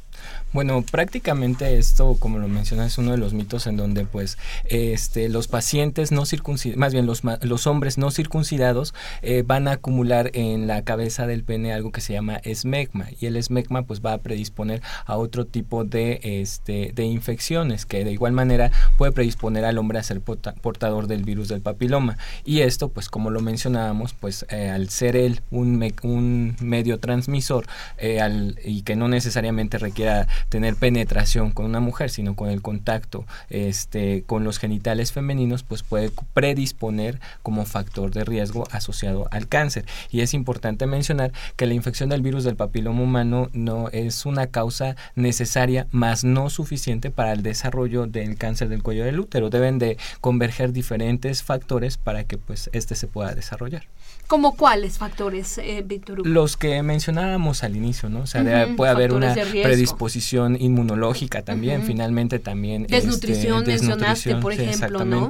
Bueno, 0.53 0.83
prácticamente 0.83 1.77
esto, 1.77 2.17
como 2.19 2.39
lo 2.39 2.49
mencionas, 2.49 2.93
es 2.93 2.99
uno 2.99 3.11
de 3.11 3.19
los 3.19 3.35
mitos 3.35 3.67
en 3.67 3.77
donde 3.77 4.07
pues 4.07 4.39
este, 4.65 5.29
los 5.29 5.47
pacientes 5.47 6.11
no 6.11 6.25
circuncidados, 6.25 6.79
más 6.79 6.95
bien 6.95 7.05
los, 7.05 7.23
los 7.43 7.67
hombres 7.67 7.99
no 7.99 8.11
circuncidados 8.11 8.95
eh, 9.21 9.43
van 9.47 9.69
a 9.69 9.73
acumular 9.73 10.31
en 10.33 10.67
la 10.67 10.83
cabeza 10.85 11.27
del 11.27 11.45
pene 11.45 11.75
algo 11.75 11.93
que 11.93 12.01
se 12.01 12.15
llama 12.15 12.37
esmegma 12.37 13.09
y 13.21 13.27
el 13.27 13.37
esmegma 13.37 13.83
pues 13.83 14.01
va 14.01 14.15
a 14.15 14.19
predisponer 14.19 14.81
a 15.05 15.19
otro 15.19 15.45
tipo 15.45 15.85
de, 15.85 16.21
este, 16.23 16.93
de 16.95 17.05
infecciones 17.05 17.85
que 17.85 18.05
de 18.05 18.13
igual 18.13 18.33
manera 18.33 18.73
puede 18.97 19.13
predisponer 19.13 19.67
al 19.67 19.77
hombre 19.77 19.99
a 19.99 20.03
ser 20.03 20.23
portador 20.23 21.09
del 21.09 21.25
virus 21.25 21.49
del 21.49 21.61
papiloma. 21.61 22.17
Y 22.47 22.61
esto 22.61 22.89
pues 22.89 23.11
como 23.11 23.29
lo 23.29 23.41
mencionábamos 23.41 24.15
pues 24.15 24.47
eh, 24.49 24.71
al 24.71 24.89
ser 24.89 25.15
él 25.15 25.43
un, 25.51 25.87
un 26.03 26.57
medio 26.61 26.99
transmisor 26.99 27.67
eh, 27.99 28.23
al, 28.23 28.59
y 28.65 28.81
que 28.81 28.97
no 28.97 29.09
necesariamente 29.09 29.77
requiera 29.77 30.27
tener 30.49 30.77
penetración 30.77 31.51
con 31.51 31.67
una 31.67 31.81
mujer, 31.81 32.11
sino 32.11 32.35
con 32.35 32.49
el 32.51 32.63
contacto 32.63 33.25
este, 33.51 34.23
con 34.27 34.45
los 34.45 34.59
genitales 34.59 35.13
femeninos, 35.13 35.63
pues 35.63 35.83
puede 35.83 36.11
predisponer 36.35 37.21
como 37.43 37.65
factor 37.65 38.11
de 38.11 38.25
riesgo 38.25 38.67
asociado 38.71 39.29
al 39.31 39.49
cáncer. 39.49 39.85
Y 40.11 40.21
es 40.21 40.35
importante 40.35 40.87
mencionar 40.87 41.33
que 41.57 41.67
la 41.67 41.75
infección 41.75 42.09
del 42.09 42.23
virus 42.23 42.45
del 42.45 42.57
papiloma 42.57 43.03
humano 43.03 43.51
no 43.53 43.89
es 43.91 44.27
una 44.27 44.47
causa 44.47 44.97
necesaria, 45.15 45.87
más 45.91 46.25
no 46.25 46.51
suficiente 46.51 47.11
para 47.11 47.33
el 47.33 47.43
desarrollo 47.43 48.07
del 48.07 48.37
cáncer 48.37 48.69
del 48.69 48.83
cuello 48.83 49.05
del 49.05 49.21
útero. 49.21 49.51
Deben 49.51 49.79
de 49.79 49.97
converger 50.21 50.73
diferentes 50.73 51.43
factores 51.43 51.97
para 51.97 52.25
que 52.25 52.39
pues 52.39 52.71
este 52.73 52.95
se 52.95 53.07
pueda 53.07 53.35
desarrollar. 53.35 53.85
¿Como 54.29 54.57
cuáles 54.57 54.99
factores, 54.99 55.57
eh, 55.57 55.83
Víctor 55.87 56.27
Los 56.27 56.59
que 56.59 56.83
mencionábamos 56.83 57.65
al 57.65 57.77
inicio, 57.77 58.11
¿no? 58.11 58.21
O 58.21 58.27
sea, 58.27 58.69
puede 58.77 58.93
haber 58.93 59.15
una 59.15 59.35
predisposición 59.35 60.61
inmunológica 60.61 61.41
también, 61.41 61.83
finalmente 61.83 62.39
también... 62.39 62.83
Este, 62.83 62.97
desnutrición, 62.97 63.65
mencionaste, 63.67 64.37
por 64.37 64.53
ejemplo, 64.53 65.07
¿no? 65.07 65.29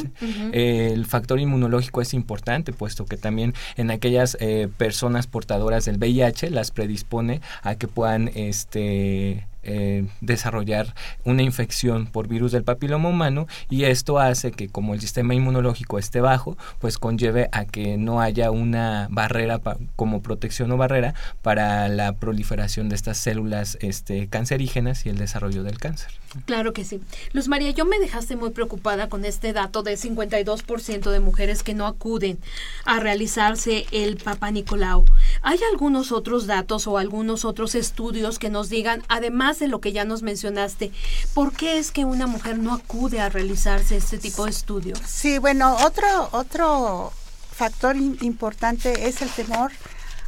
El 0.53 1.07
factor 1.07 1.39
inmunológico 1.39 2.03
es 2.03 2.13
importante, 2.13 2.73
puesto 2.73 3.07
que 3.07 3.17
también 3.17 3.55
en 3.77 3.93
aquellas 3.93 4.37
eh, 4.41 4.69
personas 4.77 5.29
portadoras 5.29 5.85
del 5.85 5.99
VIH 5.99 6.51
las 6.51 6.73
predispone 6.73 7.41
a 7.63 7.77
que 7.77 7.87
puedan, 7.87 8.33
este 8.35 9.47
eh, 9.71 10.07
desarrollar 10.23 10.95
una 11.25 11.43
infección 11.43 12.07
por 12.07 12.27
virus 12.27 12.53
del 12.53 12.65
papiloma 12.65 13.11
humano 13.11 13.47
y 13.69 13.85
esto 13.85 14.19
hace 14.19 14.51
que 14.51 14.69
como 14.69 14.95
el 14.95 15.01
sistema 15.01 15.35
inmunológico 15.35 15.99
esté 15.99 16.23
bajo, 16.23 16.57
pues 16.79 16.97
conlleve 16.97 17.51
a 17.53 17.67
que 17.67 17.99
no 17.99 18.23
haya 18.23 18.51
una 18.51 19.09
barrera 19.11 19.61
como 19.95 20.23
protección 20.23 20.73
o 20.73 20.79
barrera 20.79 21.13
para 21.43 21.89
la 21.89 22.15
proliferación 22.15 22.89
de 22.89 22.97
estas 22.97 23.19
células 23.19 23.77
este, 23.83 24.27
cancerígenas 24.29 25.05
y 25.05 25.11
el 25.11 25.19
desarrollo 25.19 25.63
del 25.63 25.79
cáncer. 25.79 26.13
Claro 26.47 26.73
que 26.73 26.85
sí. 26.85 27.01
Luz 27.33 27.49
María, 27.49 27.71
yo 27.71 27.85
me 27.85 27.99
dejaste 27.99 28.37
muy 28.37 28.51
preocupada 28.51 29.09
con 29.09 29.25
este 29.25 29.53
dato 29.53 29.83
de 29.83 29.97
52% 29.97 31.11
de 31.11 31.21
mujeres 31.21 31.63
que 31.63 31.75
no 31.75 31.87
acuden 31.87 32.39
a 32.85 33.01
realizarse 33.01 33.87
el 33.93 34.17
Papa 34.17 34.51
Nicolau. 34.51 35.05
¿Hay 35.43 35.59
algunos 35.71 36.13
otros 36.13 36.47
datos 36.47 36.87
o 36.87 36.97
algunos 36.97 37.45
otros 37.45 37.75
estudios 37.75 38.39
que 38.39 38.51
nos 38.51 38.69
digan, 38.69 39.03
además 39.09 39.58
de 39.59 39.69
lo 39.69 39.81
que 39.81 39.93
ya 39.93 40.05
nos 40.05 40.23
mencionaste, 40.23 40.93
por 41.35 41.53
qué 41.53 41.79
es 41.79 41.91
que 41.91 42.05
una 42.05 42.27
mujer 42.27 42.59
no 42.59 42.75
acude 42.75 43.21
a 43.21 43.29
realizarse 43.29 43.97
este 43.97 44.19
tipo 44.19 44.45
de 44.45 44.51
estudio? 44.51 44.95
Sí, 45.07 45.39
bueno, 45.39 45.77
otro, 45.85 46.29
otro 46.33 47.13
factor 47.53 47.97
importante 47.97 49.09
es 49.09 49.23
el 49.23 49.31
temor 49.31 49.73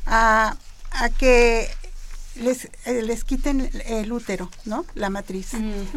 a, 0.06 0.56
a 0.92 1.08
que 1.10 1.68
les, 2.36 2.66
eh, 2.86 3.02
les 3.02 3.24
quiten 3.24 3.70
el 3.86 4.12
útero, 4.12 4.50
¿no? 4.64 4.84
La 4.94 5.10
matriz, 5.10 5.52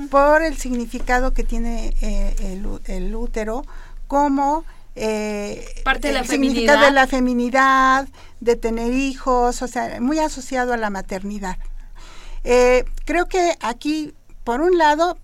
por 0.10 0.42
el 0.42 0.58
significado 0.58 1.34
que 1.34 1.44
tiene 1.44 1.96
eh, 2.02 2.36
el, 2.40 2.66
el, 2.86 3.16
útero 3.16 3.66
como 4.08 4.66
eh, 4.96 5.66
parte 5.84 6.10
de 6.10 6.14
la 6.14 6.24
feminidad. 6.24 6.82
de 6.82 6.92
la 6.92 7.08
feminidad, 7.08 8.08
de 8.40 8.56
tener 8.56 8.94
hijos, 8.94 9.62
o 9.62 9.68
sea, 9.68 10.00
muy 10.00 10.20
asociado 10.20 10.74
a 10.74 10.78
la 10.78 10.90
maternidad. 10.90 11.58
Creo 13.06 13.28
que 13.28 13.56
aquí, 13.62 14.14
por 14.44 14.62
un 14.62 14.78
lado, 14.78 15.18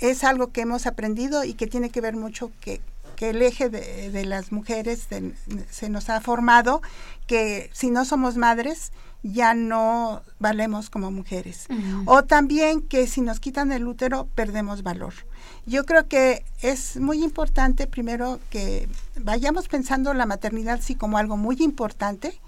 es 0.00 0.24
algo 0.24 0.52
que 0.52 0.62
hemos 0.62 0.86
aprendido 0.86 1.44
y 1.44 1.54
que 1.54 1.66
tiene 1.66 1.90
que 1.90 2.00
ver 2.00 2.16
mucho 2.16 2.50
que 2.60 2.80
que 3.14 3.30
el 3.30 3.42
eje 3.42 3.70
de, 3.70 4.24
las 4.24 4.52
mujeres 4.52 5.08
se 5.70 5.88
nos 5.88 6.10
ha 6.10 6.20
formado 6.20 6.82
que 7.26 7.70
si 7.72 7.90
no 7.90 8.04
somos 8.04 8.36
madres 8.36 8.92
ya 9.22 9.54
no 9.54 10.22
valemos 10.38 10.90
como 10.90 11.10
mujeres. 11.10 11.66
O 12.04 12.24
también 12.24 12.82
que 12.82 13.06
si 13.06 13.22
nos 13.22 13.40
quitan 13.40 13.72
el 13.72 13.86
útero 13.86 14.28
perdemos 14.34 14.82
valor. 14.82 15.14
Yo 15.64 15.86
creo 15.86 16.08
que 16.08 16.44
es 16.60 16.98
muy 16.98 17.24
importante 17.24 17.86
primero 17.86 18.38
que 18.50 18.86
vayamos 19.18 19.68
pensando 19.68 20.12
la 20.12 20.26
maternidad 20.26 20.80
sí 20.82 20.94
como 20.94 21.16
algo 21.16 21.38
muy 21.38 21.56
importante, 21.60 22.38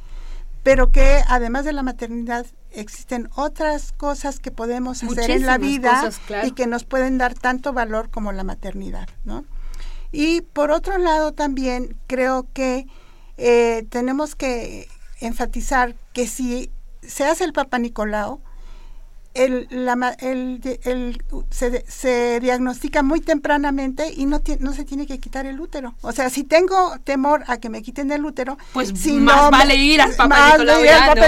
pero 0.66 0.90
que 0.90 1.22
además 1.28 1.64
de 1.64 1.72
la 1.72 1.84
maternidad 1.84 2.44
existen 2.72 3.30
otras 3.36 3.92
cosas 3.92 4.40
que 4.40 4.50
podemos 4.50 5.00
hacer 5.04 5.30
en 5.30 5.46
la 5.46 5.58
vida 5.58 6.10
y 6.42 6.50
que 6.50 6.66
nos 6.66 6.82
pueden 6.82 7.18
dar 7.18 7.34
tanto 7.34 7.72
valor 7.72 8.10
como 8.10 8.32
la 8.32 8.42
maternidad, 8.42 9.08
¿no? 9.24 9.44
Y 10.10 10.40
por 10.40 10.72
otro 10.72 10.98
lado 10.98 11.30
también 11.30 11.96
creo 12.08 12.48
que 12.52 12.88
eh, 13.36 13.86
tenemos 13.90 14.34
que 14.34 14.88
enfatizar 15.20 15.94
que 16.12 16.26
si 16.26 16.72
se 17.00 17.24
hace 17.26 17.44
el 17.44 17.52
Papa 17.52 17.78
Nicolau, 17.78 18.40
el, 19.36 19.68
el, 20.20 21.22
se, 21.50 22.40
diagnostica 22.40 23.02
muy 23.02 23.20
tempranamente 23.20 24.12
y 24.14 24.26
no, 24.26 24.40
no 24.60 24.72
se 24.72 24.84
tiene 24.84 25.06
que 25.06 25.18
quitar 25.18 25.46
el 25.46 25.60
útero. 25.60 25.94
O 26.02 26.12
sea, 26.12 26.30
si 26.30 26.44
tengo 26.44 26.94
temor 27.04 27.44
a 27.46 27.58
que 27.58 27.68
me 27.68 27.82
quiten 27.82 28.10
el 28.10 28.24
útero, 28.24 28.58
pues 28.72 28.92
si 28.96 29.12
más 29.14 29.50
vale 29.50 29.76
ir 29.76 30.00
al 30.00 30.14
Papa 30.14 30.56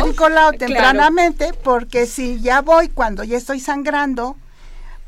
Nicolau, 0.05 0.53
tempranamente, 0.53 1.53
porque 1.63 2.07
si 2.07 2.41
ya 2.41 2.63
voy 2.63 2.89
cuando 2.89 3.25
ya 3.25 3.37
estoy 3.37 3.61
sangrando, 3.61 4.37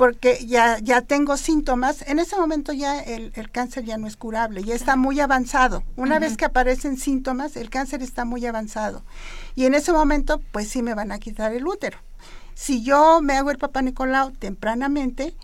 porque 0.01 0.47
ya, 0.47 0.79
ya 0.79 1.03
tengo 1.03 1.37
síntomas, 1.37 2.09
en 2.09 2.21
ese 2.21 2.35
momento 2.35 2.73
ya 2.73 3.01
el, 3.01 3.33
cáncer 3.53 3.85
ya 3.85 3.99
no 3.99 4.07
es 4.07 4.17
curable, 4.17 4.65
ya 4.65 4.75
está 4.75 4.97
muy 4.97 5.21
avanzado. 5.21 5.83
Una 5.95 6.19
vez 6.19 6.39
que 6.39 6.47
aparecen 6.47 6.97
síntomas, 6.97 7.55
el 7.55 7.69
cáncer 7.69 8.03
está 8.03 8.25
muy 8.25 8.47
avanzado. 8.47 9.05
Y 9.55 9.67
en 9.67 9.75
ese 9.75 9.93
momento, 9.93 10.41
pues 10.53 10.69
sí 10.69 10.83
me 10.83 10.95
van 10.95 11.13
a 11.13 11.19
quitar 11.19 11.53
el 11.53 11.67
útero. 11.67 11.99
Si 12.61 12.83
yo 12.83 13.23
me 13.23 13.39
hago 13.39 13.51
el 13.51 13.57
papá 13.57 13.81
Nicolau 13.81 14.33
tempranamente, 14.33 15.35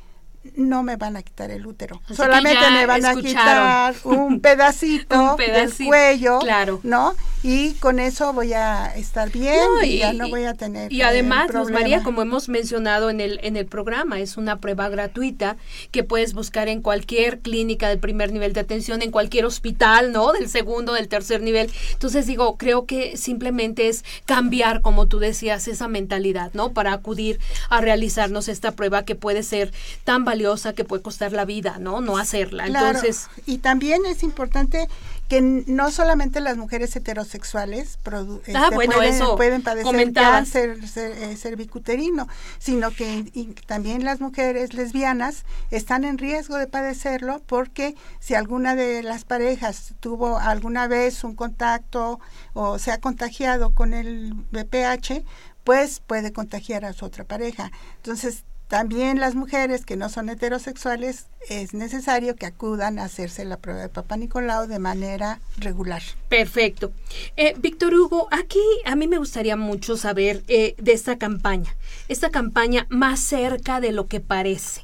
no 0.55 0.83
me 0.83 0.97
van 0.97 1.17
a 1.17 1.23
quitar 1.23 1.51
el 1.51 1.67
útero. 1.67 2.01
Solamente 2.15 2.71
me 2.71 2.87
van 2.87 3.05
a 3.05 3.15
quitar 3.15 3.95
un 4.05 4.41
pedacito, 4.41 5.37
del 5.39 5.73
cuello, 5.73 6.39
claro. 6.41 6.81
¿no? 6.83 7.15
Y 7.43 7.75
con 7.75 8.01
eso 8.01 8.33
voy 8.33 8.55
a 8.55 8.87
estar 8.97 9.31
bien 9.31 9.61
y, 9.85 9.99
ya 9.99 10.13
no 10.13 10.29
voy 10.29 10.45
a 10.45 10.55
tener 10.55 10.93
Y 10.93 11.03
además, 11.03 11.53
Luz 11.53 11.71
María, 11.71 12.03
como 12.03 12.23
hemos 12.23 12.49
mencionado 12.49 13.09
en 13.11 13.21
el 13.21 13.39
en 13.43 13.57
el 13.57 13.67
programa, 13.67 14.19
es 14.19 14.37
una 14.37 14.59
prueba 14.59 14.89
gratuita 14.89 15.57
que 15.91 16.03
puedes 16.03 16.35
buscar 16.35 16.69
en 16.69 16.83
cualquier 16.83 17.41
clínica 17.41 17.89
del 17.89 17.99
primer 17.99 18.33
nivel 18.33 18.53
de 18.53 18.61
atención, 18.61 19.03
en 19.03 19.11
cualquier 19.11 19.45
hospital, 19.45 20.13
¿no? 20.13 20.33
Del 20.33 20.49
segundo, 20.49 20.93
del 20.93 21.09
tercer 21.09 21.43
nivel. 21.43 21.71
Entonces 21.93 22.27
digo, 22.27 22.57
creo 22.57 22.87
que 22.87 23.17
simplemente 23.17 23.89
es 23.89 24.05
cambiar, 24.25 24.81
como 24.81 25.07
tú 25.07 25.19
decías, 25.19 25.69
esa 25.69 25.89
mentalidad, 25.89 26.51
¿no? 26.55 26.73
Para 26.73 26.93
acudir 26.93 27.39
a 27.69 27.81
realizarnos 27.81 28.49
esta 28.49 28.73
prueba 28.73 29.05
que 29.05 29.15
puede 29.15 29.43
ser 29.43 29.73
tan 30.05 30.25
valiosa 30.25 30.36
que 30.75 30.85
puede 30.85 31.03
costar 31.03 31.33
la 31.33 31.45
vida, 31.45 31.79
¿no? 31.79 32.01
No 32.01 32.19
hacerla. 32.19 32.67
Entonces, 32.67 33.29
y 33.47 33.59
también 33.59 34.05
es 34.07 34.23
importante 34.23 34.89
que 35.29 35.41
no 35.41 35.91
solamente 35.91 36.41
las 36.41 36.57
mujeres 36.57 36.95
heterosexuales 36.95 37.99
ah, 38.05 38.25
este, 38.47 39.27
pueden, 39.37 39.63
padecer 39.63 40.13
cáncer 40.13 40.79
eh, 40.97 41.37
cervicuterino, 41.37 42.29
sino 42.59 42.93
que 42.93 43.25
también 43.67 44.05
las 44.05 44.21
mujeres 44.21 44.75
lesbianas 44.75 45.45
están 45.71 46.05
en 46.05 46.19
riesgo 46.19 46.57
de 46.57 46.69
padecerlo 46.69 47.43
porque 47.47 47.97
si 48.21 48.35
alguna 48.35 48.77
de 48.77 49.03
las 49.03 49.25
parejas 49.25 49.95
tuvo 49.99 50.39
alguna 50.39 50.87
vez 50.87 51.25
un 51.25 51.35
contacto 51.35 52.21
o 52.55 52.79
se 52.79 52.93
ha 52.93 52.99
contagiado 53.01 53.71
con 53.71 53.95
el 53.95 54.35
VPH, 54.53 55.25
pues 55.65 56.01
puede 56.07 56.33
contagiar 56.33 56.85
a 56.85 56.93
su 56.93 57.05
otra 57.05 57.25
pareja. 57.25 57.73
Entonces, 57.97 58.45
también 58.69 59.21
las 59.21 59.37
mujeres 59.37 59.85
que 59.85 59.97
no 59.97 60.09
son 60.09 60.29
heterosexuales 60.29 61.27
es 61.49 61.73
necesario 61.73 62.35
que 62.35 62.47
acudan 62.47 62.99
a 62.99 63.05
hacerse 63.05 63.45
la 63.45 63.59
prueba 63.59 63.83
de 63.83 63.89
Papa 63.89 64.17
Nicolau 64.17 64.67
de 64.67 64.81
manera 64.81 65.39
regular. 65.57 66.03
Perfecto. 66.29 66.93
Eh, 67.37 67.55
Víctor 67.59 67.95
Hugo, 67.95 68.27
aquí 68.33 68.63
a 68.85 68.97
mí 68.97 69.07
me 69.07 69.19
gustaría 69.19 69.57
mucho 69.57 69.97
saber 69.97 70.43
eh, 70.49 70.75
de 70.79 70.93
esta 70.93 71.17
campaña, 71.17 71.77
esta 72.09 72.31
campaña 72.31 72.87
más 72.89 73.21
cerca 73.21 73.81
de 73.81 73.93
lo 73.93 74.09
que 74.09 74.21
parece. 74.21 74.83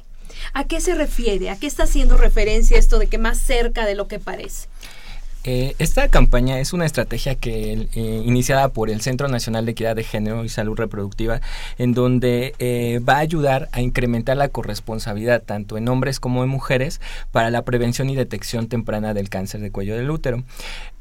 ¿A 0.53 0.63
qué 0.63 0.79
se 0.79 0.95
refiere? 0.95 1.49
¿A 1.49 1.57
qué 1.57 1.67
está 1.67 1.83
haciendo 1.83 2.17
referencia 2.17 2.77
esto 2.77 2.99
de 2.99 3.07
que 3.07 3.17
más 3.17 3.37
cerca 3.37 3.85
de 3.85 3.95
lo 3.95 4.07
que 4.07 4.19
parece? 4.19 4.67
Eh, 5.45 5.75
esta 5.77 6.07
campaña 6.07 6.59
es 6.59 6.71
una 6.71 6.85
estrategia 6.85 7.35
que 7.35 7.89
eh, 7.93 8.23
iniciada 8.25 8.69
por 8.69 8.89
el 8.89 9.01
Centro 9.01 9.27
Nacional 9.27 9.65
de 9.65 9.73
Equidad 9.73 9.93
de 9.93 10.05
Género 10.05 10.45
y 10.45 10.49
Salud 10.49 10.77
Reproductiva, 10.77 11.41
en 11.77 11.93
donde 11.93 12.55
eh, 12.59 13.01
va 13.07 13.15
a 13.15 13.19
ayudar 13.19 13.67
a 13.73 13.81
incrementar 13.81 14.37
la 14.37 14.47
corresponsabilidad 14.47 15.43
tanto 15.43 15.77
en 15.77 15.89
hombres 15.89 16.21
como 16.21 16.43
en 16.43 16.49
mujeres 16.49 17.01
para 17.31 17.49
la 17.49 17.63
prevención 17.63 18.09
y 18.09 18.15
detección 18.15 18.67
temprana 18.67 19.13
del 19.13 19.29
cáncer 19.29 19.59
de 19.59 19.71
cuello 19.71 19.97
del 19.97 20.11
útero. 20.11 20.43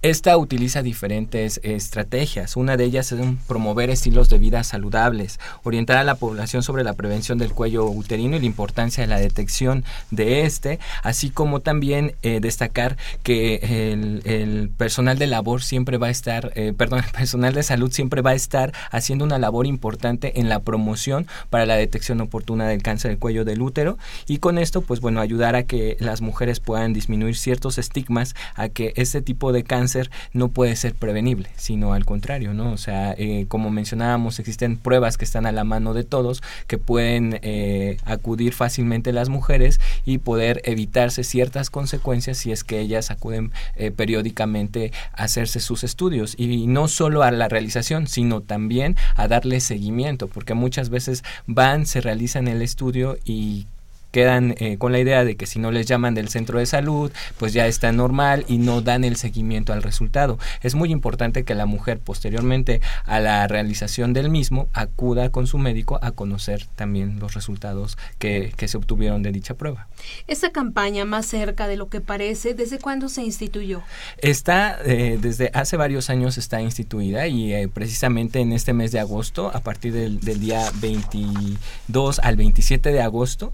Esta 0.02 0.36
utiliza 0.36 0.82
diferentes 0.82 1.60
estrategias. 1.62 2.56
Una 2.56 2.76
de 2.76 2.82
ellas 2.82 3.12
es 3.12 3.20
promover 3.46 3.88
estilos 3.88 4.28
de 4.28 4.40
vida 4.40 4.64
saludables, 4.64 5.38
orientar 5.62 5.98
a 5.98 6.02
la 6.02 6.16
población 6.16 6.64
sobre 6.64 6.82
la 6.82 6.94
prevención 6.94 7.38
del 7.38 7.52
cuello 7.52 7.84
uterino 7.84 8.36
y 8.36 8.40
la 8.40 8.46
importancia 8.46 9.04
de 9.04 9.06
la 9.06 9.20
detección 9.20 9.84
de 10.10 10.42
este, 10.42 10.80
así 11.04 11.30
como 11.30 11.60
también 11.60 12.16
destacar 12.22 12.96
que 13.22 13.92
el 13.92 14.22
el 14.40 14.70
personal 14.70 15.18
de 15.18 15.26
labor 15.26 15.62
siempre 15.62 15.98
va 15.98 16.06
a 16.06 16.10
estar, 16.10 16.52
eh, 16.54 16.72
perdón, 16.76 17.00
el 17.06 17.10
personal 17.12 17.52
de 17.54 17.62
salud 17.62 17.92
siempre 17.92 18.22
va 18.22 18.30
a 18.30 18.34
estar 18.34 18.72
haciendo 18.90 19.24
una 19.24 19.38
labor 19.38 19.66
importante 19.66 20.40
en 20.40 20.48
la 20.48 20.60
promoción 20.60 21.26
para 21.50 21.66
la 21.66 21.76
detección 21.76 22.20
oportuna 22.20 22.66
del 22.66 22.82
cáncer 22.82 23.10
del 23.10 23.18
cuello 23.18 23.44
del 23.44 23.62
útero 23.62 23.98
y 24.26 24.38
con 24.38 24.58
esto, 24.58 24.82
pues 24.82 25.00
bueno, 25.00 25.20
ayudar 25.20 25.56
a 25.56 25.64
que 25.64 25.96
las 26.00 26.20
mujeres 26.20 26.60
puedan 26.60 26.92
disminuir 26.92 27.36
ciertos 27.36 27.78
estigmas 27.78 28.34
a 28.54 28.68
que 28.68 28.92
este 28.96 29.22
tipo 29.22 29.52
de 29.52 29.64
cáncer 29.64 30.10
no 30.32 30.48
puede 30.48 30.76
ser 30.76 30.94
prevenible, 30.94 31.50
sino 31.56 31.92
al 31.92 32.04
contrario, 32.04 32.54
¿no? 32.54 32.72
O 32.72 32.78
sea, 32.78 33.14
eh, 33.18 33.46
como 33.48 33.70
mencionábamos, 33.70 34.38
existen 34.38 34.76
pruebas 34.76 35.18
que 35.18 35.24
están 35.24 35.46
a 35.46 35.52
la 35.52 35.64
mano 35.64 35.94
de 35.94 36.04
todos 36.04 36.42
que 36.66 36.78
pueden 36.78 37.38
eh, 37.42 37.98
acudir 38.04 38.54
fácilmente 38.54 39.12
las 39.12 39.28
mujeres 39.28 39.80
y 40.04 40.18
poder 40.18 40.62
evitarse 40.64 41.24
ciertas 41.24 41.70
consecuencias 41.70 42.38
si 42.38 42.52
es 42.52 42.64
que 42.64 42.80
ellas 42.80 43.10
acuden 43.10 43.52
periódicamente 43.96 44.21
periódicamente 44.22 44.92
hacerse 45.12 45.58
sus 45.58 45.82
estudios 45.82 46.34
y 46.38 46.68
no 46.68 46.86
solo 46.86 47.24
a 47.24 47.32
la 47.32 47.48
realización, 47.48 48.06
sino 48.06 48.40
también 48.40 48.96
a 49.16 49.26
darle 49.26 49.60
seguimiento, 49.60 50.28
porque 50.28 50.54
muchas 50.54 50.90
veces 50.90 51.24
van, 51.46 51.86
se 51.86 52.00
realizan 52.00 52.46
el 52.46 52.62
estudio 52.62 53.18
y 53.24 53.66
quedan 54.12 54.54
eh, 54.58 54.78
con 54.78 54.92
la 54.92 55.00
idea 55.00 55.24
de 55.24 55.36
que 55.36 55.46
si 55.46 55.58
no 55.58 55.72
les 55.72 55.86
llaman 55.86 56.14
del 56.14 56.28
centro 56.28 56.60
de 56.60 56.66
salud, 56.66 57.10
pues 57.38 57.52
ya 57.52 57.66
está 57.66 57.90
normal 57.90 58.44
y 58.46 58.58
no 58.58 58.80
dan 58.80 59.02
el 59.02 59.16
seguimiento 59.16 59.72
al 59.72 59.82
resultado. 59.82 60.38
Es 60.62 60.76
muy 60.76 60.92
importante 60.92 61.42
que 61.42 61.56
la 61.56 61.66
mujer 61.66 61.98
posteriormente 61.98 62.80
a 63.04 63.18
la 63.18 63.48
realización 63.48 64.12
del 64.12 64.30
mismo 64.30 64.68
acuda 64.72 65.30
con 65.30 65.46
su 65.46 65.58
médico 65.58 65.98
a 66.02 66.12
conocer 66.12 66.66
también 66.76 67.18
los 67.18 67.34
resultados 67.34 67.98
que, 68.18 68.52
se 68.62 68.76
obtuvieron 68.76 69.24
de 69.24 69.32
dicha 69.32 69.54
prueba. 69.54 69.88
Esta 70.28 70.50
campaña 70.50 71.04
más 71.04 71.26
cerca 71.26 71.66
de 71.66 71.76
lo 71.76 71.88
que 71.88 72.00
parece, 72.00 72.54
¿desde 72.54 72.78
cuándo 72.78 73.08
se 73.08 73.22
instituyó? 73.22 73.82
Está 74.18 74.78
eh, 74.84 75.18
desde 75.20 75.50
hace 75.52 75.76
varios 75.76 76.10
años 76.10 76.38
está 76.38 76.62
instituida 76.62 77.26
y 77.26 77.52
eh, 77.52 77.68
precisamente 77.68 78.40
en 78.40 78.52
este 78.52 78.72
mes 78.72 78.92
de 78.92 79.00
agosto, 79.00 79.50
a 79.52 79.60
partir 79.60 79.92
del, 79.92 80.20
día 80.20 80.70
22 80.80 82.18
al 82.20 82.36
27 82.36 82.92
de 82.92 83.02
agosto, 83.02 83.52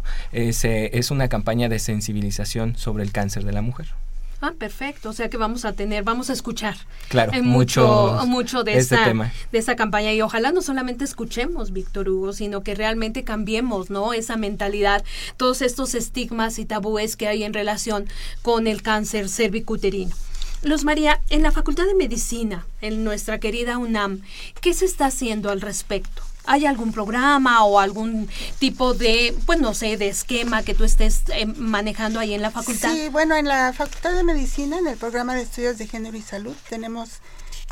es, 0.49 1.11
una 1.11 1.29
campaña 1.29 1.69
de 1.69 1.79
sensibilización 1.79 2.77
sobre 2.77 3.05
el 3.05 3.13
cáncer 3.13 3.45
de 3.45 3.53
la 3.53 3.63
mujer. 3.63 3.89
Ah, 4.41 4.53
perfecto. 4.57 5.11
O 5.11 5.13
sea 5.13 5.29
que 5.29 5.37
vamos 5.37 5.65
a 5.65 5.73
tener, 5.73 6.05
vamos 6.05 6.31
a 6.31 6.33
escuchar 6.33 6.77
claro, 7.09 7.33
mucho, 7.43 8.21
mucho 8.27 8.63
de 8.63 8.79
este 8.79 8.95
esta, 8.95 9.33
de 9.51 9.59
esta 9.59 9.75
campaña 9.75 10.13
y 10.13 10.23
ojalá 10.23 10.53
no 10.53 10.63
solamente 10.63 11.05
escuchemos, 11.05 11.73
Víctor 11.73 12.09
Hugo, 12.09 12.33
sino 12.33 12.63
que 12.63 12.77
realmente 12.77 13.25
cambiemos, 13.25 13.91
¿no? 13.91 14.13
Esa 14.13 14.37
mentalidad, 14.37 15.05
todos 15.37 15.61
estos 15.61 15.95
estigmas 15.95 16.61
y 16.61 16.67
tabúes 16.67 17.17
que 17.17 17.27
hay 17.27 17.43
en 17.43 17.53
relación 17.53 18.07
con 18.43 18.69
el 18.69 18.83
cáncer 18.83 19.29
cervicuterino. 19.29 20.15
Luz 20.63 20.85
María, 20.85 21.21
en 21.31 21.43
la 21.43 21.53
Facultad 21.53 21.87
de 21.87 21.95
Medicina, 21.95 22.67
en 22.81 23.05
nuestra 23.05 23.39
querida 23.39 23.79
UNAM, 23.79 24.23
¿qué 24.61 24.75
se 24.75 24.87
está 24.87 25.07
haciendo 25.07 25.51
al 25.51 25.61
respecto? 25.61 26.23
¿Hay 26.51 26.65
algún 26.65 26.93
programa 26.93 27.63
o 27.65 27.79
algún 27.79 28.27
tipo 28.59 28.95
de, 28.95 29.37
pues 29.45 29.61
no 29.61 29.75
sé, 29.75 29.99
de 29.99 30.09
esquema 30.09 30.63
que 30.63 30.73
tú 30.73 30.85
estés 30.85 31.23
eh, 31.35 31.45
manejando 31.45 32.19
ahí 32.21 32.33
en 32.33 32.41
la 32.41 32.51
facultad? 32.51 32.91
Sí, 32.91 33.11
bueno, 33.11 33.37
en 33.37 33.47
la 33.47 33.75
Facultad 33.75 34.15
de 34.15 34.25
Medicina, 34.25 34.79
en 34.79 34.87
el 34.87 34.97
programa 34.97 35.35
de 35.35 35.43
estudios 35.43 35.77
de 35.77 35.87
género 35.87 36.17
y 36.17 36.23
salud, 36.23 36.57
tenemos 36.71 37.21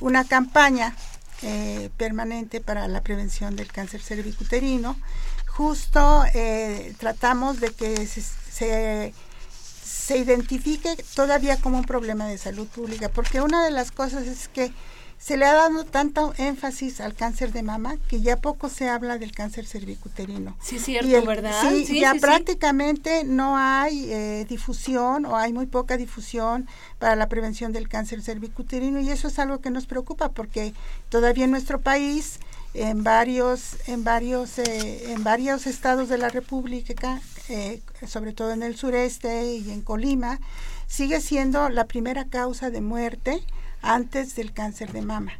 una 0.03 0.25
campaña 0.25 0.95
eh, 1.41 1.89
permanente 1.97 2.61
para 2.61 2.87
la 2.87 3.03
prevención 3.03 3.57
del 3.57 3.73
cáncer 3.73 4.03
cervicuterino. 4.03 4.99
Justo 5.47 6.25
eh, 6.35 6.95
tratamos 6.99 7.61
de 7.61 7.73
que 7.73 8.07
se, 8.07 9.15
se 9.83 10.19
identifique 10.19 11.03
todavía 11.15 11.57
como 11.57 11.79
un 11.79 11.85
problema 11.85 12.27
de 12.27 12.37
salud 12.37 12.67
pública, 12.67 13.09
porque 13.09 13.41
una 13.41 13.65
de 13.65 13.71
las 13.71 13.91
cosas 13.91 14.27
es 14.27 14.49
que 14.49 14.71
se 15.19 15.37
le 15.37 15.47
ha 15.47 15.55
dado 15.55 15.85
tanto 15.85 16.35
énfasis 16.37 17.01
al 17.01 17.15
cáncer 17.15 17.53
de 17.53 17.63
mama 17.63 17.97
que 18.09 18.21
ya 18.21 18.37
poco 18.37 18.69
se 18.69 18.89
habla 18.89 19.19
del 19.19 19.33
cáncer 19.33 19.67
cervicuterino. 19.67 20.57
Sí, 20.63 20.79
cierto, 20.79 21.27
¿verdad? 21.27 21.53
Sí, 21.63 21.99
ya 21.99 22.15
prácticamente 22.15 23.25
no 23.25 23.57
hay 23.57 24.13
eh, 24.13 24.47
difusión 24.49 25.25
o 25.25 25.37
hay 25.37 25.53
muy 25.53 25.67
poca 25.67 25.97
difusión 25.97 26.69
para 26.99 27.17
la 27.17 27.29
prevención 27.29 27.73
del 27.73 27.89
cáncer 27.89 28.23
cervicuterino 28.23 29.01
y 29.01 29.11
eso 29.11 29.29
es 29.29 29.39
algo 29.39 29.61
que 29.61 29.71
nos 29.71 29.87
preocupa 29.87 30.29
porque 30.31 30.75
todavía 31.09 31.45
en 31.45 31.51
nuestro 31.51 31.81
país 31.81 32.39
en 32.75 33.03
varios 33.03 33.79
en 33.87 34.05
varios 34.05 34.59
eh, 34.59 35.13
en 35.13 35.25
varios 35.25 35.67
estados 35.67 36.11
de 36.11 36.19
la 36.19 36.29
República, 36.29 37.21
eh, 37.49 37.81
sobre 38.07 38.33
todo 38.33 38.53
en 38.53 38.63
el 38.63 38.77
sureste 38.77 39.55
y 39.55 39.71
en 39.71 39.81
Colima, 39.81 40.41
sigue 40.87 41.21
siendo 41.21 41.71
la 41.71 41.87
primera 41.87 42.27
causa 42.27 42.71
de 42.71 42.83
muerte 42.83 43.43
antes 43.87 44.35
del 44.37 44.53
cáncer 44.53 44.93
de 44.93 45.03
mama. 45.03 45.33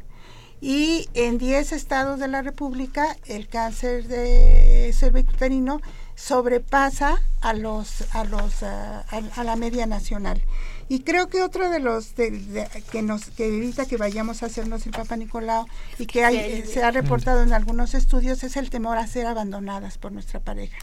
Y 0.59 1.07
en 1.13 1.37
10 1.37 1.71
estados 1.71 2.19
de 2.19 2.27
la 2.27 2.41
República 2.41 3.15
el 3.25 3.47
cáncer 3.47 4.07
de 4.07 4.91
cervicuterino 4.93 5.81
sobrepasa 6.15 7.21
a 7.41 7.53
los 7.53 8.03
a 8.15 8.23
los 8.23 8.63
a, 8.63 9.43
la 9.43 9.55
media 9.55 9.85
nacional. 9.85 10.41
Y 10.89 11.01
creo 11.01 11.27
que 11.27 11.41
otro 11.41 11.69
de 11.69 11.79
los 11.79 12.13
que 12.13 13.01
nos 13.01 13.25
que 13.31 13.47
evita 13.47 13.85
que 13.85 13.97
vayamos 13.97 14.41
a 14.41 14.45
hacernos 14.45 14.85
el 14.85 14.93
Papa 14.93 15.17
Nicolau 15.17 15.65
y 15.99 16.05
que 16.05 16.23
hay, 16.23 16.63
se 16.65 16.83
ha 16.83 16.91
reportado 16.91 17.43
en 17.43 17.53
algunos 17.53 17.93
estudios 17.93 18.43
es 18.43 18.55
el 18.55 18.69
temor 18.69 18.97
a 18.97 19.07
ser 19.07 19.27
abandonadas 19.27 19.97
por 19.97 20.11
nuestra 20.11 20.39
pareja, 20.39 20.77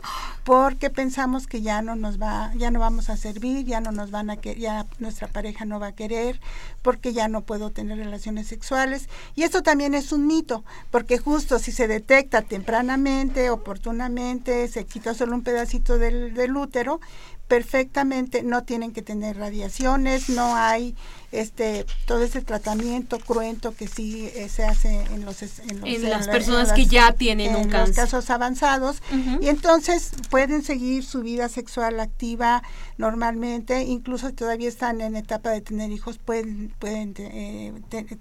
porque 0.45 0.91
pensamos 0.91 1.47
que 1.47 1.63
ya 1.63 1.81
no 1.83 1.97
nos 1.97 2.21
va, 2.21 2.53
ya 2.57 2.71
no 2.71 2.81
vamos 2.81 3.09
a 3.09 3.17
servir, 3.17 3.65
ya 3.65 3.81
no 3.81 3.93
nos 3.93 4.11
van 4.11 4.31
a 4.31 4.37
que 4.37 4.57
ya 4.57 4.87
nuestra 4.99 5.29
pareja 5.29 5.65
no 5.65 5.81
va 5.81 5.89
a 5.89 5.93
querer, 5.93 6.41
porque 6.83 7.13
ya 7.13 7.29
no 7.29 7.43
puedo 7.43 7.71
tener 7.71 7.99
relaciones 7.99 8.47
sexuales. 8.47 9.09
Y 9.35 9.43
esto 9.43 9.63
también 9.63 9.95
es 9.95 10.13
un 10.13 10.27
mito, 10.27 10.65
porque 10.91 11.19
justo 11.19 11.59
si 11.59 11.73
se 11.73 11.89
detecta 11.89 12.43
tempranamente, 12.43 13.51
oportunamente, 13.51 14.69
se 14.69 14.85
quita 14.85 15.15
solo 15.15 15.35
un 15.35 15.43
pedacito 15.43 15.99
del, 15.99 16.35
del 16.35 16.57
útero, 16.57 17.01
perfectamente, 17.49 18.43
no 18.43 18.65
tienen 18.65 18.93
que 18.93 19.03
tener 19.03 19.37
radiaciones, 19.37 20.31
no 20.31 20.57
hay 20.57 20.95
este 21.31 21.85
todo 22.07 22.23
ese 22.23 22.43
tratamiento 22.43 23.19
cruento 23.19 23.75
que 23.75 23.89
sí 23.89 24.31
eh, 24.35 24.49
se 24.49 24.65
hace 24.65 25.03
en 25.13 25.25
los 25.25 25.43
en, 25.43 26.09
las 26.09 26.29
personas 26.29 26.73
que 26.73 26.87
ya 26.87 27.13
tienen 27.13 27.57
un 27.57 27.69
cáncer. 27.69 27.97
casos 27.97 28.31
avanzados 28.31 29.03
y 29.41 29.49
entonces 29.49 30.13
pueden 30.31 30.63
seguir 30.63 31.05
su 31.05 31.23
vida 31.23 31.49
sexual 31.49 31.99
activa 32.01 32.63
normalmente, 32.99 33.83
incluso 33.83 34.33
todavía 34.33 34.69
están 34.69 35.01
en 35.01 35.17
etapa 35.17 35.51
de 35.51 35.61
tener 35.61 35.91
hijos 35.91 36.19
pueden 36.19 36.73
pueden 36.79 37.15
eh, 37.19 37.73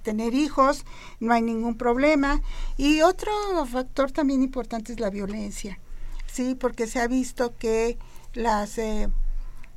tener 0.01 0.33
hijos, 0.33 0.85
no 1.19 1.33
hay 1.33 1.43
ningún 1.43 1.77
problema 1.77 2.41
y 2.77 3.01
otro 3.01 3.31
factor 3.67 4.11
también 4.11 4.43
importante 4.43 4.91
es 4.91 4.99
la 4.99 5.09
violencia. 5.09 5.79
Sí, 6.25 6.55
porque 6.55 6.87
se 6.87 6.99
ha 6.99 7.07
visto 7.07 7.55
que 7.59 7.99
las 8.33 8.77
eh, 8.77 9.09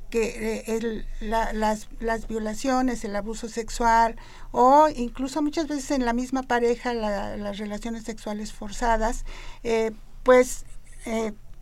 que 0.09 0.63
eh, 0.67 1.05
las, 1.19 1.87
las, 1.99 2.27
violaciones, 2.27 3.03
el 3.03 3.15
abuso 3.15 3.49
sexual 3.49 4.15
o 4.51 4.87
incluso 4.95 5.41
muchas 5.41 5.67
veces 5.67 5.91
en 5.91 6.05
la 6.05 6.13
misma 6.13 6.43
pareja 6.43 6.93
las 6.93 7.57
relaciones 7.57 8.03
sexuales 8.03 8.53
forzadas, 8.53 9.25
eh, 9.63 9.91
pues 10.23 10.65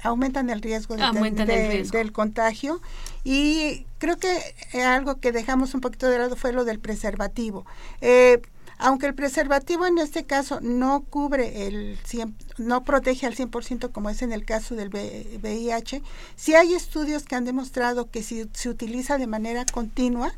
aumentan 0.03 0.51
el 0.51 0.61
riesgo, 0.61 0.95
de, 0.95 1.87
del 1.91 2.11
contagio 2.11 2.81
y 3.23 3.87
creo 3.97 4.17
que 4.17 4.37
algo 4.83 5.19
que 5.19 5.31
dejamos 5.31 5.73
un 5.73 5.81
poquito 5.81 6.07
de 6.07 6.19
lado 6.19 6.35
fue 6.35 6.53
lo 6.53 6.65
del 6.65 6.79
preservativo. 6.79 7.65
Aunque 8.77 9.07
el 9.07 9.15
preservativo 9.15 9.85
en 9.85 9.97
este 9.97 10.25
caso 10.25 10.59
no 10.61 11.01
cubre 11.09 11.67
el 11.67 11.97
100, 12.03 12.35
no 12.57 12.83
protege 12.83 13.25
al 13.25 13.35
100% 13.35 13.91
como 13.91 14.09
es 14.09 14.21
en 14.21 14.31
el 14.31 14.45
caso 14.45 14.75
del 14.75 14.89
VIH, 14.89 16.01
sí 16.35 16.55
hay 16.55 16.73
estudios 16.73 17.23
que 17.23 17.35
han 17.35 17.45
demostrado 17.45 18.09
que 18.09 18.23
si 18.23 18.49
se 18.53 18.69
utiliza 18.69 19.17
de 19.17 19.27
manera 19.27 19.65
continua, 19.65 20.33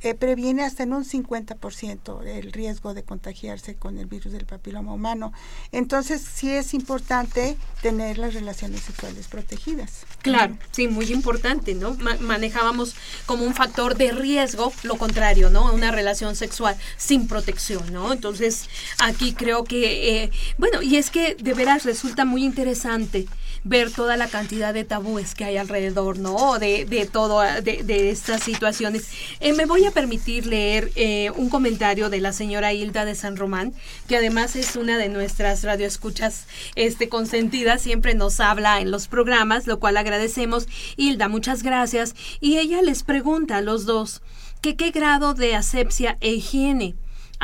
eh, 0.00 0.14
previene 0.14 0.64
hasta 0.64 0.82
en 0.82 0.94
un 0.94 1.04
50% 1.04 2.22
el 2.24 2.52
riesgo 2.52 2.94
de 2.94 3.02
contagiarse 3.02 3.74
con 3.74 3.98
el 3.98 4.06
virus 4.06 4.32
del 4.32 4.46
papiloma 4.46 4.94
humano. 4.94 5.32
Entonces, 5.72 6.22
sí 6.22 6.50
es 6.50 6.72
importante 6.72 7.58
tener 7.82 8.16
las 8.16 8.32
relaciones 8.32 8.80
sexuales 8.80 9.28
protegidas. 9.28 10.06
Claro, 10.22 10.56
sí, 10.70 10.88
muy 10.88 11.12
importante, 11.12 11.74
¿no? 11.74 11.96
manejábamos 12.20 12.94
como 13.26 13.44
un 13.44 13.54
factor 13.54 13.96
de 13.96 14.12
riesgo 14.12 14.72
lo 14.84 14.96
contrario, 14.96 15.50
¿no? 15.50 15.72
Una 15.72 15.90
relación 15.90 16.34
sexual 16.34 16.76
sin 16.96 17.28
protección, 17.28 17.92
¿no? 17.92 18.12
Entonces, 18.12 18.68
aquí 18.98 19.34
creo 19.34 19.64
que, 19.64 20.22
eh, 20.24 20.30
bueno, 20.56 20.80
y 20.82 20.96
es 20.96 21.10
que 21.10 21.36
veras 21.54 21.84
resulta 21.84 22.24
muy 22.24 22.44
interesante 22.44 23.26
ver 23.64 23.90
toda 23.90 24.16
la 24.16 24.28
cantidad 24.28 24.74
de 24.74 24.84
tabúes 24.84 25.34
que 25.34 25.44
hay 25.44 25.56
alrededor, 25.56 26.18
¿no? 26.18 26.58
De, 26.58 26.84
de 26.84 27.06
todo, 27.06 27.40
de, 27.40 27.82
de 27.82 28.10
estas 28.10 28.42
situaciones. 28.42 29.08
Eh, 29.40 29.54
me 29.54 29.64
voy 29.64 29.86
a 29.86 29.90
permitir 29.90 30.46
leer 30.46 30.90
eh, 30.96 31.30
un 31.30 31.48
comentario 31.48 32.10
de 32.10 32.20
la 32.20 32.32
señora 32.32 32.74
Hilda 32.74 33.06
de 33.06 33.14
San 33.14 33.36
Román, 33.36 33.72
que 34.06 34.18
además 34.18 34.54
es 34.54 34.76
una 34.76 34.98
de 34.98 35.08
nuestras 35.08 35.62
radioescuchas 35.62 36.46
este, 36.74 37.08
consentidas, 37.08 37.80
siempre 37.80 38.14
nos 38.14 38.38
habla 38.40 38.80
en 38.80 38.90
los 38.90 39.08
programas, 39.08 39.66
lo 39.66 39.80
cual 39.80 39.96
agradecemos. 39.96 40.66
Hilda, 40.96 41.28
muchas 41.28 41.62
gracias. 41.62 42.14
Y 42.40 42.58
ella 42.58 42.82
les 42.82 43.02
pregunta 43.02 43.56
a 43.56 43.62
los 43.62 43.86
dos 43.86 44.20
que 44.60 44.76
qué 44.76 44.90
grado 44.90 45.34
de 45.34 45.54
asepsia 45.54 46.16
e 46.20 46.32
higiene 46.34 46.96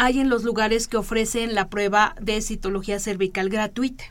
hay 0.03 0.19
en 0.19 0.31
los 0.31 0.45
lugares 0.45 0.89
que 0.89 0.97
ofrecen 0.97 1.55
la 1.55 1.69
prueba 1.69 2.15
de 2.19 2.41
citología 2.41 2.99
cervical 2.99 3.51
gratuita. 3.51 4.05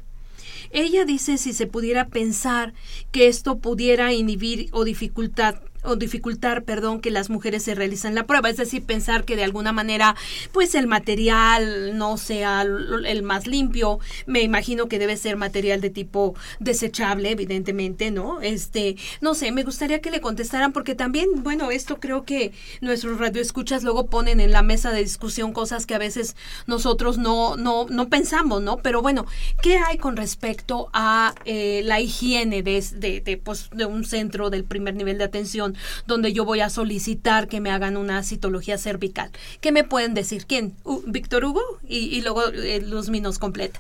Ella 0.70 1.04
dice 1.04 1.40
si 1.40 1.52
se 1.52 1.66
pudiera 1.66 2.10
pensar 2.10 2.76
que 3.12 3.28
esto 3.28 3.58
pudiera 3.58 4.14
inhibir 4.14 4.70
o 4.72 4.84
dificultar 4.84 5.64
o 5.84 5.96
dificultar, 5.96 6.64
perdón, 6.64 7.00
que 7.00 7.12
las 7.12 7.30
mujeres 7.30 7.64
se 7.64 7.76
realicen 7.76 8.16
la 8.16 8.26
prueba, 8.26 8.50
es 8.50 8.58
decir, 8.58 8.84
pensar 8.84 9.24
que 9.24 9.36
de 9.36 9.44
alguna 9.44 9.72
manera, 9.72 10.16
pues 10.52 10.76
el 10.76 10.88
material 10.88 11.98
no 11.98 12.18
sea 12.18 12.62
el 12.62 13.24
más 13.24 13.48
limpio, 13.48 14.00
me 14.26 14.42
imagino 14.42 14.88
que 14.88 15.00
debe 15.00 15.18
ser 15.18 15.38
material 15.38 15.82
de 15.82 15.90
tipo 15.90 16.36
desechable, 16.60 17.32
evidentemente, 17.32 18.12
¿no? 18.12 18.42
Este, 18.42 18.96
no 19.22 19.34
sé, 19.34 19.52
me 19.52 19.64
gustaría 19.64 20.02
que 20.02 20.12
le 20.12 20.22
contestaran 20.22 20.74
porque 20.74 20.96
también, 20.96 21.28
bueno, 21.44 21.72
esto 21.72 22.00
creo 22.00 22.24
que 22.24 22.52
nuestros 22.82 23.20
radioescuchas 23.20 23.84
luego 23.84 24.08
ponen 24.08 24.40
en 24.40 24.52
la 24.52 24.62
mesa 24.62 24.92
de 24.92 25.02
discusión 25.02 25.54
cosas 25.54 25.86
que 25.86 25.96
a 25.96 26.00
veces 26.00 26.36
nosotros 26.68 27.18
no, 27.18 27.56
no, 27.56 27.86
no 27.90 28.10
pensamos, 28.10 28.62
¿no? 28.62 28.78
Pero 28.78 29.02
bueno, 29.02 29.26
¿qué 29.62 29.78
hay 29.78 29.98
con 29.98 30.18
respecto 30.18 30.90
a 30.94 31.34
eh, 31.46 31.82
la 31.86 32.00
higiene 32.00 32.64
de, 32.64 32.84
de, 33.24 33.38
pues, 33.38 33.70
de 33.72 33.86
un 33.86 34.06
centro 34.06 34.50
del 34.50 34.64
primer 34.64 34.96
nivel 34.96 35.18
de 35.18 35.24
atención? 35.24 35.69
Donde 36.08 36.34
yo 36.34 36.46
voy 36.46 36.62
a 36.62 36.70
solicitar 36.70 37.48
que 37.48 37.60
me 37.60 37.72
hagan 37.72 37.98
una 37.98 38.24
citología 38.24 38.78
cervical. 38.78 39.32
¿Qué 39.62 39.72
me 39.72 39.84
pueden 39.84 40.14
decir? 40.14 40.46
¿Quién? 40.46 40.76
¿Víctor 41.06 41.46
Hugo? 41.46 41.62
Y, 41.88 42.22
luego 42.22 42.48
eh, 42.50 42.82
Luz 42.82 43.10
Minos 43.10 43.40
completa. 43.40 43.80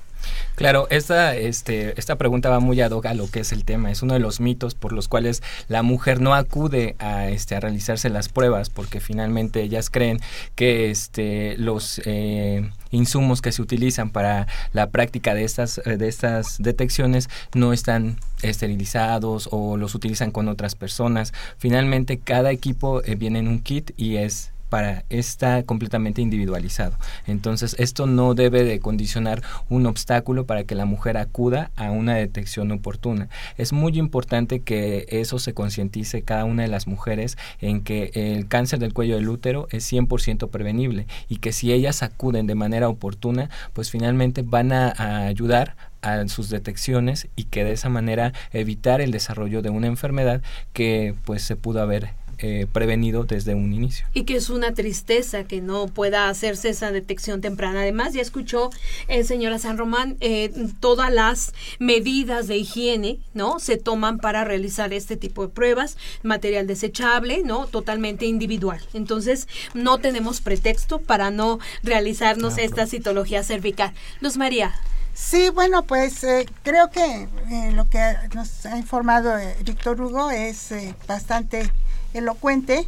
Claro, 0.56 0.88
esta, 0.90 1.36
este, 1.36 1.98
esta 1.98 2.18
pregunta 2.18 2.50
va 2.50 2.60
muy 2.60 2.82
ad 2.82 2.92
hoc 2.92 3.06
a 3.06 3.14
lo 3.14 3.32
que 3.32 3.40
es 3.40 3.54
el 3.54 3.64
tema. 3.64 3.92
Es 3.92 4.02
uno 4.02 4.14
de 4.14 4.20
los 4.20 4.40
mitos 4.40 4.76
por 4.76 4.92
los 4.92 5.08
cuales 5.08 5.42
la 5.70 5.84
mujer 5.84 6.20
no 6.20 6.34
acude 6.34 6.96
a, 7.00 7.30
este, 7.30 7.56
a 7.56 7.62
realizarse 7.62 8.10
las 8.10 8.28
pruebas 8.28 8.70
porque 8.70 9.00
finalmente 9.00 9.62
ellas 9.62 9.90
creen 9.90 10.20
que 10.56 10.90
este, 10.90 11.56
los 11.58 12.02
eh, 12.06 12.70
insumos 12.92 13.42
que 13.42 13.52
se 13.52 13.62
utilizan 13.62 14.10
para 14.10 14.48
la 14.74 14.90
práctica 14.90 15.34
de 15.34 15.46
estas, 15.46 15.82
de 15.86 16.08
estas 16.08 16.58
detecciones 16.60 17.30
no 17.54 17.72
están 17.72 18.18
esterilizados 18.42 19.48
o 19.52 19.78
los 19.78 19.96
utilizan 19.96 20.32
con 20.32 20.50
otras 20.50 20.76
personas. 20.76 21.34
Finalmente, 21.58 22.20
cada 22.20 22.52
equipo 22.52 23.02
eh, 23.04 23.16
viene 23.16 23.40
en 23.40 23.48
un 23.48 23.60
kit 23.60 23.92
y 23.96 24.18
es 24.18 24.52
para 24.70 25.04
está 25.10 25.64
completamente 25.64 26.22
individualizado. 26.22 26.96
Entonces, 27.28 27.76
esto 27.80 28.06
no 28.06 28.36
debe 28.36 28.64
de 28.64 28.80
condicionar 28.80 29.42
un 29.70 29.86
obstáculo 29.86 30.46
para 30.46 30.64
que 30.64 30.76
la 30.76 30.86
mujer 30.86 31.18
acuda 31.18 31.72
a 31.76 31.92
una 31.92 32.16
detección 32.16 32.72
oportuna. 32.72 33.30
Es 33.58 33.74
muy 33.74 33.98
importante 33.98 34.62
que 34.62 35.06
eso 35.10 35.40
se 35.40 35.54
concientice 35.54 36.22
cada 36.22 36.46
una 36.46 36.64
de 36.64 36.70
las 36.70 36.88
mujeres 36.88 37.38
en 37.60 37.82
que 37.82 38.12
el 38.14 38.48
cáncer 38.48 38.80
del 38.80 38.94
cuello 38.94 39.16
del 39.16 39.30
útero 39.30 39.68
es 39.72 39.92
100% 39.92 40.50
prevenible 40.50 41.08
y 41.28 41.38
que 41.38 41.52
si 41.52 41.72
ellas 41.72 42.04
acuden 42.04 42.48
de 42.48 42.56
manera 42.56 42.90
oportuna, 42.90 43.50
pues 43.74 43.90
finalmente 43.90 44.44
van 44.44 44.72
a, 44.72 44.94
a 44.98 45.26
ayudar 45.26 45.76
a 46.02 46.28
sus 46.28 46.50
detecciones 46.50 47.28
y 47.36 47.46
que 47.46 47.64
de 47.64 47.74
esa 47.74 47.90
manera 47.90 48.34
evitar 48.54 49.02
el 49.02 49.12
desarrollo 49.12 49.62
de 49.62 49.70
una 49.70 49.88
enfermedad 49.88 50.42
que 50.74 51.16
pues 51.26 51.44
se 51.44 51.56
pudo 51.56 51.82
haber 51.82 52.12
eh, 52.40 52.68
prevenido 52.72 53.24
desde 53.24 53.54
un 53.54 53.74
inicio. 53.74 54.06
Y 54.14 54.24
que 54.24 54.36
es 54.36 54.50
una 54.50 54.74
tristeza 54.74 55.44
que 55.44 55.62
no 55.62 55.88
pueda 55.88 56.30
hacerse 56.30 56.70
esa 56.70 56.92
detección 56.92 57.42
temprana. 57.42 57.82
Además, 57.82 58.14
ya 58.14 58.22
escuchó, 58.22 58.70
eh, 59.08 59.24
señora 59.24 59.60
San 59.60 59.78
Román, 59.78 60.18
eh, 60.22 60.52
todas 60.80 61.12
las 61.12 61.54
medidas 61.80 62.48
de 62.48 62.58
higiene, 62.58 63.20
¿no? 63.34 63.60
Se 63.60 63.78
toman 63.78 64.20
para 64.20 64.44
realizar 64.44 64.94
este 64.94 65.18
tipo 65.18 65.46
de 65.46 65.54
pruebas, 65.54 65.98
material 66.24 66.68
desechable, 66.68 67.44
¿no? 67.44 67.68
Totalmente 67.68 68.26
individual. 68.26 68.80
Entonces, 68.94 69.48
no 69.74 69.98
tenemos 69.98 70.42
pretexto 70.42 71.00
para 71.00 71.32
no 71.32 71.60
realizarnos 71.84 72.58
esta 72.58 72.88
citología 72.88 73.44
cervical. 73.44 73.94
Luz 74.22 74.38
María. 74.38 74.74
Sí, 75.14 75.50
bueno, 75.50 75.84
pues 75.84 76.24
eh, 76.24 76.48
creo 76.64 76.90
que 76.90 77.28
eh, 77.52 77.72
lo 77.74 77.88
que 77.90 78.00
nos 78.34 78.66
ha 78.66 78.78
informado 78.78 79.38
eh, 79.38 79.56
Víctor 79.64 80.02
Hugo 80.02 80.32
es 80.32 80.74
bastante 81.08 81.70
elocuente. 82.14 82.88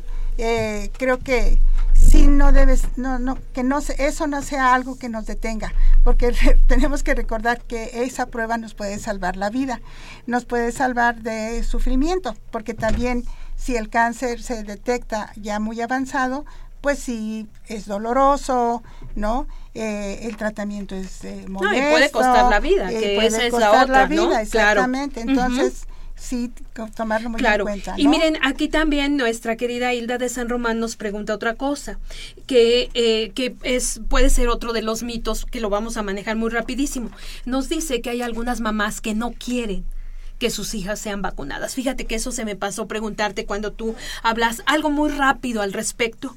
creo 0.98 1.20
que 1.20 1.60
sí 1.94 2.28
no 2.28 2.52
debes, 2.52 2.84
no, 2.98 3.20
no, 3.20 3.38
que 3.54 3.64
no 3.64 3.80
eso 3.80 4.28
no 4.28 4.42
sea 4.42 4.74
algo 4.74 4.98
que 4.98 5.10
nos 5.10 5.26
detenga, 5.26 5.74
porque 6.04 6.34
tenemos 6.68 7.04
que 7.04 7.14
recordar 7.14 7.62
que 7.62 8.04
esa 8.04 8.26
prueba 8.26 8.58
nos 8.58 8.74
puede 8.74 9.00
salvar 9.00 9.38
la 9.38 9.50
vida, 9.50 9.82
nos 10.26 10.46
puede 10.46 10.72
salvar 10.72 11.22
de 11.22 11.64
sufrimiento, 11.64 12.36
porque 12.52 12.74
también 12.74 13.24
si 13.56 13.76
el 13.76 13.90
cáncer 13.90 14.42
se 14.42 14.64
detecta 14.64 15.32
ya 15.36 15.60
muy 15.60 15.82
avanzado, 15.82 16.46
pues 16.82 16.98
sí 16.98 17.48
es 17.68 17.86
doloroso, 17.86 18.82
¿no? 19.16 19.48
Eh, 19.76 20.22
el 20.24 20.36
tratamiento 20.36 20.96
es 20.96 21.24
eh, 21.24 21.46
molesto. 21.48 21.80
No, 21.80 21.88
y 21.88 21.92
puede 21.92 22.10
costar 22.10 22.50
la 22.50 22.60
vida, 22.60 22.92
eh, 22.92 23.00
que 23.00 23.16
puede 23.16 23.28
esa 23.28 23.46
es 23.46 23.52
costar 23.52 23.74
la 23.74 23.84
otra, 23.84 24.00
la 24.02 24.06
vida, 24.08 24.22
¿no? 24.24 24.38
exactamente. 24.38 25.22
Claro. 25.22 25.32
Entonces, 25.32 25.88
sí, 26.22 26.52
tomarlo 26.96 27.30
muy 27.32 27.40
Claro. 27.40 27.64
en 27.68 27.82
cuenta. 27.82 27.96
Y 27.98 28.08
miren, 28.08 28.38
aquí 28.44 28.68
también 28.68 29.18
nuestra 29.18 29.56
querida 29.56 29.94
Hilda 29.94 30.18
de 30.20 30.30
San 30.30 30.50
Román 30.50 30.80
nos 30.80 30.96
pregunta 30.96 31.34
otra 31.34 31.56
cosa, 31.56 31.98
que, 32.48 32.90
eh, 32.94 33.32
que 33.34 33.56
es, 33.64 34.02
puede 34.08 34.30
ser 34.30 34.48
otro 34.48 34.72
de 34.72 34.82
los 34.84 35.02
mitos 35.04 35.46
que 35.46 35.60
lo 35.60 35.70
vamos 35.70 35.98
a 35.98 36.04
manejar 36.04 36.36
muy 36.36 36.50
rapidísimo. 36.52 37.10
Nos 37.46 37.70
dice 37.70 38.02
que 38.02 38.12
hay 38.12 38.22
algunas 38.22 38.62
mamás 38.62 39.02
que 39.02 39.16
no 39.16 39.32
quieren 39.32 39.84
que 40.38 40.50
sus 40.50 40.74
hijas 40.74 41.00
sean 41.00 41.22
vacunadas. 41.22 41.76
Fíjate 41.76 42.06
que 42.06 42.16
eso 42.16 42.32
se 42.32 42.46
me 42.46 42.56
pasó 42.56 42.88
preguntarte 42.88 43.46
cuando 43.46 43.72
tú 43.74 43.96
hablas 44.24 44.64
algo 44.66 44.90
muy 44.90 45.10
rápido 45.12 45.62
al 45.62 45.74
respecto. 45.74 46.36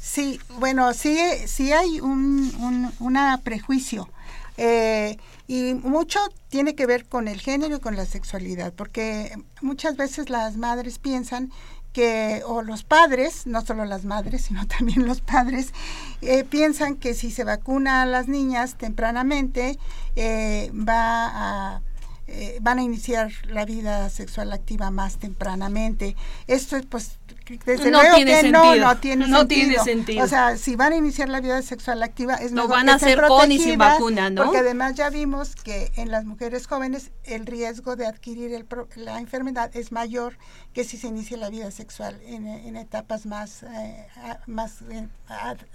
Sí, 0.00 0.38
bueno, 0.60 0.92
sí, 0.94 1.18
sí 1.46 1.72
hay 1.72 2.00
un, 2.00 2.52
un 2.60 2.92
una 3.00 3.38
prejuicio. 3.38 4.08
eh, 4.58 5.18
y 5.46 5.74
mucho 5.74 6.18
tiene 6.48 6.74
que 6.74 6.86
ver 6.86 7.06
con 7.06 7.28
el 7.28 7.40
género 7.40 7.76
y 7.76 7.80
con 7.80 7.96
la 7.96 8.06
sexualidad, 8.06 8.72
porque 8.74 9.36
muchas 9.60 9.96
veces 9.96 10.30
las 10.30 10.56
madres 10.56 10.98
piensan 10.98 11.50
que, 11.92 12.42
o 12.44 12.60
los 12.62 12.84
padres, 12.84 13.46
no 13.46 13.62
solo 13.62 13.84
las 13.84 14.04
madres, 14.04 14.42
sino 14.42 14.66
también 14.78 15.06
los 15.06 15.20
padres, 15.20 15.72
eh, 16.20 16.44
piensan 16.44 16.96
que 16.96 17.14
si 17.14 17.30
se 17.30 17.44
vacuna 17.44 18.02
a 18.02 18.06
las 18.06 18.28
niñas 18.28 18.76
tempranamente, 18.76 19.78
eh, 20.14 20.70
va 20.72 21.76
a 21.76 21.82
eh, 22.28 22.58
van 22.60 22.78
a 22.78 22.82
iniciar 22.82 23.30
la 23.48 23.64
vida 23.64 24.08
sexual 24.10 24.52
activa 24.52 24.90
más 24.90 25.18
tempranamente. 25.18 26.16
Esto 26.46 26.76
es 26.76 26.86
pues 26.86 27.18
desde 27.64 27.92
No 27.92 28.00
luego 28.02 28.16
tiene 28.16 28.32
que 28.32 28.40
sentido. 28.40 28.64
no, 28.64 28.76
no 28.76 28.96
tiene 28.98 29.28
No 29.28 29.38
sentido. 29.38 29.68
tiene 29.68 29.84
sentido. 29.84 30.24
O 30.24 30.28
sea, 30.28 30.56
si 30.56 30.74
van 30.74 30.92
a 30.92 30.96
iniciar 30.96 31.28
la 31.28 31.40
vida 31.40 31.62
sexual 31.62 32.02
activa 32.02 32.34
es 32.34 32.50
Lo 32.50 32.62
mejor 32.62 32.70
van 32.70 32.86
que 32.86 32.92
a 32.92 32.94
hacer 32.96 33.20
con 33.28 33.52
y 33.52 33.58
sin 33.60 33.78
vacuna, 33.78 34.30
¿no? 34.30 34.42
Porque 34.44 34.58
además 34.58 34.94
ya 34.96 35.10
vimos 35.10 35.54
que 35.54 35.92
en 35.94 36.10
las 36.10 36.24
mujeres 36.24 36.66
jóvenes 36.66 37.12
el 37.22 37.46
riesgo 37.46 37.94
de 37.94 38.06
adquirir 38.06 38.52
el 38.52 38.64
pro- 38.64 38.88
la 38.96 39.20
enfermedad 39.20 39.70
es 39.76 39.92
mayor 39.92 40.36
que 40.76 40.84
si 40.84 40.98
se 40.98 41.06
inicia 41.06 41.38
la 41.38 41.48
vida 41.48 41.70
sexual 41.70 42.20
en, 42.26 42.46
en 42.46 42.76
etapas 42.76 43.24
más 43.24 43.62
eh, 43.62 44.06
más 44.46 44.82
eh, 44.82 45.08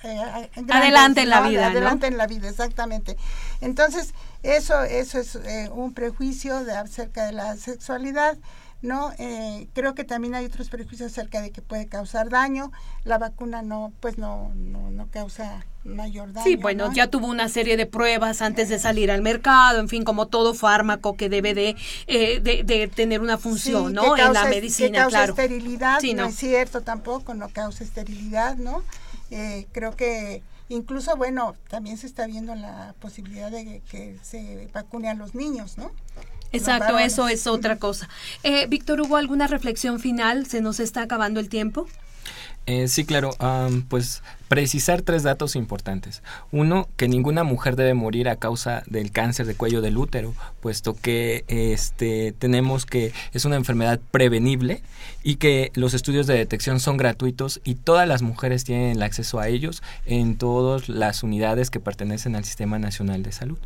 eh, 0.03 0.49
grandes, 0.53 0.75
Adelante 0.75 1.21
en 1.21 1.29
la 1.29 1.41
¿no? 1.41 1.49
vida, 1.49 1.61
¿no? 1.61 1.67
Adelante 1.71 2.05
en 2.05 2.17
la 2.17 2.27
vida, 2.27 2.47
exactamente. 2.47 3.17
Entonces, 3.61 4.13
eso, 4.43 4.83
eso 4.83 5.17
es 5.17 5.33
eh, 5.37 5.71
un 5.73 5.95
prejuicio 5.95 6.63
de, 6.63 6.73
acerca 6.73 7.25
de 7.25 7.31
la 7.31 7.57
sexualidad. 7.57 8.37
No, 8.81 9.11
Eh, 9.19 9.67
creo 9.73 9.93
que 9.93 10.03
también 10.03 10.33
hay 10.33 10.45
otros 10.45 10.69
prejuicios 10.69 11.11
acerca 11.11 11.41
de 11.41 11.51
que 11.51 11.61
puede 11.61 11.87
causar 11.87 12.29
daño. 12.29 12.71
La 13.03 13.17
vacuna 13.19 13.61
no, 13.61 13.93
pues 13.99 14.17
no, 14.17 14.51
no, 14.55 14.89
no 14.89 15.07
causa 15.11 15.65
mayor 15.83 16.33
daño. 16.33 16.45
Sí, 16.45 16.55
bueno, 16.55 16.87
¿no? 16.87 16.93
ya 16.93 17.07
tuvo 17.07 17.27
una 17.27 17.47
serie 17.47 17.77
de 17.77 17.85
pruebas 17.85 18.41
antes 18.41 18.69
de 18.69 18.79
salir 18.79 19.11
al 19.11 19.21
mercado, 19.21 19.79
en 19.79 19.87
fin, 19.87 20.03
como 20.03 20.27
todo 20.27 20.53
fármaco 20.55 21.15
que 21.15 21.29
debe 21.29 21.53
de, 21.53 21.75
eh, 22.07 22.39
de, 22.39 22.63
de 22.63 22.87
tener 22.87 23.21
una 23.21 23.37
función, 23.37 23.89
Sí, 23.89 23.93
¿no? 23.93 24.17
en 24.17 24.33
la 24.33 24.45
medicina, 24.45 24.89
que 24.89 24.97
causa 24.97 25.17
claro. 25.17 25.33
esterilidad, 25.33 25.99
Sí, 25.99 26.13
no. 26.15 26.23
no. 26.23 26.29
es 26.29 26.35
cierto 26.35 26.81
tampoco, 26.81 27.33
no 27.35 27.49
causa 27.49 27.83
esterilidad, 27.83 28.57
¿no? 28.57 28.83
Eh, 29.29 29.67
creo 29.71 29.95
que 29.95 30.41
incluso, 30.69 31.15
bueno, 31.17 31.53
también 31.69 31.97
se 31.97 32.07
está 32.07 32.25
viendo 32.27 32.55
la 32.55 32.95
posibilidad 32.99 33.51
de 33.51 33.81
que 33.91 34.17
se 34.23 34.69
vacune 34.73 35.09
a 35.09 35.13
los 35.13 35.35
niños, 35.35 35.77
¿no? 35.77 35.91
Exacto, 36.51 36.99
eso 36.99 37.27
es 37.27 37.47
otra 37.47 37.77
cosa. 37.77 38.09
Eh, 38.43 38.67
Víctor, 38.67 39.01
¿hubo 39.01 39.17
alguna 39.17 39.47
reflexión 39.47 39.99
final? 39.99 40.45
¿Se 40.45 40.61
nos 40.61 40.79
está 40.79 41.03
acabando 41.03 41.39
el 41.39 41.49
tiempo? 41.49 41.87
Eh, 42.67 42.87
sí, 42.87 43.05
claro. 43.05 43.31
pues 43.89 44.21
precisar 44.47 45.01
tres 45.01 45.23
datos 45.23 45.55
importantes. 45.55 46.21
Uno, 46.51 46.87
que 46.95 47.07
ninguna 47.07 47.43
mujer 47.43 47.75
debe 47.75 47.93
morir 47.93 48.29
a 48.29 48.35
causa 48.35 48.83
del 48.85 49.11
cáncer 49.11 49.47
de 49.47 49.55
cuello 49.55 49.81
del 49.81 49.97
útero, 49.97 50.33
puesto 50.59 50.93
que 50.93 51.43
este, 51.47 52.33
tenemos 52.37 52.85
que 52.85 53.13
es 53.33 53.45
una 53.45 53.55
enfermedad 53.55 53.99
prevenible 54.11 54.83
y 55.23 55.35
que 55.35 55.71
los 55.73 55.93
estudios 55.93 56.27
de 56.27 56.35
detección 56.35 56.79
son 56.79 56.97
gratuitos 56.97 57.61
y 57.63 57.75
todas 57.75 58.07
las 58.07 58.21
mujeres 58.21 58.63
tienen 58.63 58.91
el 58.91 59.03
acceso 59.03 59.39
a 59.39 59.47
ellos 59.47 59.81
en 60.05 60.37
todas 60.37 60.87
las 60.87 61.23
unidades 61.23 61.69
que 61.71 61.79
pertenecen 61.79 62.35
al 62.35 62.43
Sistema 62.43 62.77
Nacional 62.77 63.23
de 63.23 63.31
Salud. 63.31 63.57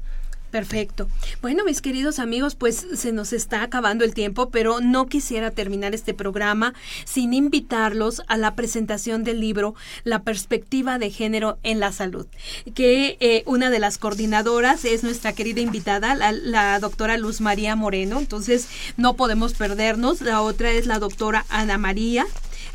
Perfecto. 0.56 1.10
Bueno, 1.42 1.66
mis 1.66 1.82
queridos 1.82 2.18
amigos, 2.18 2.56
pues 2.56 2.88
se 2.94 3.12
nos 3.12 3.34
está 3.34 3.62
acabando 3.62 4.06
el 4.06 4.14
tiempo, 4.14 4.52
pero 4.52 4.80
no 4.80 5.08
quisiera 5.08 5.52
terminar 5.52 5.94
este 5.94 6.14
programa 6.14 6.74
sin 7.04 7.34
invitarlos 7.34 8.22
a 8.28 8.38
la 8.38 8.56
presentación 8.56 9.26
del 9.26 9.42
libro 9.42 9.76
La 10.06 10.24
perspectiva 10.24 10.98
de 10.98 11.12
género 11.12 11.58
en 11.64 11.82
la 11.82 11.92
salud, 11.92 12.26
que 12.74 13.18
eh, 13.20 13.44
una 13.46 13.70
de 13.70 13.80
las 13.80 13.98
coordinadoras 13.98 14.86
es 14.86 15.04
nuestra 15.04 15.34
querida 15.34 15.60
invitada, 15.60 16.16
la, 16.16 16.80
doctora 16.80 17.18
Luz 17.18 17.42
María 17.42 17.76
Moreno, 17.76 18.18
entonces 18.18 18.70
no 18.96 19.16
podemos 19.18 19.56
perdernos. 19.56 20.22
La 20.22 20.42
otra 20.42 20.72
es 20.72 20.86
la 20.86 21.00
doctora 21.00 21.46
Ana 21.50 21.78
María. 21.78 22.26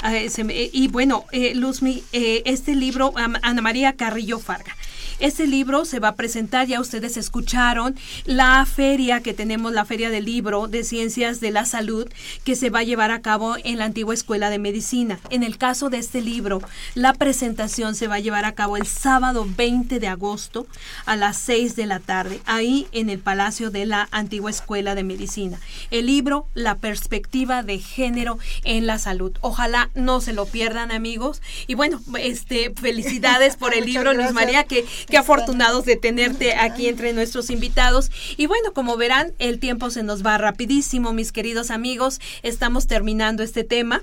Eh, 0.05 0.71
y 0.71 0.89
bueno, 0.89 1.25
eh, 1.33 1.55
Luzmi, 1.55 2.05
este 2.13 2.75
libro, 2.75 3.15
Ana 3.17 3.63
María 3.63 3.95
Carrillo 3.95 4.39
Farga. 4.39 4.77
Este 5.21 5.47
libro 5.47 5.85
se 5.85 6.01
va 6.01 6.09
a 6.09 6.15
presentar, 6.17 6.67
ya 6.67 6.81
ustedes 6.81 7.19
escucharon, 7.19 7.95
la 8.25 8.65
feria 8.65 9.21
que 9.21 9.35
tenemos, 9.35 9.71
la 9.71 9.85
feria 9.85 10.09
del 10.09 10.25
libro 10.25 10.67
de 10.67 10.83
ciencias 10.83 11.41
de 11.41 11.51
la 11.51 11.67
salud, 11.67 12.09
que 12.43 12.57
se 12.57 12.71
va 12.71 12.79
a 12.79 12.85
llevar 12.85 13.11
a 13.11 13.21
cabo 13.21 13.57
en 13.63 13.77
la 13.77 13.85
antigua 13.85 14.15
escuela 14.15 14.49
de 14.49 14.59
medicina. 14.59 15.21
En 15.29 15.43
el 15.43 15.59
caso 15.59 15.91
de 15.91 15.99
este 15.99 16.23
libro, 16.23 16.63
la 16.95 17.13
presentación 17.13 17.95
se 17.97 18.09
va 18.09 18.15
a 18.15 18.21
llevar 18.21 18.47
a 18.47 18.55
cabo 18.55 18.79
el 18.79 18.87
sábado 18.87 19.47
20 19.47 20.01
de 20.01 20.09
agosto 20.09 20.67
a 21.05 21.17
las 21.17 21.37
6 21.37 21.77
de 21.77 21.85
la 21.85 22.01
tarde, 22.01 22.41
ahí 22.47 22.87
en 22.93 23.11
el 23.11 23.19
Palacio 23.19 23.71
de 23.71 23.85
la 23.85 24.09
antigua 24.13 24.51
escuela 24.51 24.95
de 24.95 25.05
medicina. 25.05 25.61
El 25.91 26.07
libro, 26.07 26.47
La 26.55 26.79
perspectiva 26.79 27.63
de 27.63 27.79
género 27.79 28.39
en 28.65 28.87
la 28.87 28.99
salud. 28.99 29.33
Ojalá 29.43 29.91
no 29.95 30.23
se 30.23 30.33
lo 30.33 30.47
pierdan, 30.47 30.93
amigos. 30.93 31.43
Y 31.67 31.75
bueno, 31.75 32.01
este, 32.19 32.73
felicidades 32.75 33.57
por 33.57 33.75
el 33.75 33.85
libro, 33.91 34.15
Luis. 34.15 34.33
María, 34.33 34.65
que 34.65 34.87
Qué 35.11 35.19
afortunados 35.19 35.85
de 35.85 35.97
tenerte 35.97 36.55
aquí 36.55 36.87
entre 36.87 37.13
nuestros 37.13 37.51
invitados. 37.51 38.11
Y 38.37 38.47
bueno, 38.47 38.73
como 38.73 38.97
verán, 38.97 39.33
el 39.41 39.59
tiempo 39.59 39.91
se 39.91 40.05
nos 40.05 40.25
va 40.25 40.39
rapidísimo, 40.39 41.13
mis 41.13 41.33
queridos 41.33 41.73
amigos. 41.73 42.21
Estamos 42.43 42.87
terminando 42.87 43.43
este 43.43 43.65
tema. 43.65 44.03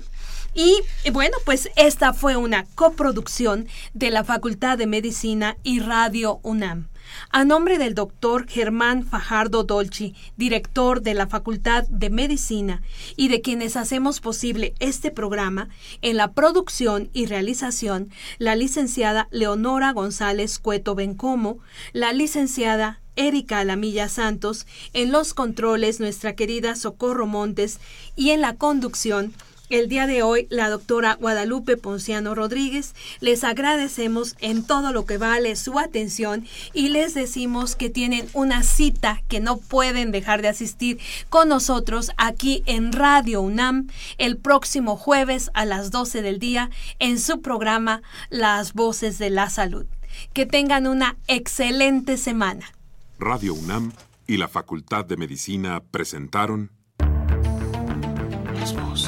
Y 0.54 0.82
bueno, 1.12 1.36
pues 1.46 1.70
esta 1.76 2.12
fue 2.12 2.36
una 2.36 2.66
coproducción 2.74 3.68
de 3.94 4.10
la 4.10 4.22
Facultad 4.22 4.76
de 4.76 4.86
Medicina 4.86 5.56
y 5.62 5.80
Radio 5.80 6.40
UNAM. 6.42 6.88
A 7.30 7.44
nombre 7.44 7.78
del 7.78 7.94
doctor 7.94 8.46
Germán 8.48 9.04
Fajardo 9.04 9.64
Dolci, 9.64 10.14
director 10.36 11.02
de 11.02 11.14
la 11.14 11.26
Facultad 11.26 11.84
de 11.88 12.10
Medicina, 12.10 12.82
y 13.16 13.28
de 13.28 13.40
quienes 13.40 13.76
hacemos 13.76 14.20
posible 14.20 14.74
este 14.78 15.10
programa, 15.10 15.68
en 16.02 16.16
la 16.16 16.32
producción 16.32 17.10
y 17.12 17.26
realización, 17.26 18.10
la 18.38 18.56
licenciada 18.56 19.28
Leonora 19.30 19.92
González 19.92 20.58
Cueto 20.58 20.94
Bencomo, 20.94 21.58
la 21.92 22.12
licenciada 22.12 23.00
Erika 23.16 23.58
Alamilla 23.58 24.08
Santos, 24.08 24.66
en 24.92 25.10
los 25.10 25.34
controles 25.34 25.98
nuestra 25.98 26.34
querida 26.34 26.76
Socorro 26.76 27.26
Montes 27.26 27.80
y 28.14 28.30
en 28.30 28.40
la 28.40 28.54
conducción 28.54 29.34
El 29.70 29.88
día 29.88 30.06
de 30.06 30.22
hoy, 30.22 30.46
la 30.48 30.70
doctora 30.70 31.14
Guadalupe 31.14 31.76
Ponciano 31.76 32.34
Rodríguez, 32.34 32.94
les 33.20 33.44
agradecemos 33.44 34.34
en 34.40 34.64
todo 34.64 34.92
lo 34.92 35.04
que 35.04 35.18
vale 35.18 35.56
su 35.56 35.78
atención 35.78 36.46
y 36.72 36.88
les 36.88 37.12
decimos 37.12 37.76
que 37.76 37.90
tienen 37.90 38.28
una 38.32 38.62
cita 38.62 39.22
que 39.28 39.40
no 39.40 39.58
pueden 39.58 40.10
dejar 40.10 40.40
de 40.40 40.48
asistir 40.48 40.98
con 41.28 41.50
nosotros 41.50 42.12
aquí 42.16 42.62
en 42.64 42.92
Radio 42.92 43.42
UNAM 43.42 43.88
el 44.16 44.38
próximo 44.38 44.96
jueves 44.96 45.50
a 45.52 45.66
las 45.66 45.90
12 45.90 46.22
del 46.22 46.38
día 46.38 46.70
en 46.98 47.20
su 47.20 47.42
programa 47.42 48.00
Las 48.30 48.72
Voces 48.72 49.18
de 49.18 49.28
la 49.28 49.50
Salud. 49.50 49.84
Que 50.32 50.46
tengan 50.46 50.86
una 50.86 51.18
excelente 51.26 52.16
semana. 52.16 52.72
Radio 53.18 53.52
UNAM 53.52 53.92
y 54.26 54.38
la 54.38 54.48
Facultad 54.48 55.04
de 55.04 55.18
Medicina 55.18 55.82
presentaron 55.90 56.70
Las 58.58 58.74
Voces. 58.74 59.07